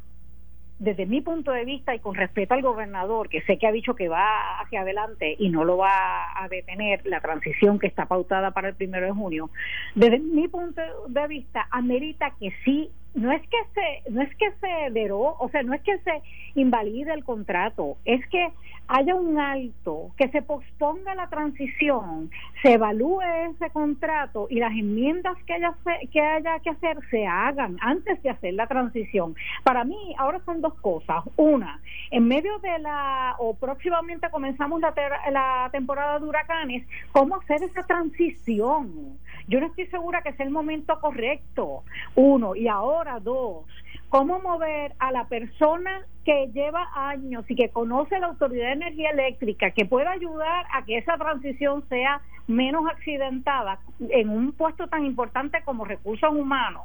desde 0.79 1.07
mi 1.07 1.21
punto 1.21 1.53
de 1.53 1.65
vista 1.65 1.95
y 1.95 2.01
con 2.01 2.15
respeto 2.15 2.55
al 2.55 2.63
gobernador, 2.63 3.29
que 3.29 3.43
sé 3.43 3.59
que 3.59 3.67
ha 3.67 3.73
dicho 3.73 3.95
que 3.95 4.09
va 4.09 4.61
hacia 4.61 4.81
adelante 4.81 5.37
y 5.39 5.49
no 5.49 5.65
lo 5.65 5.77
va 5.77 6.43
a 6.43 6.49
detener 6.49 7.07
la 7.07 7.21
transición 7.21 7.79
que 7.79 7.87
está 7.87 8.07
pautada 8.07 8.51
para 8.51 8.69
el 8.69 8.75
primero 8.75 9.07
de 9.07 9.13
junio, 9.13 9.51
desde 9.95 10.19
mi 10.19 10.49
punto 10.49 10.83
de 11.09 11.29
vista 11.29 11.67
amerita 11.71 12.35
que 12.39 12.53
sí 12.65 12.91
no 13.15 13.31
es 13.33 13.43
que 13.43 13.57
se 13.75 14.11
no 14.11 14.23
es 14.23 14.35
que 14.37 14.51
se 14.61 14.91
deró, 14.91 15.37
o 15.39 15.49
sea, 15.51 15.63
no 15.63 15.73
es 15.75 15.83
que 15.83 15.99
se 15.99 16.23
invalide 16.55 17.13
el 17.13 17.25
contrato, 17.25 17.97
es 18.05 18.27
que 18.29 18.49
haya 18.87 19.15
un 19.15 19.39
alto, 19.39 20.11
que 20.19 20.29
se 20.29 20.43
posponga 20.43 21.15
la 21.15 21.29
transición, 21.29 22.31
se 22.63 22.75
evalúe 22.75 23.23
ese 23.51 23.71
contrato 23.71 24.47
y 24.51 24.59
las 24.59 24.73
enmiendas 24.73 25.37
que 25.47 25.55
haya 25.55 25.75
que 26.13 26.21
haya 26.21 26.59
que 26.61 26.71
hacer 26.71 26.99
se 27.11 27.27
hagan 27.27 27.77
antes 27.81 28.23
de 28.23 28.31
hacer 28.31 28.55
la 28.55 28.67
transición. 28.67 29.35
Para 29.63 29.85
mí 29.85 30.15
ahora 30.19 30.41
son 30.45 30.61
dos 30.61 30.75
cosas. 30.75 31.25
Una, 31.37 31.81
en 32.11 32.29
medio 32.29 32.59
de 32.59 32.79
la 32.81 33.37
o 33.39 33.55
próximamente 33.55 34.29
comenzamos 34.31 34.81
la, 34.81 34.93
la 35.31 35.69
temporada 35.73 36.19
de 36.19 36.27
huracanes, 36.27 36.87
¿cómo 37.13 37.37
hacer 37.37 37.63
esa 37.63 37.87
transición? 37.87 39.19
Yo 39.47 39.61
no 39.61 39.67
estoy 39.67 39.87
segura 39.89 40.23
que 40.23 40.33
sea 40.33 40.47
el 40.47 40.53
momento 40.53 40.99
correcto. 41.01 41.85
Uno, 42.15 42.57
y 42.57 42.69
ahora 42.69 43.21
dos, 43.21 43.67
¿cómo 44.09 44.41
mover 44.41 44.95
a 44.99 45.13
la 45.13 45.29
persona 45.29 46.03
que 46.25 46.51
lleva 46.53 46.89
años 46.95 47.45
y 47.49 47.55
que 47.55 47.69
conoce 47.69 48.19
la 48.19 48.29
Autoridad 48.29 48.69
de 48.69 48.73
Energía 48.73 49.11
Eléctrica, 49.11 49.71
que 49.73 49.85
pueda 49.85 50.13
ayudar 50.13 50.67
a 50.73 50.85
que 50.85 50.97
esa 50.97 51.19
transición 51.19 51.87
sea 51.89 52.23
menos 52.47 52.87
accidentada 52.91 53.79
en 54.01 54.31
un 54.31 54.53
puesto 54.53 54.87
tan 54.89 55.05
importante 55.05 55.63
como 55.65 55.85
recursos 55.85 56.31
humanos? 56.31 56.85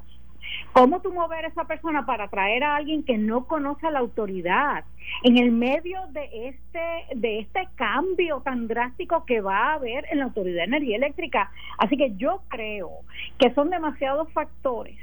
¿Cómo 0.73 1.01
tú 1.01 1.11
mover 1.11 1.45
a 1.45 1.47
esa 1.49 1.65
persona 1.65 2.05
para 2.05 2.27
traer 2.27 2.63
a 2.63 2.75
alguien 2.75 3.03
que 3.03 3.17
no 3.17 3.45
conoce 3.45 3.87
a 3.87 3.91
la 3.91 3.99
autoridad 3.99 4.83
en 5.23 5.37
el 5.37 5.51
medio 5.51 5.99
de 6.09 6.49
este 6.49 7.15
de 7.15 7.39
este 7.39 7.67
cambio 7.75 8.41
tan 8.41 8.67
drástico 8.67 9.25
que 9.25 9.41
va 9.41 9.57
a 9.57 9.73
haber 9.73 10.05
en 10.11 10.19
la 10.19 10.25
Autoridad 10.25 10.57
de 10.57 10.63
Energía 10.65 10.97
Eléctrica? 10.97 11.51
Así 11.77 11.97
que 11.97 12.15
yo 12.15 12.41
creo 12.49 12.89
que 13.37 13.53
son 13.53 13.69
demasiados 13.69 14.31
factores 14.31 14.97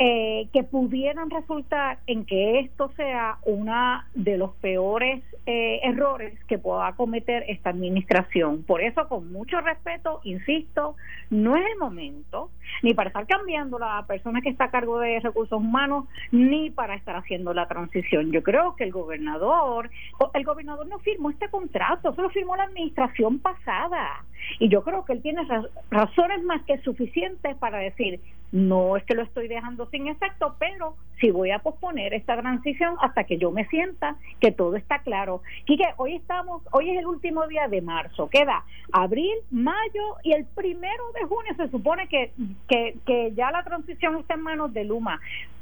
eh, 0.00 0.48
que 0.52 0.62
pudieran 0.62 1.28
resultar 1.30 1.98
en 2.06 2.24
que 2.24 2.60
esto 2.60 2.92
sea 2.96 3.38
una 3.44 4.06
de 4.14 4.38
los 4.38 4.54
peores 4.56 5.24
eh, 5.46 5.80
errores 5.82 6.38
que 6.46 6.58
pueda 6.58 6.92
cometer 6.92 7.44
esta 7.48 7.70
administración. 7.70 8.62
Por 8.62 8.80
eso, 8.80 9.08
con 9.08 9.32
mucho 9.32 9.60
respeto, 9.60 10.20
insisto, 10.22 10.94
no 11.30 11.56
es 11.56 11.64
el 11.72 11.78
momento 11.78 12.50
ni 12.82 12.94
para 12.94 13.08
estar 13.08 13.26
cambiando 13.26 13.78
la 13.78 14.04
persona 14.06 14.40
que 14.40 14.50
está 14.50 14.64
a 14.64 14.70
cargo 14.70 15.00
de 15.00 15.20
recursos 15.20 15.58
humanos, 15.58 16.04
ni 16.30 16.70
para 16.70 16.94
estar 16.94 17.16
haciendo 17.16 17.52
la 17.52 17.66
transición. 17.66 18.30
Yo 18.30 18.42
creo 18.42 18.76
que 18.76 18.84
el 18.84 18.92
gobernador, 18.92 19.90
el 20.34 20.44
gobernador 20.44 20.86
no 20.86 20.98
firmó 21.00 21.30
este 21.30 21.48
contrato, 21.48 22.10
eso 22.10 22.22
lo 22.22 22.30
firmó 22.30 22.56
la 22.56 22.64
administración 22.64 23.38
pasada. 23.38 24.24
Y 24.60 24.68
yo 24.68 24.82
creo 24.82 25.04
que 25.04 25.14
él 25.14 25.22
tiene 25.22 25.42
razones 25.90 26.42
más 26.44 26.62
que 26.62 26.78
suficientes 26.78 27.56
para 27.56 27.78
decir, 27.78 28.20
no 28.52 28.96
es 28.96 29.04
que 29.04 29.14
lo 29.14 29.22
estoy 29.22 29.48
dejando 29.48 29.86
sin 29.90 30.08
efecto, 30.08 30.56
pero 30.58 30.96
si 31.20 31.30
voy 31.30 31.50
a 31.50 31.58
posponer 31.58 32.14
esta 32.14 32.36
transición 32.36 32.96
hasta 33.00 33.24
que 33.24 33.38
yo 33.38 33.50
me 33.50 33.66
sienta 33.66 34.16
que 34.40 34.52
todo 34.52 34.76
está 34.76 35.00
claro. 35.00 35.42
Quique, 35.64 35.84
hoy 35.96 36.14
estamos, 36.16 36.62
hoy 36.72 36.90
es 36.90 36.98
el 36.98 37.06
último 37.06 37.46
día 37.46 37.68
de 37.68 37.82
marzo, 37.82 38.28
queda 38.28 38.64
abril, 38.92 39.34
mayo 39.50 40.16
y 40.22 40.32
el 40.32 40.44
primero 40.46 41.12
de 41.14 41.26
junio 41.26 41.52
se 41.56 41.68
supone 41.70 42.08
que, 42.08 42.32
que, 42.68 42.96
que 43.04 43.32
ya 43.34 43.50
la 43.50 43.64
transición 43.64 44.16
está 44.18 44.34
en 44.34 44.42
manos 44.42 44.72
de 44.72 44.84
Luma. 44.84 45.20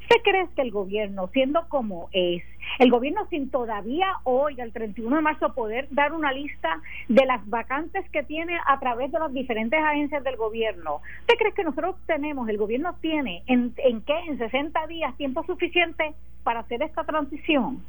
¿Usted 0.09 0.23
cree 0.23 0.47
que 0.55 0.63
el 0.63 0.71
gobierno, 0.71 1.29
siendo 1.33 1.69
como 1.69 2.09
es, 2.13 2.45
el 2.79 2.93
gobierno 2.93 3.27
sin 3.29 3.51
todavía 3.51 4.07
hoy, 4.23 4.55
el 4.61 4.73
31 4.73 5.17
de 5.17 5.23
marzo, 5.23 5.53
poder 5.53 5.89
dar 5.91 6.13
una 6.13 6.31
lista 6.31 6.81
de 7.09 7.27
las 7.27 7.45
vacantes 7.49 8.09
que 8.11 8.23
tiene 8.23 8.57
a 8.69 8.79
través 8.79 9.11
de 9.11 9.19
las 9.19 9.33
diferentes 9.33 9.81
agencias 9.83 10.23
del 10.23 10.37
gobierno, 10.37 11.01
¿usted 11.23 11.35
cree 11.37 11.53
que 11.55 11.65
nosotros 11.65 11.97
tenemos, 12.07 12.49
el 12.49 12.57
gobierno 12.57 12.95
tiene, 13.01 13.43
en, 13.49 13.75
en 13.79 14.01
qué, 14.03 14.17
en 14.29 14.39
60 14.39 14.87
días, 14.87 15.17
tiempo 15.17 15.43
suficiente 15.45 16.15
para 16.45 16.61
hacer 16.61 16.83
esta 16.83 17.03
transición? 17.03 17.83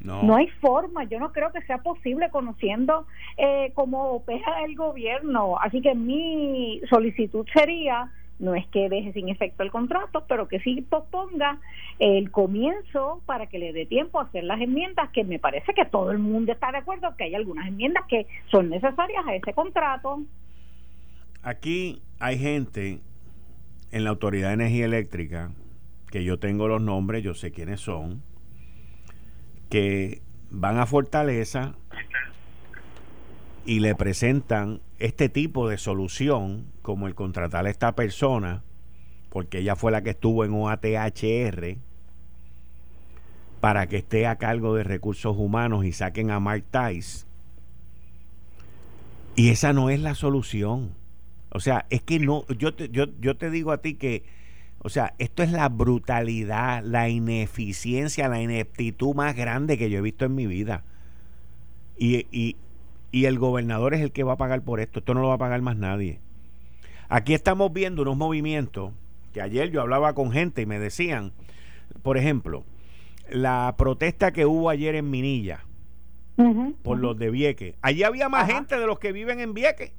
No. 0.00 0.22
no 0.22 0.36
hay 0.36 0.46
forma, 0.62 1.04
yo 1.04 1.20
no 1.20 1.30
creo 1.30 1.52
que 1.52 1.60
sea 1.66 1.76
posible 1.76 2.30
conociendo 2.30 3.06
eh, 3.36 3.70
cómo 3.74 4.12
opera 4.12 4.64
el 4.64 4.74
gobierno. 4.74 5.58
Así 5.60 5.82
que 5.82 5.94
mi 5.94 6.80
solicitud 6.88 7.46
sería 7.52 8.10
no 8.40 8.54
es 8.54 8.66
que 8.68 8.88
deje 8.88 9.12
sin 9.12 9.28
efecto 9.28 9.62
el 9.62 9.70
contrato, 9.70 10.24
pero 10.26 10.48
que 10.48 10.58
sí 10.60 10.80
posponga 10.80 11.60
el 11.98 12.30
comienzo 12.30 13.22
para 13.26 13.46
que 13.46 13.58
le 13.58 13.72
dé 13.72 13.86
tiempo 13.86 14.18
a 14.18 14.24
hacer 14.24 14.44
las 14.44 14.60
enmiendas, 14.60 15.10
que 15.10 15.24
me 15.24 15.38
parece 15.38 15.72
que 15.74 15.84
todo 15.84 16.10
el 16.10 16.18
mundo 16.18 16.50
está 16.52 16.72
de 16.72 16.78
acuerdo 16.78 17.14
que 17.16 17.24
hay 17.24 17.34
algunas 17.34 17.68
enmiendas 17.68 18.04
que 18.08 18.26
son 18.50 18.70
necesarias 18.70 19.24
a 19.26 19.34
ese 19.34 19.52
contrato. 19.52 20.22
Aquí 21.42 22.02
hay 22.18 22.38
gente 22.38 23.00
en 23.92 24.04
la 24.04 24.10
Autoridad 24.10 24.48
de 24.48 24.54
Energía 24.54 24.86
Eléctrica, 24.86 25.50
que 26.10 26.24
yo 26.24 26.38
tengo 26.38 26.66
los 26.66 26.80
nombres, 26.80 27.22
yo 27.22 27.34
sé 27.34 27.52
quiénes 27.52 27.80
son, 27.80 28.22
que 29.68 30.22
van 30.50 30.78
a 30.78 30.86
Fortaleza 30.86 31.74
y 33.70 33.78
le 33.78 33.94
presentan 33.94 34.80
este 34.98 35.28
tipo 35.28 35.68
de 35.68 35.78
solución, 35.78 36.66
como 36.82 37.06
el 37.06 37.14
contratar 37.14 37.66
a 37.66 37.70
esta 37.70 37.94
persona, 37.94 38.64
porque 39.28 39.58
ella 39.58 39.76
fue 39.76 39.92
la 39.92 40.02
que 40.02 40.10
estuvo 40.10 40.44
en 40.44 40.52
OATHR, 40.52 41.76
para 43.60 43.86
que 43.86 43.98
esté 43.98 44.26
a 44.26 44.38
cargo 44.38 44.74
de 44.74 44.82
recursos 44.82 45.36
humanos 45.38 45.84
y 45.84 45.92
saquen 45.92 46.32
a 46.32 46.40
Mark 46.40 46.64
Tice. 46.72 47.26
Y 49.36 49.50
esa 49.50 49.72
no 49.72 49.88
es 49.88 50.00
la 50.00 50.16
solución. 50.16 50.90
O 51.50 51.60
sea, 51.60 51.86
es 51.90 52.02
que 52.02 52.18
no, 52.18 52.44
yo 52.48 52.74
te, 52.74 52.88
yo, 52.88 53.04
yo 53.20 53.36
te 53.36 53.50
digo 53.50 53.70
a 53.70 53.78
ti 53.78 53.94
que, 53.94 54.24
o 54.80 54.88
sea, 54.88 55.14
esto 55.18 55.44
es 55.44 55.52
la 55.52 55.68
brutalidad, 55.68 56.82
la 56.82 57.08
ineficiencia, 57.08 58.28
la 58.28 58.42
ineptitud 58.42 59.14
más 59.14 59.36
grande 59.36 59.78
que 59.78 59.90
yo 59.90 59.98
he 59.98 60.02
visto 60.02 60.24
en 60.24 60.34
mi 60.34 60.48
vida. 60.48 60.82
Y, 61.96 62.26
y, 62.32 62.56
y 63.12 63.24
el 63.24 63.38
gobernador 63.38 63.94
es 63.94 64.00
el 64.00 64.12
que 64.12 64.22
va 64.22 64.34
a 64.34 64.38
pagar 64.38 64.62
por 64.62 64.80
esto. 64.80 65.00
Esto 65.00 65.14
no 65.14 65.20
lo 65.20 65.28
va 65.28 65.34
a 65.34 65.38
pagar 65.38 65.62
más 65.62 65.76
nadie. 65.76 66.20
Aquí 67.08 67.34
estamos 67.34 67.72
viendo 67.72 68.02
unos 68.02 68.16
movimientos 68.16 68.92
que 69.32 69.42
ayer 69.42 69.70
yo 69.70 69.80
hablaba 69.80 70.14
con 70.14 70.32
gente 70.32 70.62
y 70.62 70.66
me 70.66 70.78
decían, 70.78 71.32
por 72.02 72.16
ejemplo, 72.16 72.64
la 73.28 73.74
protesta 73.76 74.32
que 74.32 74.46
hubo 74.46 74.70
ayer 74.70 74.94
en 74.94 75.10
Minilla 75.10 75.64
por 76.82 76.98
los 76.98 77.18
de 77.18 77.30
Vieque. 77.30 77.74
Allí 77.82 78.02
había 78.02 78.30
más 78.30 78.50
gente 78.50 78.78
de 78.78 78.86
los 78.86 78.98
que 78.98 79.12
viven 79.12 79.40
en 79.40 79.52
Vieque. 79.52 79.92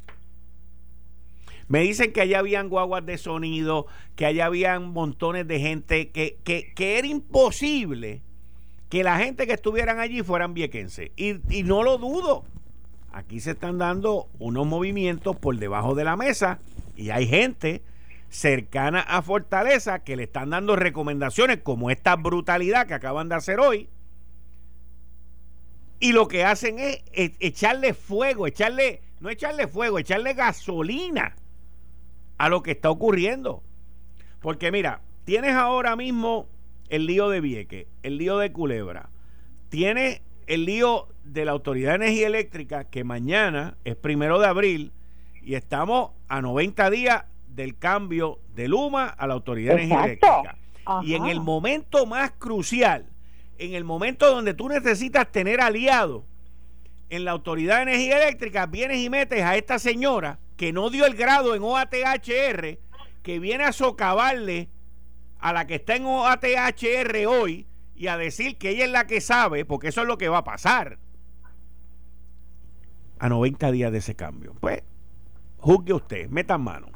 Me 1.67 1.81
dicen 1.81 2.11
que 2.11 2.21
allá 2.21 2.39
habían 2.39 2.67
guaguas 2.67 3.05
de 3.05 3.17
sonido, 3.17 3.85
que 4.15 4.25
allá 4.25 4.47
habían 4.47 4.91
montones 4.91 5.47
de 5.47 5.59
gente, 5.59 6.09
que, 6.09 6.37
que, 6.43 6.73
que 6.73 6.97
era 6.97 7.07
imposible 7.07 8.21
que 8.89 9.03
la 9.03 9.19
gente 9.19 9.47
que 9.47 9.53
estuvieran 9.53 9.99
allí 9.99 10.21
fueran 10.23 10.53
viequenses. 10.53 11.11
Y, 11.15 11.35
y 11.55 11.63
no 11.63 11.83
lo 11.83 11.97
dudo. 11.97 12.43
Aquí 13.11 13.41
se 13.41 13.51
están 13.51 13.77
dando 13.77 14.29
unos 14.39 14.65
movimientos 14.65 15.35
por 15.35 15.57
debajo 15.57 15.95
de 15.95 16.05
la 16.05 16.15
mesa 16.15 16.59
y 16.95 17.09
hay 17.09 17.27
gente 17.27 17.83
cercana 18.29 19.01
a 19.01 19.21
Fortaleza 19.21 19.99
que 19.99 20.15
le 20.15 20.23
están 20.23 20.51
dando 20.51 20.77
recomendaciones 20.77 21.57
como 21.57 21.91
esta 21.91 22.15
brutalidad 22.15 22.87
que 22.87 22.93
acaban 22.93 23.27
de 23.27 23.35
hacer 23.35 23.59
hoy. 23.59 23.89
Y 25.99 26.13
lo 26.13 26.27
que 26.27 26.45
hacen 26.45 26.79
es 26.79 27.03
echarle 27.13 27.93
fuego, 27.93 28.47
echarle, 28.47 29.01
no 29.19 29.29
echarle 29.29 29.67
fuego, 29.67 29.99
echarle 29.99 30.33
gasolina 30.33 31.35
a 32.37 32.49
lo 32.49 32.63
que 32.63 32.71
está 32.71 32.89
ocurriendo. 32.89 33.61
Porque 34.39 34.71
mira, 34.71 35.01
tienes 35.25 35.53
ahora 35.53 35.95
mismo 35.95 36.47
el 36.89 37.05
lío 37.05 37.29
de 37.29 37.41
Vieque, 37.41 37.87
el 38.01 38.17
lío 38.17 38.37
de 38.37 38.51
Culebra, 38.51 39.09
tienes 39.69 40.21
el 40.47 40.65
lío 40.65 41.07
de 41.23 41.45
la 41.45 41.51
Autoridad 41.51 41.91
de 41.91 42.05
Energía 42.05 42.27
Eléctrica, 42.27 42.83
que 42.85 43.03
mañana 43.03 43.77
es 43.83 43.95
primero 43.95 44.39
de 44.39 44.47
abril 44.47 44.91
y 45.41 45.55
estamos 45.55 46.11
a 46.27 46.41
90 46.41 46.89
días 46.89 47.25
del 47.47 47.77
cambio 47.77 48.39
de 48.55 48.67
Luma 48.67 49.07
a 49.07 49.27
la 49.27 49.33
Autoridad 49.33 49.75
de 49.75 49.83
Energía 49.83 50.05
Eléctrica. 50.05 50.57
Y 51.03 51.15
en 51.15 51.27
el 51.27 51.39
momento 51.39 52.05
más 52.05 52.31
crucial, 52.31 53.05
en 53.57 53.73
el 53.73 53.83
momento 53.83 54.29
donde 54.33 54.53
tú 54.53 54.67
necesitas 54.67 55.31
tener 55.31 55.61
aliado 55.61 56.25
en 57.09 57.25
la 57.25 57.31
Autoridad 57.31 57.77
de 57.77 57.83
Energía 57.83 58.17
Eléctrica, 58.23 58.65
vienes 58.65 58.97
y 58.97 59.09
metes 59.09 59.43
a 59.43 59.55
esta 59.55 59.79
señora 59.79 60.39
que 60.57 60.73
no 60.73 60.89
dio 60.89 61.05
el 61.05 61.15
grado 61.15 61.55
en 61.55 61.63
OATHR, 61.63 62.79
que 63.21 63.39
viene 63.39 63.63
a 63.63 63.71
socavarle 63.71 64.69
a 65.39 65.53
la 65.53 65.67
que 65.67 65.75
está 65.75 65.95
en 65.95 66.05
OATHR 66.05 67.25
hoy 67.27 67.67
y 68.01 68.07
a 68.07 68.17
decir 68.17 68.57
que 68.57 68.71
ella 68.71 68.85
es 68.85 68.91
la 68.91 69.05
que 69.05 69.21
sabe, 69.21 69.63
porque 69.63 69.89
eso 69.89 70.01
es 70.01 70.07
lo 70.07 70.17
que 70.17 70.27
va 70.27 70.39
a 70.39 70.43
pasar 70.43 70.97
a 73.19 73.29
90 73.29 73.71
días 73.71 73.91
de 73.91 73.99
ese 73.99 74.15
cambio. 74.15 74.55
Pues, 74.59 74.81
juzgue 75.59 75.93
usted, 75.93 76.27
meta 76.27 76.57
mano. 76.57 76.87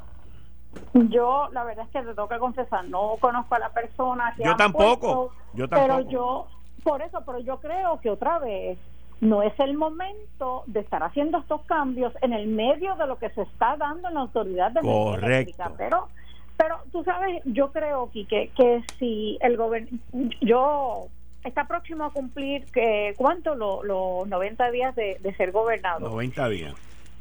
Yo, 0.94 1.48
la 1.52 1.62
verdad 1.62 1.86
es 1.86 1.92
que 1.92 2.00
te 2.00 2.12
tengo 2.12 2.28
que 2.28 2.38
confesar, 2.40 2.88
no 2.88 3.18
conozco 3.20 3.54
a 3.54 3.60
la 3.60 3.70
persona. 3.70 4.34
Que 4.36 4.42
yo 4.42 4.56
tampoco, 4.56 5.30
yo 5.54 5.68
tampoco. 5.68 5.94
Pero 5.94 6.10
yo, 6.10 6.48
por 6.82 7.00
eso, 7.00 7.22
pero 7.24 7.38
yo 7.38 7.60
creo 7.60 8.00
que 8.00 8.10
otra 8.10 8.40
vez 8.40 8.76
no 9.20 9.44
es 9.44 9.58
el 9.60 9.74
momento 9.74 10.64
de 10.66 10.80
estar 10.80 11.04
haciendo 11.04 11.38
estos 11.38 11.62
cambios 11.66 12.14
en 12.20 12.32
el 12.32 12.48
medio 12.48 12.96
de 12.96 13.06
lo 13.06 13.16
que 13.16 13.30
se 13.30 13.42
está 13.42 13.76
dando 13.76 14.08
en 14.08 14.14
la 14.14 14.20
autoridad 14.22 14.72
de 14.72 14.80
Correcto. 14.80 15.72
Pero 15.78 16.08
pero 16.56 16.80
tú 16.92 17.04
sabes, 17.04 17.42
yo 17.44 17.70
creo, 17.72 18.10
Quique, 18.10 18.50
que 18.56 18.82
si 18.98 19.38
el 19.40 19.56
gobierno, 19.56 19.98
yo 20.40 21.08
está 21.44 21.66
próximo 21.66 22.04
a 22.04 22.10
cumplir, 22.12 22.64
que 22.66 23.14
¿cuánto? 23.16 23.54
Los 23.54 24.28
90 24.28 24.70
días 24.70 24.94
de, 24.96 25.34
ser 25.36 25.52
gobernador. 25.52 26.02
90 26.10 26.48
días. 26.48 26.74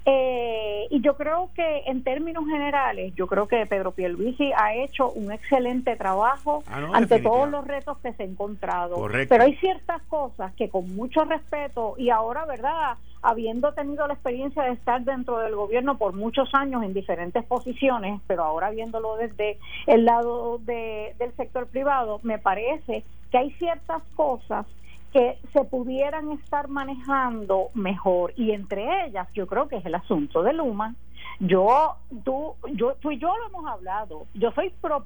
Eh, 0.08 0.88
y 0.92 1.02
yo 1.02 1.18
creo 1.18 1.50
que 1.56 1.82
en 1.88 2.04
términos 2.04 2.46
generales, 2.46 3.14
yo 3.16 3.26
creo 3.26 3.48
que 3.48 3.66
Pedro 3.66 3.92
Pierluisi 3.92 4.52
ha 4.56 4.76
hecho 4.76 5.12
un 5.12 5.32
excelente 5.32 5.96
trabajo 5.96 6.64
ah, 6.68 6.92
ante 6.94 7.20
todos 7.22 7.50
los 7.50 7.66
retos 7.66 7.98
que 8.00 8.14
se 8.14 8.22
ha 8.22 8.26
encontrado. 8.26 9.08
Pero 9.28 9.44
hay 9.44 9.56
ciertas 9.56 10.04
cosas 10.04 10.54
que 10.54 10.70
con 10.70 10.96
mucho 10.96 11.26
respeto 11.26 11.96
y 11.98 12.12
ahora, 12.12 12.46
¿verdad? 12.46 12.98
Habiendo 13.24 13.74
tenido 13.74 14.06
la 14.06 14.14
experiencia 14.14 14.62
de 14.64 14.74
estar 14.74 15.04
dentro 15.04 15.40
del 15.40 15.56
gobierno 15.56 15.98
por 15.98 16.14
muchos 16.14 16.54
años 16.54 16.84
en 16.84 16.94
diferentes 16.94 17.44
posiciones, 17.44 18.22
pero 18.28 18.44
ahora 18.44 18.70
viéndolo 18.70 19.16
desde 19.16 19.58
el 19.88 20.06
lado 20.06 20.60
de, 20.60 21.16
del 21.18 21.36
sector 21.36 21.66
privado, 21.66 22.20
me 22.22 22.38
parece 22.38 23.04
que 23.32 23.40
hay 23.40 23.52
ciertas 23.54 24.04
cosas 24.16 24.68
que 25.16 25.40
se 25.54 25.64
pudieran 25.64 26.30
estar 26.32 26.68
manejando 26.68 27.70
mejor 27.74 28.34
y 28.36 28.52
entre 28.52 29.06
ellas 29.06 29.30
yo 29.34 29.48
creo 29.48 29.70
que 29.70 29.78
es 29.78 29.86
el 29.86 29.96
asunto 29.96 30.44
de 30.44 30.52
Luma. 30.52 30.94
Yo, 31.40 31.96
tú, 32.26 32.56
yo, 32.74 32.96
tú 32.96 33.12
y 33.12 33.18
yo 33.18 33.34
lo 33.38 33.48
hemos 33.48 33.66
hablado. 33.66 34.26
Yo 34.34 34.52
soy 34.52 34.74
pro 34.82 35.06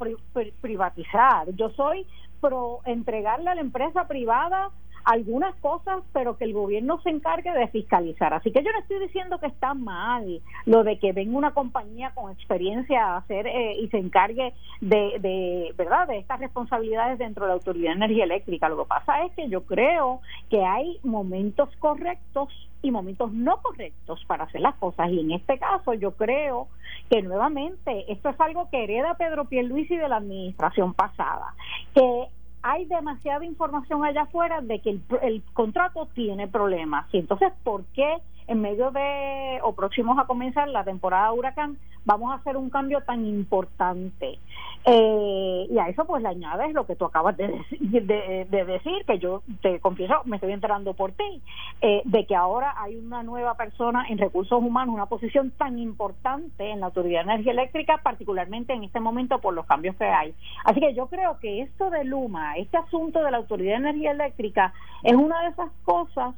privatizar, 0.62 1.51
yo 1.53 1.70
soy 1.70 2.07
pro 2.41 2.80
entregarle 2.86 3.51
a 3.51 3.55
la 3.55 3.62
empresa 3.62 4.07
privada 4.07 4.72
algunas 5.06 5.56
cosas, 5.56 6.04
pero 6.14 6.38
que 6.38 6.45
el 6.45 6.54
gobierno 6.54 7.02
se 7.02 7.10
encargue 7.10 7.52
de 7.52 7.68
fiscalizar. 7.68 8.34
Así 8.34 8.52
que 8.52 8.64
yo 8.64 8.72
no 8.72 8.80
estoy 8.80 9.00
diciendo 9.00 9.39
que 9.39 9.47
está 9.47 9.74
mal 9.74 10.41
lo 10.66 10.84
de 10.84 11.00
que 11.00 11.14
venga 11.14 11.38
una 11.38 11.52
compañía 11.52 12.12
con 12.14 12.32
experiencia 12.32 13.06
a 13.06 13.18
hacer 13.18 13.47
eh, 13.47 13.78
y 13.80 13.88
se 13.89 13.97
encargue 13.97 14.54
de, 14.82 15.20
de, 15.20 15.74
¿verdad?, 15.78 16.08
de 16.08 16.18
estas 16.18 16.39
responsabilidades 16.39 17.20
dentro 17.20 17.45
de 17.45 17.50
la 17.50 17.54
Autoridad 17.56 17.91
de 17.91 17.97
Energía 17.97 18.24
Eléctrica. 18.26 18.70
Lo 18.70 18.84
que 18.84 18.89
pasa 18.89 19.26
es 19.26 19.32
que 19.34 19.50
yo 19.50 19.64
creo 19.66 20.22
que 20.50 20.64
hay 20.64 21.00
momentos 21.04 21.70
correctos 21.78 22.50
y 22.82 22.91
momentos 22.91 23.32
no 23.34 23.58
correctos 23.62 24.24
para 24.26 24.45
hacer 24.45 24.62
las 24.62 24.76
cosas. 24.76 25.10
Y 25.12 25.20
en 25.20 25.32
este 25.32 25.58
caso 25.58 25.93
yo 25.93 26.12
creo 26.12 26.68
que 27.10 27.22
nuevamente 27.22 28.12
esto 28.12 28.30
es 28.30 28.39
algo 28.39 28.70
que 28.70 28.84
hereda 28.84 29.16
Pedro 29.16 29.45
Pierluisi 29.45 29.97
de 29.97 30.08
la 30.08 30.18
administración 30.18 30.93
pasada, 30.93 31.54
que 31.93 32.28
hay 32.62 32.86
demasiada 32.86 33.45
información 33.45 34.03
allá 34.03 34.24
afuera 34.24 34.62
de 34.62 34.80
que 34.80 34.89
el, 34.91 35.01
el 35.22 35.43
contrato 35.53 36.07
tiene 36.14 36.47
problemas. 36.47 37.07
Y 37.14 37.20
entonces, 37.20 37.51
¿por 37.64 37.86
qué 37.93 38.18
en 38.50 38.62
medio 38.62 38.91
de 38.91 39.60
o 39.64 39.74
próximos 39.74 40.18
a 40.18 40.26
comenzar 40.26 40.68
la 40.70 40.84
temporada 40.84 41.32
de 41.32 41.38
huracán 41.38 41.78
vamos 42.06 42.32
a 42.32 42.36
hacer 42.36 42.58
un 42.58 42.70
cambio 42.70 43.02
tan 43.02 43.26
importante. 43.26 44.39
Eh, 44.86 45.68
y 45.70 45.78
a 45.78 45.89
eso 45.89 46.06
pues 46.06 46.24
le 46.24 46.30
añades 46.30 46.74
lo 46.74 46.88
que 46.88 46.95
tú 46.95 47.06
acabas 47.06 47.36
de, 47.38 47.47
de, 47.80 48.66
decir, 48.66 49.06
que 49.06 49.20
yo 49.20 49.43
te 49.62 49.80
confieso, 49.80 50.16
me 50.26 50.38
estoy 50.38 50.54
enterando 50.54 50.93
por 50.93 51.12
ti, 51.12 51.41
eh, 51.82 52.02
de 52.06 52.26
que 52.26 52.36
ahora 52.36 52.74
hay 52.78 52.95
una 52.95 53.22
nueva 53.22 53.56
persona 53.56 54.06
en 54.10 54.18
recursos 54.18 54.60
humanos, 54.64 54.95
una 54.95 55.06
posición 55.06 55.52
tan 55.52 55.78
importante 55.78 56.72
en 56.72 56.80
la 56.80 56.88
Autoridad 56.88 57.26
de 57.26 57.34
Energía 57.34 57.52
Eléctrica, 57.52 58.00
particularmente 58.02 58.74
en 58.74 58.86
este 58.86 59.00
momento 59.00 59.39
por 59.39 59.54
los 59.54 59.66
cambios 59.66 59.95
que 59.97 60.06
hay. 60.06 60.34
Así 60.64 60.80
que 60.80 60.95
yo 60.95 61.08
creo 61.08 61.38
que 61.39 61.62
esto 61.62 61.89
de 61.89 62.06
Luma, 62.06 62.56
este 62.56 62.78
asunto 62.78 63.22
de 63.22 63.32
la 63.32 63.38
Autoridad 63.38 63.74
de 63.74 63.89
Energía 63.89 64.12
Eléctrica, 64.12 64.74
es 65.04 65.14
una 65.14 65.41
de 65.43 65.50
esas 65.50 65.72
cosas 65.84 66.34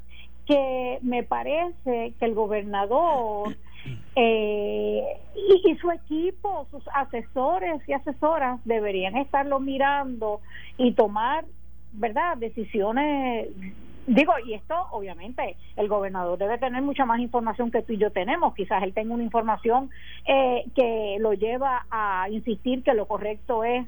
que 0.46 1.00
me 1.02 1.24
parece 1.24 2.14
que 2.20 2.26
el 2.26 2.34
gobernador 2.34 3.56
eh, 4.16 5.04
y, 5.36 5.76
su 5.78 5.92
equipo, 5.92 6.68
sus 6.72 6.84
asesores 6.94 7.82
y 7.88 7.94
asesoras 7.94 8.60
deberían 8.66 9.18
estarlo 9.18 9.60
mirando 9.60 10.42
y 10.78 10.94
tomar, 10.94 11.46
¿verdad?, 11.94 12.38
decisiones. 12.38 13.50
Digo, 14.08 14.34
y 14.46 14.56
esto 14.56 14.76
obviamente 14.92 15.56
el 15.78 15.88
gobernador 15.88 16.38
debe 16.38 16.58
tener 16.58 16.82
mucha 16.82 17.06
más 17.06 17.20
información 17.20 17.72
que 17.72 17.84
tú 17.84 17.94
y 17.94 17.98
yo 17.98 18.12
tenemos. 18.12 18.56
Quizás 18.56 18.82
él 18.84 18.94
tenga 18.94 19.14
una 19.14 19.24
información 19.24 19.92
eh, 20.26 20.66
que 20.76 21.18
lo 21.20 21.34
lleva 21.34 21.86
a 21.92 22.28
insistir 22.30 22.84
que 22.84 22.96
lo 22.96 23.08
correcto 23.08 23.64
es 23.64 23.86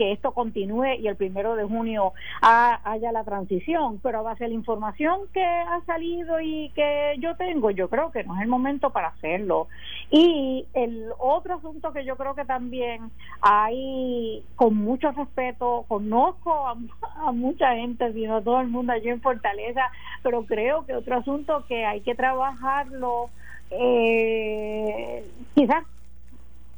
que 0.00 0.12
esto 0.12 0.32
continúe 0.32 0.94
y 0.98 1.08
el 1.08 1.16
primero 1.16 1.56
de 1.56 1.64
junio 1.64 2.14
haya 2.40 3.12
la 3.12 3.22
transición, 3.22 4.00
pero 4.02 4.20
a 4.20 4.22
base 4.22 4.44
de 4.44 4.48
la 4.48 4.54
información 4.54 5.20
que 5.34 5.44
ha 5.44 5.78
salido 5.84 6.40
y 6.40 6.70
que 6.70 7.16
yo 7.18 7.36
tengo, 7.36 7.70
yo 7.70 7.90
creo 7.90 8.10
que 8.10 8.24
no 8.24 8.34
es 8.36 8.40
el 8.40 8.48
momento 8.48 8.88
para 8.88 9.08
hacerlo. 9.08 9.68
Y 10.10 10.64
el 10.72 11.10
otro 11.18 11.56
asunto 11.56 11.92
que 11.92 12.06
yo 12.06 12.16
creo 12.16 12.34
que 12.34 12.46
también 12.46 13.10
hay, 13.42 14.42
con 14.56 14.74
mucho 14.74 15.10
respeto, 15.10 15.84
conozco 15.86 16.66
a, 16.66 16.76
mucha 17.32 17.74
gente, 17.74 18.10
sino 18.14 18.40
todo 18.40 18.62
el 18.62 18.68
mundo 18.68 18.94
allí 18.94 19.10
en 19.10 19.20
Fortaleza, 19.20 19.82
pero 20.22 20.46
creo 20.46 20.86
que 20.86 20.94
otro 20.94 21.18
asunto 21.18 21.66
que 21.68 21.84
hay 21.84 22.00
que 22.00 22.14
trabajarlo, 22.14 23.28
eh, 23.70 25.26
quizás 25.54 25.84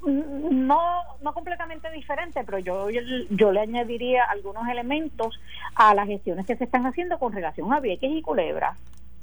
no 0.07 0.81
no 1.23 1.33
completamente 1.33 1.91
diferente, 1.91 2.43
pero 2.45 2.59
yo, 2.59 2.89
yo 3.31 3.53
le 3.53 3.61
añadiría 3.61 4.25
algunos 4.25 4.69
elementos 4.69 5.41
a 5.75 5.95
las 5.95 6.07
gestiones 6.07 6.47
que 6.47 6.57
se 6.57 6.65
están 6.65 6.87
haciendo 6.87 7.19
con 7.19 7.33
relación 7.33 7.73
a 7.73 7.81
Vieques 7.81 8.11
y 8.11 8.23
Culebra. 8.23 8.77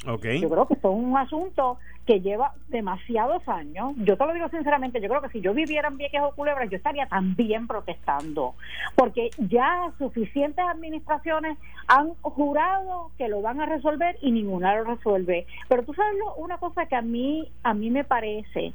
Okay. 0.08 0.40
Yo 0.40 0.50
creo 0.50 0.66
que 0.66 0.78
son 0.78 0.94
un 0.94 1.18
asunto 1.18 1.78
que 2.06 2.22
lleva 2.22 2.54
demasiados 2.70 3.48
años. 3.50 3.94
Yo 3.98 4.18
te 4.18 4.26
lo 4.26 4.34
digo 4.34 4.48
sinceramente, 4.50 5.02
yo 5.02 5.10
creo 5.10 5.22
que 5.22 5.30
si 5.30 5.42
yo 5.42 5.54
viviera 5.54 5.90
en 5.90 5.98
Vieques 5.98 6.22
o 6.24 6.34
Culebra, 6.34 6.66
yo 6.66 6.78
estaría 6.78 7.06
también 7.06 7.68
protestando, 7.68 8.56
porque 8.96 9.30
ya 9.38 9.92
suficientes 9.98 10.64
administraciones 10.66 11.58
han 11.88 12.14
jurado 12.22 13.12
que 13.18 13.28
lo 13.28 13.42
van 13.42 13.60
a 13.60 13.66
resolver 13.66 14.18
y 14.22 14.32
ninguna 14.32 14.76
lo 14.78 14.86
resuelve. 14.86 15.46
Pero 15.68 15.84
tú 15.84 15.94
sabes 15.94 16.16
una 16.38 16.58
cosa 16.58 16.86
que 16.86 16.96
a 16.96 17.02
mí 17.02 17.52
a 17.64 17.74
mí 17.74 17.92
me 17.92 18.06
parece 18.06 18.74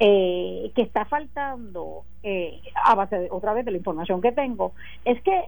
eh, 0.00 0.72
que 0.74 0.82
está 0.82 1.04
faltando, 1.04 2.04
eh, 2.22 2.60
a 2.84 2.94
base 2.94 3.18
de, 3.18 3.28
otra 3.30 3.52
vez 3.52 3.64
de 3.64 3.70
la 3.70 3.78
información 3.78 4.20
que 4.20 4.32
tengo, 4.32 4.72
es 5.04 5.20
que 5.22 5.44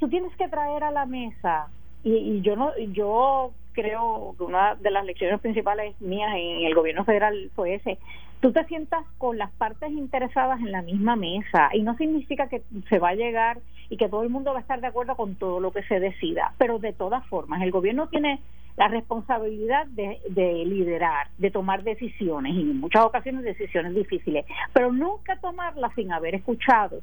tú 0.00 0.08
tienes 0.08 0.34
que 0.36 0.48
traer 0.48 0.84
a 0.84 0.90
la 0.90 1.06
mesa, 1.06 1.68
y, 2.02 2.42
yo 2.42 2.56
no, 2.56 2.76
yo 2.92 3.52
creo 3.72 4.34
que 4.36 4.44
una 4.44 4.74
de 4.74 4.90
las 4.90 5.04
lecciones 5.04 5.40
principales 5.40 5.98
mías 6.00 6.32
en 6.34 6.66
el 6.66 6.74
gobierno 6.74 7.04
federal 7.04 7.50
fue 7.54 7.74
ese, 7.74 7.98
tú 8.44 8.52
te 8.52 8.62
sientas 8.66 9.06
con 9.16 9.38
las 9.38 9.50
partes 9.52 9.90
interesadas 9.90 10.60
en 10.60 10.70
la 10.70 10.82
misma 10.82 11.16
mesa 11.16 11.70
y 11.72 11.80
no 11.80 11.96
significa 11.96 12.46
que 12.46 12.60
se 12.90 12.98
va 12.98 13.08
a 13.08 13.14
llegar 13.14 13.60
y 13.88 13.96
que 13.96 14.10
todo 14.10 14.22
el 14.22 14.28
mundo 14.28 14.52
va 14.52 14.58
a 14.58 14.60
estar 14.60 14.82
de 14.82 14.86
acuerdo 14.86 15.16
con 15.16 15.36
todo 15.36 15.60
lo 15.60 15.72
que 15.72 15.82
se 15.84 15.98
decida, 15.98 16.52
pero 16.58 16.78
de 16.78 16.92
todas 16.92 17.26
formas 17.28 17.62
el 17.62 17.70
gobierno 17.70 18.06
tiene 18.08 18.42
la 18.76 18.88
responsabilidad 18.88 19.86
de, 19.86 20.18
liderar, 20.66 21.28
de 21.38 21.50
tomar 21.50 21.84
decisiones, 21.84 22.54
y 22.54 22.60
en 22.60 22.80
muchas 22.80 23.06
ocasiones 23.06 23.44
decisiones 23.44 23.94
difíciles, 23.94 24.44
pero 24.74 24.92
nunca 24.92 25.36
tomarlas 25.36 25.94
sin 25.94 26.12
haber 26.12 26.34
escuchado 26.34 27.00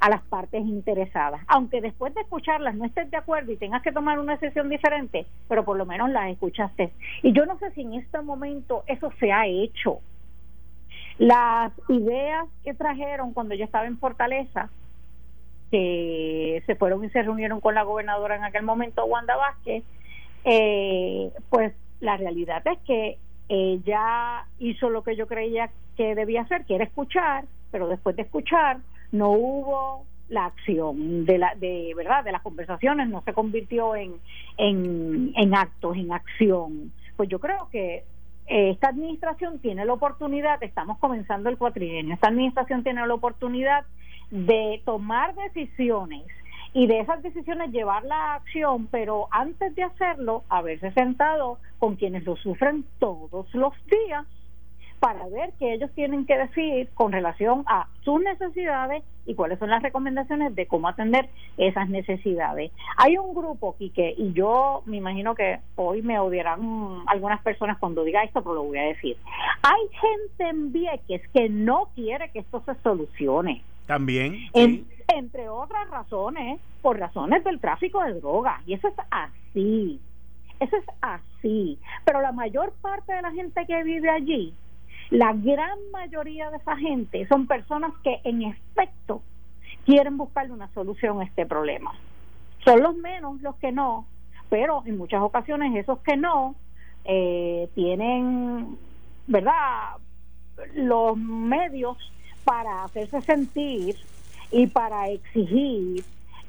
a 0.00 0.08
las 0.08 0.22
partes 0.22 0.64
interesadas, 0.64 1.42
aunque 1.48 1.82
después 1.82 2.14
de 2.14 2.22
escucharlas 2.22 2.76
no 2.76 2.86
estés 2.86 3.10
de 3.10 3.18
acuerdo 3.18 3.52
y 3.52 3.58
tengas 3.58 3.82
que 3.82 3.92
tomar 3.92 4.18
una 4.18 4.38
decisión 4.38 4.70
diferente, 4.70 5.26
pero 5.50 5.66
por 5.66 5.76
lo 5.76 5.84
menos 5.84 6.08
las 6.08 6.30
escuchaste. 6.30 6.94
Y 7.22 7.34
yo 7.34 7.44
no 7.44 7.58
sé 7.58 7.72
si 7.72 7.82
en 7.82 7.92
este 7.92 8.22
momento 8.22 8.84
eso 8.86 9.12
se 9.20 9.30
ha 9.30 9.46
hecho. 9.46 10.00
Las 11.18 11.72
ideas 11.88 12.46
que 12.62 12.74
trajeron 12.74 13.32
cuando 13.32 13.54
yo 13.54 13.64
estaba 13.64 13.86
en 13.86 13.98
Fortaleza, 13.98 14.68
que 15.70 16.62
se 16.66 16.74
fueron 16.76 17.04
y 17.04 17.10
se 17.10 17.22
reunieron 17.22 17.60
con 17.60 17.74
la 17.74 17.82
gobernadora 17.82 18.36
en 18.36 18.44
aquel 18.44 18.62
momento, 18.62 19.04
Wanda 19.06 19.36
Vázquez, 19.36 19.82
eh, 20.44 21.32
pues 21.48 21.72
la 22.00 22.16
realidad 22.16 22.62
es 22.66 22.78
que 22.86 23.18
ella 23.48 24.44
hizo 24.58 24.90
lo 24.90 25.02
que 25.02 25.16
yo 25.16 25.26
creía 25.26 25.70
que 25.96 26.14
debía 26.14 26.42
hacer, 26.42 26.64
que 26.66 26.74
era 26.74 26.84
escuchar, 26.84 27.44
pero 27.70 27.88
después 27.88 28.14
de 28.16 28.22
escuchar 28.22 28.78
no 29.12 29.30
hubo 29.30 30.04
la 30.28 30.46
acción 30.46 31.24
de 31.24 31.38
la 31.38 31.54
de 31.54 31.92
verdad 31.96 32.24
de 32.24 32.32
las 32.32 32.42
conversaciones 32.42 33.08
no 33.08 33.22
se 33.22 33.32
convirtió 33.32 33.94
en, 33.94 34.14
en, 34.56 35.32
en 35.36 35.54
actos 35.54 35.96
en 35.96 36.12
acción. 36.12 36.92
Pues 37.16 37.28
yo 37.28 37.38
creo 37.38 37.68
que 37.70 38.04
esta 38.46 38.88
administración 38.88 39.58
tiene 39.58 39.84
la 39.84 39.92
oportunidad 39.92 40.62
estamos 40.62 40.98
comenzando 40.98 41.48
el 41.48 41.58
cuatrienio 41.58 42.14
esta 42.14 42.28
administración 42.28 42.82
tiene 42.82 43.06
la 43.06 43.14
oportunidad 43.14 43.84
de 44.30 44.82
tomar 44.84 45.34
decisiones 45.34 46.24
y 46.76 46.86
de 46.86 47.00
esas 47.00 47.22
decisiones 47.22 47.72
llevar 47.72 48.04
la 48.04 48.34
acción, 48.34 48.86
pero 48.88 49.28
antes 49.30 49.74
de 49.74 49.82
hacerlo, 49.82 50.44
haberse 50.50 50.90
sentado 50.92 51.58
con 51.78 51.96
quienes 51.96 52.24
lo 52.24 52.36
sufren 52.36 52.84
todos 52.98 53.46
los 53.54 53.72
días 53.86 54.26
para 55.06 55.28
ver 55.28 55.52
qué 55.60 55.74
ellos 55.74 55.88
tienen 55.94 56.26
que 56.26 56.36
decir 56.36 56.88
con 56.94 57.12
relación 57.12 57.62
a 57.68 57.86
sus 58.02 58.20
necesidades 58.20 59.04
y 59.24 59.36
cuáles 59.36 59.56
son 59.60 59.70
las 59.70 59.80
recomendaciones 59.80 60.52
de 60.56 60.66
cómo 60.66 60.88
atender 60.88 61.28
esas 61.56 61.88
necesidades. 61.88 62.72
Hay 62.96 63.16
un 63.16 63.32
grupo, 63.32 63.76
Quique, 63.78 64.16
y 64.18 64.32
yo 64.32 64.82
me 64.84 64.96
imagino 64.96 65.36
que 65.36 65.60
hoy 65.76 66.02
me 66.02 66.18
odiarán 66.18 67.04
algunas 67.06 67.40
personas 67.42 67.78
cuando 67.78 68.02
diga 68.02 68.24
esto, 68.24 68.42
pero 68.42 68.56
lo 68.56 68.64
voy 68.64 68.78
a 68.78 68.82
decir. 68.82 69.16
Hay 69.62 69.80
gente 70.00 70.48
en 70.48 70.72
Vieques 70.72 71.22
que 71.32 71.50
no 71.50 71.88
quiere 71.94 72.32
que 72.32 72.40
esto 72.40 72.60
se 72.66 72.74
solucione. 72.82 73.62
También 73.86 74.34
entre 75.06 75.48
otras 75.48 75.88
razones, 75.88 76.58
por 76.82 76.98
razones 76.98 77.44
del 77.44 77.60
tráfico 77.60 78.02
de 78.02 78.14
drogas. 78.14 78.60
Y 78.66 78.74
eso 78.74 78.88
es 78.88 78.94
así. 79.12 80.00
Eso 80.58 80.76
es 80.76 80.84
así. 81.00 81.78
Pero 82.04 82.20
la 82.22 82.32
mayor 82.32 82.72
parte 82.82 83.12
de 83.12 83.22
la 83.22 83.30
gente 83.30 83.64
que 83.66 83.84
vive 83.84 84.10
allí, 84.10 84.52
la 85.10 85.32
gran 85.32 85.78
mayoría 85.92 86.50
de 86.50 86.56
esa 86.56 86.76
gente 86.76 87.26
son 87.28 87.46
personas 87.46 87.92
que 88.02 88.20
en 88.24 88.42
efecto 88.42 89.22
quieren 89.84 90.16
buscarle 90.16 90.52
una 90.52 90.68
solución 90.74 91.20
a 91.20 91.24
este 91.24 91.46
problema. 91.46 91.92
Son 92.64 92.82
los 92.82 92.96
menos 92.96 93.40
los 93.42 93.54
que 93.56 93.70
no, 93.70 94.06
pero 94.48 94.82
en 94.86 94.98
muchas 94.98 95.22
ocasiones 95.22 95.74
esos 95.76 96.00
que 96.00 96.16
no 96.16 96.56
eh, 97.04 97.68
tienen, 97.74 98.76
¿verdad?, 99.26 99.98
los 100.74 101.16
medios 101.16 101.96
para 102.44 102.84
hacerse 102.84 103.20
sentir 103.22 103.96
y 104.50 104.66
para 104.68 105.08
exigir 105.08 106.04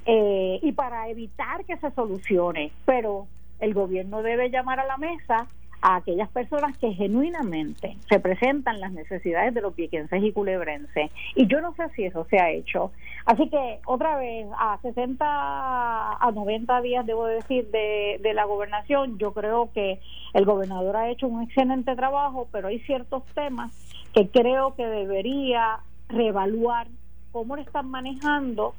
eh, 0.05 0.59
y 0.61 0.71
para 0.71 1.09
evitar 1.09 1.65
que 1.65 1.77
se 1.77 1.91
solucione. 1.91 2.71
Pero 2.85 3.27
el 3.59 3.73
gobierno 3.73 4.23
debe 4.23 4.49
llamar 4.49 4.79
a 4.79 4.85
la 4.85 4.97
mesa 4.97 5.47
a 5.81 5.97
aquellas 5.97 6.29
personas 6.29 6.77
que 6.77 6.93
genuinamente 6.93 7.97
representan 8.09 8.79
las 8.79 8.91
necesidades 8.91 9.53
de 9.53 9.61
los 9.61 9.75
viequenses 9.75 10.23
y 10.23 10.31
culebrenses. 10.31 11.11
Y 11.35 11.47
yo 11.47 11.61
no 11.61 11.73
sé 11.75 11.89
si 11.95 12.05
eso 12.05 12.25
se 12.29 12.39
ha 12.39 12.49
hecho. 12.49 12.91
Así 13.25 13.49
que, 13.49 13.79
otra 13.85 14.17
vez, 14.17 14.47
a 14.57 14.79
60, 14.81 15.23
a 15.25 16.31
90 16.31 16.81
días, 16.81 17.05
debo 17.05 17.25
decir, 17.25 17.69
de, 17.69 18.19
de 18.21 18.33
la 18.33 18.45
gobernación, 18.45 19.17
yo 19.17 19.33
creo 19.33 19.69
que 19.73 19.99
el 20.33 20.45
gobernador 20.45 20.95
ha 20.95 21.09
hecho 21.09 21.27
un 21.27 21.43
excelente 21.43 21.95
trabajo, 21.95 22.47
pero 22.51 22.69
hay 22.69 22.79
ciertos 22.79 23.23
temas 23.35 23.71
que 24.13 24.29
creo 24.29 24.75
que 24.75 24.85
debería 24.85 25.79
reevaluar 26.09 26.87
cómo 27.31 27.55
lo 27.55 27.61
están 27.61 27.91
manejando 27.91 28.73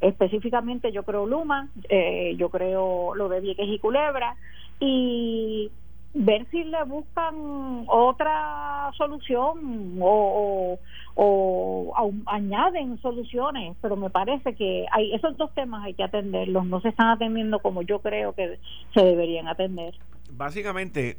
específicamente 0.00 0.92
yo 0.92 1.02
creo 1.02 1.26
Luma, 1.26 1.68
eh, 1.88 2.34
yo 2.36 2.50
creo 2.50 3.14
lo 3.14 3.28
de 3.28 3.40
Vieques 3.40 3.68
y 3.68 3.78
Culebra, 3.78 4.36
y 4.80 5.70
ver 6.18 6.46
si 6.50 6.64
le 6.64 6.82
buscan 6.84 7.84
otra 7.86 8.90
solución 8.96 9.98
o, 10.00 10.78
o, 11.14 12.12
añaden 12.26 13.00
soluciones, 13.00 13.76
pero 13.80 13.96
me 13.96 14.10
parece 14.10 14.54
que 14.54 14.86
hay 14.90 15.14
esos 15.14 15.36
dos 15.36 15.54
temas 15.54 15.84
hay 15.84 15.94
que 15.94 16.02
atenderlos, 16.02 16.66
no 16.66 16.80
se 16.80 16.88
están 16.88 17.08
atendiendo 17.08 17.60
como 17.60 17.82
yo 17.82 18.00
creo 18.00 18.34
que 18.34 18.58
se 18.94 19.00
deberían 19.00 19.46
atender. 19.46 19.94
Básicamente, 20.32 21.18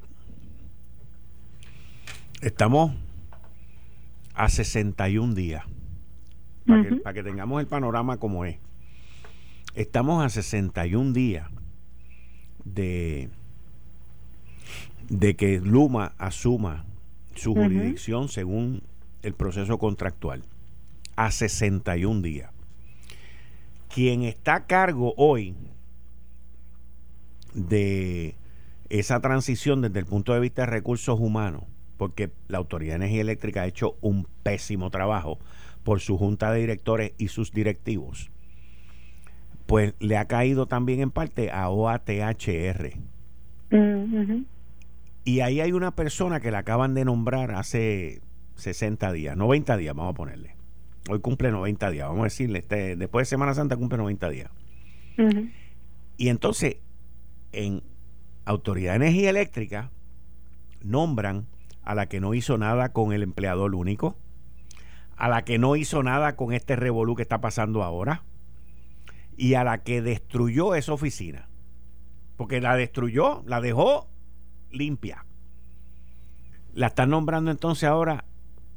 estamos 2.41 2.91
a 4.35 4.49
61 4.49 5.33
días, 5.33 5.63
para, 6.67 6.83
que, 6.83 6.95
para 6.97 7.13
que 7.13 7.23
tengamos 7.23 7.61
el 7.61 7.67
panorama 7.67 8.17
como 8.17 8.43
es. 8.43 8.59
Estamos 9.75 10.23
a 10.23 10.29
61 10.29 11.13
días 11.13 11.47
de 12.65 13.29
de 15.09 15.35
que 15.35 15.59
Luma 15.59 16.13
asuma 16.17 16.85
su 17.35 17.53
jurisdicción 17.53 18.29
según 18.29 18.83
el 19.23 19.33
proceso 19.33 19.77
contractual 19.77 20.43
a 21.15 21.31
61 21.31 22.21
días. 22.21 22.51
Quien 23.93 24.23
está 24.23 24.55
a 24.55 24.65
cargo 24.67 25.13
hoy 25.17 25.55
de 27.53 28.35
esa 28.89 29.19
transición 29.19 29.81
desde 29.81 29.99
el 29.99 30.05
punto 30.05 30.33
de 30.33 30.39
vista 30.39 30.63
de 30.63 30.67
recursos 30.67 31.19
humanos, 31.19 31.63
porque 31.97 32.31
la 32.47 32.59
Autoridad 32.59 32.93
de 32.93 32.97
Energía 32.97 33.21
Eléctrica 33.21 33.61
ha 33.63 33.67
hecho 33.67 33.97
un 34.01 34.27
pésimo 34.43 34.89
trabajo 34.89 35.39
por 35.83 36.01
su 36.01 36.17
junta 36.17 36.51
de 36.51 36.61
directores 36.61 37.13
y 37.17 37.29
sus 37.29 37.51
directivos, 37.51 38.29
pues 39.65 39.93
le 39.99 40.17
ha 40.17 40.25
caído 40.25 40.67
también 40.67 40.99
en 41.01 41.11
parte 41.11 41.51
a 41.51 41.69
OATHR. 41.69 42.93
Y 45.23 45.41
ahí 45.41 45.61
hay 45.61 45.71
una 45.71 45.91
persona 45.91 46.39
que 46.39 46.51
la 46.51 46.59
acaban 46.59 46.93
de 46.93 47.05
nombrar 47.05 47.51
hace 47.51 48.21
60 48.55 49.11
días, 49.11 49.37
90 49.37 49.77
días, 49.77 49.95
vamos 49.95 50.13
a 50.13 50.15
ponerle. 50.15 50.55
Hoy 51.09 51.19
cumple 51.19 51.51
90 51.51 51.91
días, 51.91 52.07
vamos 52.07 52.21
a 52.21 52.23
decirle, 52.25 52.59
este, 52.59 52.95
después 52.95 53.27
de 53.27 53.29
Semana 53.29 53.53
Santa 53.53 53.75
cumple 53.77 53.97
90 53.97 54.29
días. 54.29 54.51
Y 56.17 56.29
entonces, 56.29 56.77
en 57.51 57.83
Autoridad 58.45 58.91
de 58.93 59.07
Energía 59.07 59.29
Eléctrica, 59.29 59.91
nombran 60.81 61.45
a 61.83 61.95
la 61.95 62.07
que 62.07 62.19
no 62.19 62.33
hizo 62.33 62.57
nada 62.57 62.93
con 62.93 63.11
el 63.11 63.23
empleador 63.23 63.75
único, 63.75 64.15
a 65.17 65.27
la 65.27 65.43
que 65.43 65.59
no 65.59 65.75
hizo 65.75 66.03
nada 66.03 66.35
con 66.35 66.53
este 66.53 66.75
revolú 66.75 67.15
que 67.15 67.21
está 67.21 67.41
pasando 67.41 67.83
ahora, 67.83 68.23
y 69.35 69.55
a 69.55 69.63
la 69.63 69.79
que 69.79 70.01
destruyó 70.01 70.75
esa 70.75 70.93
oficina. 70.93 71.49
Porque 72.37 72.61
la 72.61 72.75
destruyó, 72.75 73.43
la 73.45 73.59
dejó 73.59 74.07
limpia. 74.71 75.25
La 76.73 76.87
están 76.87 77.09
nombrando 77.09 77.51
entonces 77.51 77.89
ahora 77.89 78.25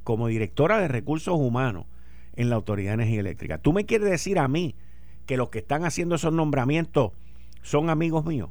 como 0.05 0.29
directora 0.29 0.79
de 0.79 0.89
recursos 0.89 1.35
humanos 1.39 1.87
en 2.35 2.51
la 2.51 2.57
Autoridad 2.57 2.91
de 2.91 2.95
Energía 2.95 3.21
Eléctrica. 3.21 3.59
¿Tú 3.59 3.73
me 3.73 3.87
quieres 3.87 4.11
decir 4.11 4.39
a 4.39 4.49
mí 4.49 4.75
que 5.27 5.37
los 5.37 5.51
que 5.51 5.59
están 5.59 5.85
haciendo 5.85 6.15
esos 6.15 6.33
nombramientos 6.33 7.13
son 7.63 7.91
amigos 7.91 8.25
míos? 8.25 8.51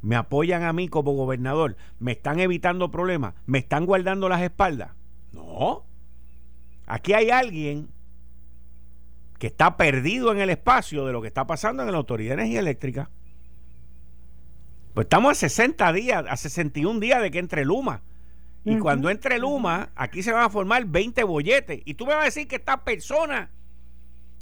¿Me 0.00 0.16
apoyan 0.16 0.62
a 0.62 0.72
mí 0.72 0.88
como 0.88 1.12
gobernador? 1.12 1.76
¿Me 1.98 2.12
están 2.12 2.40
evitando 2.40 2.90
problemas? 2.90 3.34
¿Me 3.46 3.58
están 3.58 3.84
guardando 3.84 4.28
las 4.28 4.42
espaldas? 4.42 4.92
No. 5.32 5.84
Aquí 6.86 7.12
hay 7.12 7.30
alguien 7.30 7.90
que 9.38 9.48
está 9.48 9.76
perdido 9.76 10.32
en 10.32 10.40
el 10.40 10.50
espacio 10.50 11.06
de 11.06 11.12
lo 11.12 11.20
que 11.20 11.28
está 11.28 11.46
pasando 11.46 11.82
en 11.82 11.92
la 11.92 11.98
Autoridad 11.98 12.36
de 12.36 12.42
Energía 12.42 12.60
Eléctrica. 12.60 13.10
Pues 14.94 15.04
estamos 15.04 15.32
a 15.32 15.34
60 15.34 15.92
días, 15.92 16.24
a 16.28 16.36
61 16.36 17.00
días 17.00 17.22
de 17.22 17.30
que 17.30 17.38
entre 17.38 17.64
Luma. 17.64 18.02
Y 18.64 18.78
cuando 18.78 19.08
entre 19.08 19.38
Luma, 19.38 19.92
aquí 19.94 20.22
se 20.22 20.30
van 20.30 20.44
a 20.44 20.50
formar 20.50 20.84
20 20.84 21.24
bolletes. 21.24 21.80
Y 21.86 21.94
tú 21.94 22.04
me 22.04 22.12
vas 22.12 22.22
a 22.22 22.26
decir 22.26 22.46
que 22.46 22.56
esta 22.56 22.84
persona 22.84 23.50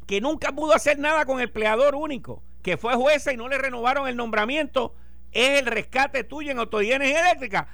que 0.07 0.21
nunca 0.21 0.51
pudo 0.53 0.75
hacer 0.75 0.99
nada 0.99 1.25
con 1.27 1.39
el 1.39 1.45
empleador 1.45 1.95
único, 1.95 2.43
que 2.63 2.77
fue 2.77 2.95
jueza 2.95 3.33
y 3.33 3.37
no 3.37 3.49
le 3.49 3.59
renovaron 3.59 4.09
el 4.09 4.17
nombramiento, 4.17 4.95
es 5.31 5.61
el 5.61 5.67
rescate 5.67 6.25
tuyo 6.25 6.51
en 6.51 6.59
Autoridad 6.59 7.01
Eléctrica. 7.01 7.69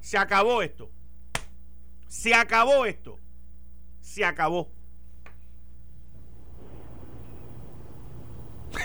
Se 0.00 0.18
acabó 0.18 0.62
esto. 0.62 0.88
Se 2.06 2.34
acabó 2.34 2.86
esto. 2.86 3.18
Se 4.00 4.24
acabó. 4.24 4.70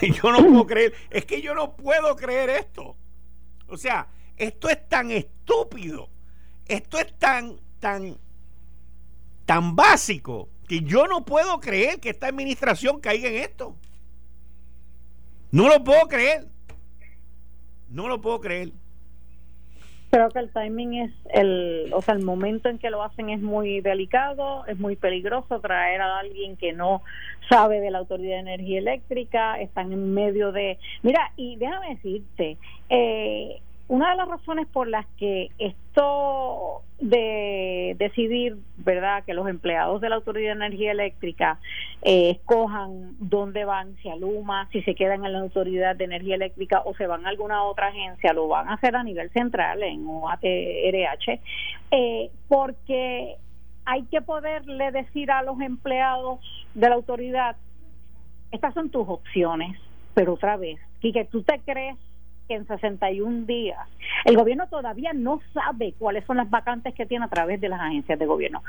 yo 0.02 0.32
no 0.32 0.38
puedo 0.38 0.66
creer, 0.66 0.94
es 1.10 1.24
que 1.24 1.42
yo 1.42 1.54
no 1.54 1.76
puedo 1.76 2.16
creer 2.16 2.50
esto. 2.50 2.96
O 3.68 3.76
sea, 3.76 4.08
esto 4.36 4.68
es 4.68 4.88
tan 4.88 5.10
estúpido, 5.10 6.08
esto 6.66 6.98
es 6.98 7.16
tan, 7.18 7.58
tan, 7.80 8.18
tan 9.46 9.76
básico 9.76 10.48
que 10.68 10.80
yo 10.80 11.06
no 11.06 11.24
puedo 11.24 11.60
creer 11.60 12.00
que 12.00 12.10
esta 12.10 12.26
administración 12.26 13.00
caiga 13.00 13.28
en 13.28 13.36
esto. 13.36 13.76
No 15.50 15.68
lo 15.68 15.84
puedo 15.84 16.08
creer. 16.08 16.48
No 17.88 18.08
lo 18.08 18.20
puedo 18.20 18.40
creer. 18.40 18.72
Creo 20.14 20.28
que 20.28 20.38
el 20.38 20.52
timing 20.52 20.94
es 20.94 21.12
el, 21.32 21.90
o 21.92 22.00
sea, 22.00 22.14
el 22.14 22.22
momento 22.22 22.68
en 22.68 22.78
que 22.78 22.88
lo 22.88 23.02
hacen 23.02 23.30
es 23.30 23.40
muy 23.40 23.80
delicado, 23.80 24.64
es 24.66 24.78
muy 24.78 24.94
peligroso 24.94 25.58
traer 25.58 26.00
a 26.00 26.20
alguien 26.20 26.56
que 26.56 26.72
no 26.72 27.02
sabe 27.48 27.80
de 27.80 27.90
la 27.90 27.98
Autoridad 27.98 28.36
de 28.36 28.52
Energía 28.52 28.78
Eléctrica, 28.78 29.60
están 29.60 29.92
en 29.92 30.14
medio 30.14 30.52
de... 30.52 30.78
Mira, 31.02 31.32
y 31.36 31.56
déjame 31.56 31.96
decirte, 31.96 32.58
eh, 32.90 33.60
una 33.88 34.10
de 34.10 34.16
las 34.16 34.28
razones 34.28 34.66
por 34.68 34.88
las 34.88 35.06
que 35.18 35.50
esto 35.58 36.82
de 37.00 37.96
decidir, 37.98 38.56
¿verdad?, 38.78 39.24
que 39.24 39.34
los 39.34 39.48
empleados 39.48 40.00
de 40.00 40.08
la 40.08 40.16
Autoridad 40.16 40.56
de 40.56 40.64
Energía 40.64 40.92
Eléctrica 40.92 41.58
eh, 42.02 42.30
escojan 42.30 43.16
dónde 43.18 43.64
van, 43.64 43.96
si 43.96 44.08
a 44.08 44.16
Luma, 44.16 44.68
si 44.72 44.82
se 44.82 44.94
quedan 44.94 45.24
en 45.24 45.32
la 45.32 45.40
Autoridad 45.40 45.96
de 45.96 46.04
Energía 46.04 46.36
Eléctrica 46.36 46.82
o 46.84 46.94
se 46.94 47.06
van 47.06 47.26
a 47.26 47.28
alguna 47.28 47.62
otra 47.64 47.88
agencia, 47.88 48.32
lo 48.32 48.48
van 48.48 48.68
a 48.68 48.74
hacer 48.74 48.96
a 48.96 49.02
nivel 49.02 49.30
central 49.30 49.82
en 49.82 50.06
OATRH, 50.06 51.40
eh, 51.90 52.30
porque 52.48 53.36
hay 53.84 54.04
que 54.04 54.22
poderle 54.22 54.92
decir 54.92 55.30
a 55.30 55.42
los 55.42 55.60
empleados 55.60 56.40
de 56.74 56.88
la 56.88 56.94
autoridad, 56.94 57.56
estas 58.50 58.72
son 58.72 58.88
tus 58.88 59.06
opciones, 59.08 59.78
pero 60.14 60.34
otra 60.34 60.56
vez, 60.56 60.78
que 61.12 61.24
tú 61.26 61.42
te 61.42 61.60
crees 61.60 61.96
que 62.48 62.54
en 62.54 62.66
61 62.66 63.46
días 63.46 63.78
el 64.24 64.36
gobierno 64.36 64.66
todavía 64.68 65.12
no 65.12 65.40
sabe 65.52 65.94
cuáles 65.98 66.24
son 66.24 66.36
las 66.36 66.50
vacantes 66.50 66.94
que 66.94 67.06
tiene 67.06 67.24
a 67.24 67.28
través 67.28 67.60
de 67.60 67.68
las 67.68 67.80
agencias 67.80 68.18
de 68.18 68.26
gobierno. 68.26 68.62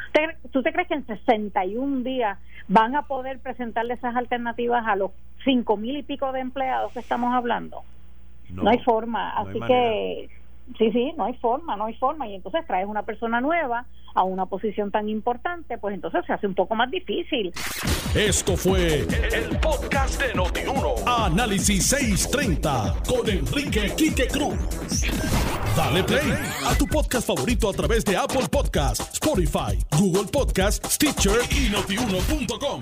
¿Tú 0.51 0.63
te 0.63 0.71
crees 0.71 0.87
que 0.87 0.95
en 0.95 1.05
61 1.05 2.03
días 2.03 2.37
van 2.67 2.95
a 2.95 3.03
poder 3.03 3.39
presentarle 3.39 3.93
esas 3.93 4.15
alternativas 4.15 4.85
a 4.87 4.95
los 4.95 5.11
cinco 5.43 5.77
mil 5.77 5.97
y 5.97 6.03
pico 6.03 6.31
de 6.31 6.39
empleados 6.39 6.93
que 6.93 6.99
estamos 6.99 7.33
hablando? 7.33 7.83
No, 8.49 8.69
hay 8.69 8.79
forma. 8.79 9.31
Así 9.37 9.59
que 9.67 10.29
Sí, 10.77 10.91
sí, 10.91 11.13
no 11.15 11.25
hay 11.25 11.33
forma, 11.35 11.75
no 11.75 11.85
hay 11.85 11.93
forma. 11.95 12.27
Y 12.27 12.35
entonces 12.35 12.65
traes 12.67 12.87
una 12.87 13.03
persona 13.03 13.39
nueva 13.39 13.85
a 14.15 14.23
una 14.23 14.45
posición 14.45 14.91
tan 14.91 15.09
importante, 15.09 15.77
pues 15.77 15.93
entonces 15.93 16.23
se 16.25 16.33
hace 16.33 16.47
un 16.47 16.55
poco 16.55 16.75
más 16.75 16.89
difícil. 16.89 17.51
Esto 18.15 18.57
fue 18.57 19.01
el, 19.01 19.59
podcast 19.61 20.21
de 20.21 20.33
Notiuno. 20.33 20.95
Análisis 21.05 21.85
630 21.87 22.95
con 23.07 23.29
Enrique 23.29 23.93
Quique 23.95 24.27
Cruz. 24.27 24.57
Dale 25.75 26.03
play 26.03 26.31
a 26.65 26.75
tu 26.77 26.87
podcast 26.87 27.27
favorito 27.27 27.69
a 27.69 27.73
través 27.73 28.05
de 28.05 28.15
Apple 28.15 28.47
Podcasts, 28.49 29.13
Spotify, 29.13 29.77
Google 29.99 30.31
Podcasts, 30.31 30.95
Stitcher 30.95 31.39
y 31.51 31.69
notiuno.com. 31.69 32.81